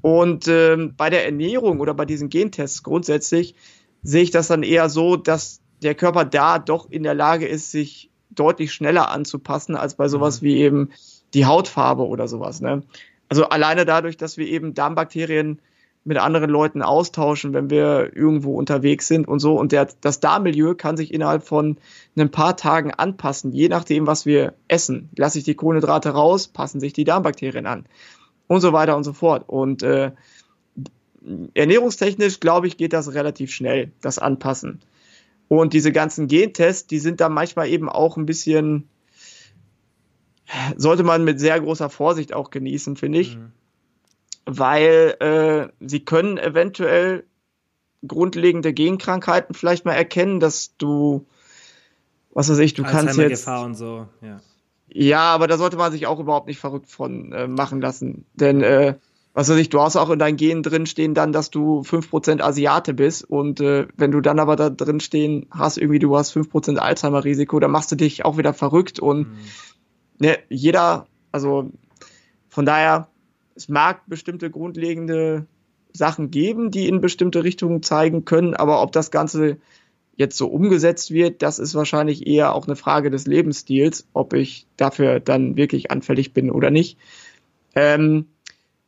[0.00, 3.54] Und ähm, bei der Ernährung oder bei diesen Gentests grundsätzlich
[4.02, 7.70] sehe ich das dann eher so, dass der Körper da doch in der Lage ist,
[7.70, 10.46] sich deutlich schneller anzupassen als bei sowas mhm.
[10.46, 10.90] wie eben
[11.32, 12.60] die Hautfarbe oder sowas.
[12.60, 12.82] Ne?
[13.28, 15.60] Also alleine dadurch, dass wir eben Darmbakterien
[16.04, 19.58] mit anderen Leuten austauschen, wenn wir irgendwo unterwegs sind und so.
[19.58, 21.78] Und der, das Darmmilieu kann sich innerhalb von
[22.16, 25.08] ein paar Tagen anpassen, je nachdem, was wir essen.
[25.16, 27.86] Lasse ich die Kohlenhydrate raus, passen sich die Darmbakterien an
[28.46, 29.44] und so weiter und so fort.
[29.46, 30.12] Und äh,
[31.54, 34.80] ernährungstechnisch, glaube ich, geht das relativ schnell, das Anpassen.
[35.48, 38.88] Und diese ganzen Gentests, die sind da manchmal eben auch ein bisschen,
[40.76, 43.36] sollte man mit sehr großer Vorsicht auch genießen, finde ich.
[43.36, 43.52] Mhm.
[44.46, 47.24] Weil äh, sie können eventuell
[48.06, 51.26] grundlegende Genkrankheiten vielleicht mal erkennen, dass du,
[52.32, 53.30] was weiß ich, du kannst jetzt.
[53.30, 54.40] Gefahr und so, ja.
[54.88, 58.26] Ja, aber da sollte man sich auch überhaupt nicht verrückt von äh, machen lassen.
[58.34, 58.94] Denn äh,
[59.34, 62.40] was weiß ich, du hast auch in deinen Genen drin stehen dann, dass du 5%
[62.40, 66.36] Asiate bist und äh, wenn du dann aber da drin stehen hast, irgendwie du hast
[66.36, 69.36] 5% Alzheimer-Risiko, dann machst du dich auch wieder verrückt und mhm.
[70.20, 71.72] ne, jeder, also
[72.48, 73.08] von daher,
[73.54, 75.46] es mag bestimmte grundlegende
[75.92, 79.58] Sachen geben, die in bestimmte Richtungen zeigen können, aber ob das Ganze
[80.16, 84.66] jetzt so umgesetzt wird, das ist wahrscheinlich eher auch eine Frage des Lebensstils, ob ich
[84.76, 86.98] dafür dann wirklich anfällig bin oder nicht.
[87.74, 88.26] Ähm,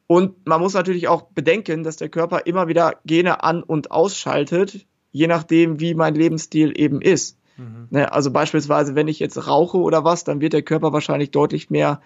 [0.07, 4.87] und man muss natürlich auch bedenken, dass der Körper immer wieder Gene an- und ausschaltet,
[5.11, 7.39] je nachdem, wie mein Lebensstil eben ist.
[7.57, 7.89] Mhm.
[7.91, 11.71] Ne, also beispielsweise, wenn ich jetzt rauche oder was, dann wird der Körper wahrscheinlich deutlich
[11.71, 12.01] mehr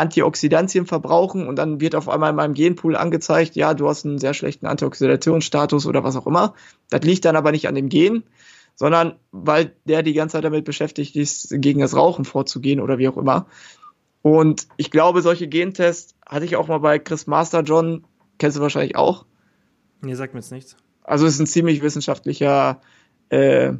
[0.00, 4.18] Antioxidantien verbrauchen und dann wird auf einmal in meinem Genpool angezeigt, ja, du hast einen
[4.18, 6.54] sehr schlechten Antioxidationsstatus oder was auch immer.
[6.88, 8.24] Das liegt dann aber nicht an dem Gen,
[8.74, 13.08] sondern weil der die ganze Zeit damit beschäftigt ist, gegen das Rauchen vorzugehen oder wie
[13.08, 13.46] auch immer.
[14.22, 18.04] Und ich glaube, solche Gentests hatte ich auch mal bei Chris Master John,
[18.38, 19.26] kennst du wahrscheinlich auch.
[20.02, 20.76] Nee, sagt mir jetzt nichts.
[21.04, 22.80] Also ist ein ziemlich wissenschaftlicher,
[23.28, 23.72] äh,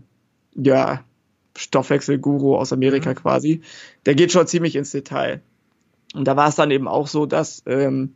[0.55, 1.05] ja,
[1.57, 3.15] Stoffwechselguru aus Amerika mhm.
[3.15, 3.61] quasi.
[4.07, 5.43] Der geht schon ziemlich ins Detail.
[6.15, 8.15] Und da war es dann eben auch so, dass ähm,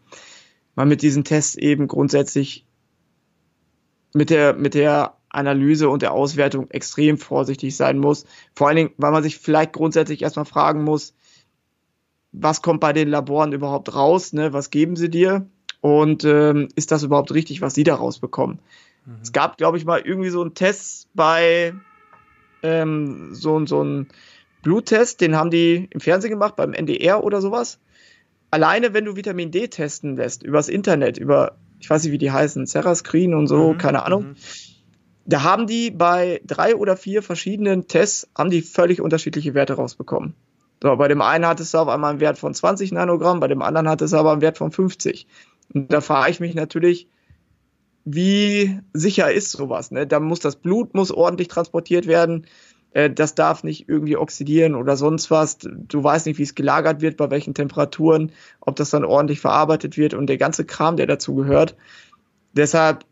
[0.74, 2.66] man mit diesen Tests eben grundsätzlich
[4.12, 8.24] mit der, mit der Analyse und der Auswertung extrem vorsichtig sein muss.
[8.54, 11.14] Vor allen Dingen, weil man sich vielleicht grundsätzlich erstmal fragen muss,
[12.32, 14.52] was kommt bei den Laboren überhaupt raus, ne?
[14.52, 15.46] was geben sie dir
[15.80, 18.58] und ähm, ist das überhaupt richtig, was sie da rausbekommen.
[19.04, 19.16] Mhm.
[19.22, 21.74] Es gab, glaube ich, mal irgendwie so einen Test bei
[22.62, 24.08] ähm, so, so ein
[24.64, 27.78] Bluttest, den haben die im Fernsehen gemacht, beim NDR oder sowas.
[28.50, 32.32] Alleine, wenn du Vitamin D testen lässt, übers Internet, über, ich weiß nicht, wie die
[32.32, 33.78] heißen, Serrascreen und so, mhm.
[33.78, 34.22] keine Ahnung.
[34.22, 34.36] Mhm.
[35.26, 40.34] Da haben die bei drei oder vier verschiedenen Tests, haben die völlig unterschiedliche Werte rausbekommen.
[40.82, 43.62] So, bei dem einen hat es auf einmal einen Wert von 20 Nanogramm, bei dem
[43.62, 45.26] anderen hat es aber einen Wert von 50.
[45.72, 47.08] Und da frage ich mich natürlich,
[48.04, 49.90] wie sicher ist sowas?
[49.90, 50.06] Ne?
[50.06, 52.46] Da muss das Blut muss ordentlich transportiert werden.
[52.94, 55.58] Äh, das darf nicht irgendwie oxidieren oder sonst was.
[55.58, 59.98] Du weißt nicht, wie es gelagert wird, bei welchen Temperaturen, ob das dann ordentlich verarbeitet
[59.98, 61.76] wird und der ganze Kram, der dazu gehört.
[62.54, 63.04] Deshalb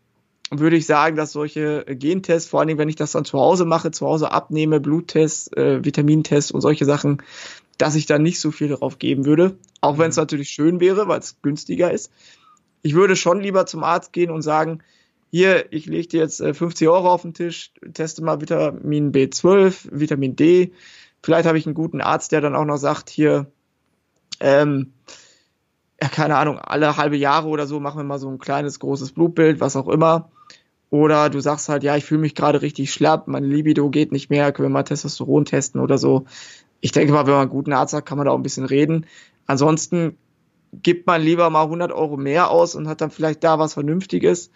[0.49, 3.65] würde ich sagen, dass solche Gentests, vor allen Dingen, wenn ich das dann zu Hause
[3.65, 7.21] mache, zu Hause abnehme, Bluttests, äh, Vitamintests und solche Sachen,
[7.77, 9.57] dass ich da nicht so viel darauf geben würde.
[9.81, 10.21] Auch wenn es mhm.
[10.21, 12.11] natürlich schön wäre, weil es günstiger ist.
[12.83, 14.79] Ich würde schon lieber zum Arzt gehen und sagen,
[15.33, 19.89] hier, ich lege dir jetzt 50 äh, Euro auf den Tisch, teste mal Vitamin B12,
[19.91, 20.73] Vitamin D.
[21.21, 23.51] Vielleicht habe ich einen guten Arzt, der dann auch noch sagt, hier,
[24.39, 24.93] ähm,
[26.01, 29.13] ja, keine Ahnung, alle halbe Jahre oder so machen wir mal so ein kleines, großes
[29.13, 30.29] Blutbild, was auch immer.
[30.89, 34.29] Oder du sagst halt, ja, ich fühle mich gerade richtig schlapp, mein Libido geht nicht
[34.29, 36.25] mehr, können wir mal Testosteron testen oder so
[36.83, 38.65] ich denke mal, wenn man einen guten Arzt hat, kann man da auch ein bisschen
[38.65, 39.05] reden.
[39.47, 40.17] Ansonsten
[40.73, 44.51] gibt man lieber mal 100 Euro mehr aus und hat dann vielleicht da was Vernünftiges,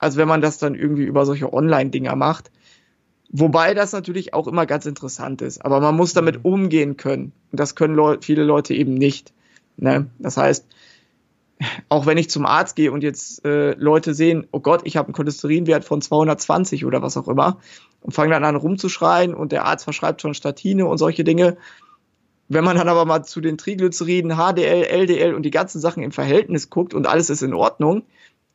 [0.00, 2.50] als wenn man das dann irgendwie über solche Online-Dinger macht.
[3.30, 5.64] Wobei das natürlich auch immer ganz interessant ist.
[5.64, 6.52] Aber man muss damit mhm.
[6.52, 7.32] umgehen können.
[7.52, 9.32] Und das können Leu viele Leute eben nicht.
[9.76, 10.06] Ne?
[10.18, 10.66] Das heißt,
[11.90, 15.08] auch wenn ich zum Arzt gehe und jetzt äh, Leute sehen, oh Gott, ich habe
[15.08, 17.58] einen Cholesterinwert von 220 oder was auch immer
[18.00, 21.58] und fangen dann an rumzuschreien und der Arzt verschreibt schon Statine und solche Dinge.
[22.48, 26.10] Wenn man dann aber mal zu den Triglyceriden, HDL, LDL und die ganzen Sachen im
[26.10, 28.02] Verhältnis guckt und alles ist in Ordnung,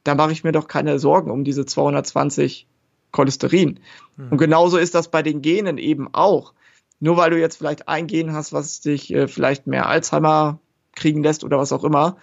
[0.05, 2.67] dann mache ich mir doch keine Sorgen um diese 220
[3.11, 3.79] Cholesterin.
[4.15, 4.29] Mhm.
[4.29, 6.53] Und genauso ist das bei den Genen eben auch.
[6.99, 10.59] Nur weil du jetzt vielleicht ein Gen hast, was dich äh, vielleicht mehr Alzheimer
[10.95, 12.17] kriegen lässt oder was auch immer,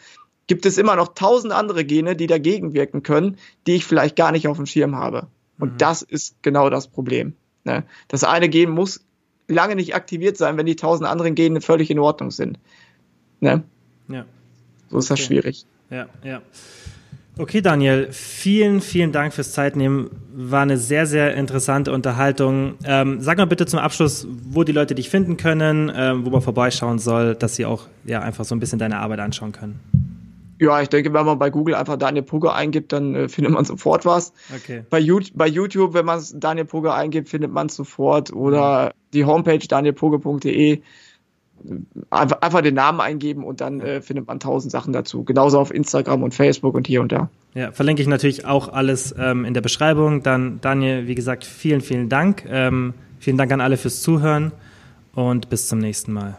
[0.47, 3.37] gibt es immer noch tausend andere Gene, die dagegen wirken können,
[3.67, 5.27] die ich vielleicht gar nicht auf dem Schirm habe.
[5.59, 5.79] Und mhm.
[5.79, 7.35] das ist genau das Problem.
[7.65, 7.85] Ne?
[8.09, 9.05] Das eine Gen muss
[9.49, 12.59] lange nicht aktiviert sein, wenn die tausend anderen Gene völlig in Ordnung sind.
[13.41, 13.65] Ne?
[14.09, 14.25] Ja.
[14.89, 15.21] So ist okay.
[15.21, 15.67] das schwierig.
[15.91, 16.43] Ja, ja.
[17.39, 20.11] Okay, Daniel, vielen, vielen Dank fürs Zeitnehmen.
[20.35, 22.75] War eine sehr, sehr interessante Unterhaltung.
[22.85, 26.43] Ähm, sag mal bitte zum Abschluss, wo die Leute dich finden können, ähm, wo man
[26.43, 29.81] vorbeischauen soll, dass sie auch ja, einfach so ein bisschen deine Arbeit anschauen können.
[30.61, 33.65] Ja, ich denke, wenn man bei Google einfach Daniel Pugge eingibt, dann äh, findet man
[33.65, 34.35] sofort was.
[34.55, 34.85] Okay.
[34.91, 38.33] Bei, YouTube, bei YouTube, wenn man Daniel Pugge eingibt, findet man es sofort.
[38.33, 40.83] Oder die Homepage danielpugge.de.
[42.11, 45.25] Einfach, den Namen eingeben und dann äh, findet man tausend Sachen dazu.
[45.25, 47.29] Genauso auf Instagram und Facebook und hier und da.
[47.55, 50.23] Ja, verlinke ich natürlich auch alles ähm, in der Beschreibung.
[50.23, 52.45] Dann, Daniel, wie gesagt, vielen, vielen Dank.
[52.49, 54.53] Ähm, vielen Dank an alle fürs Zuhören
[55.15, 56.39] und bis zum nächsten Mal.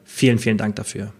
[0.13, 1.13] Vielen, vielen Dank dafür.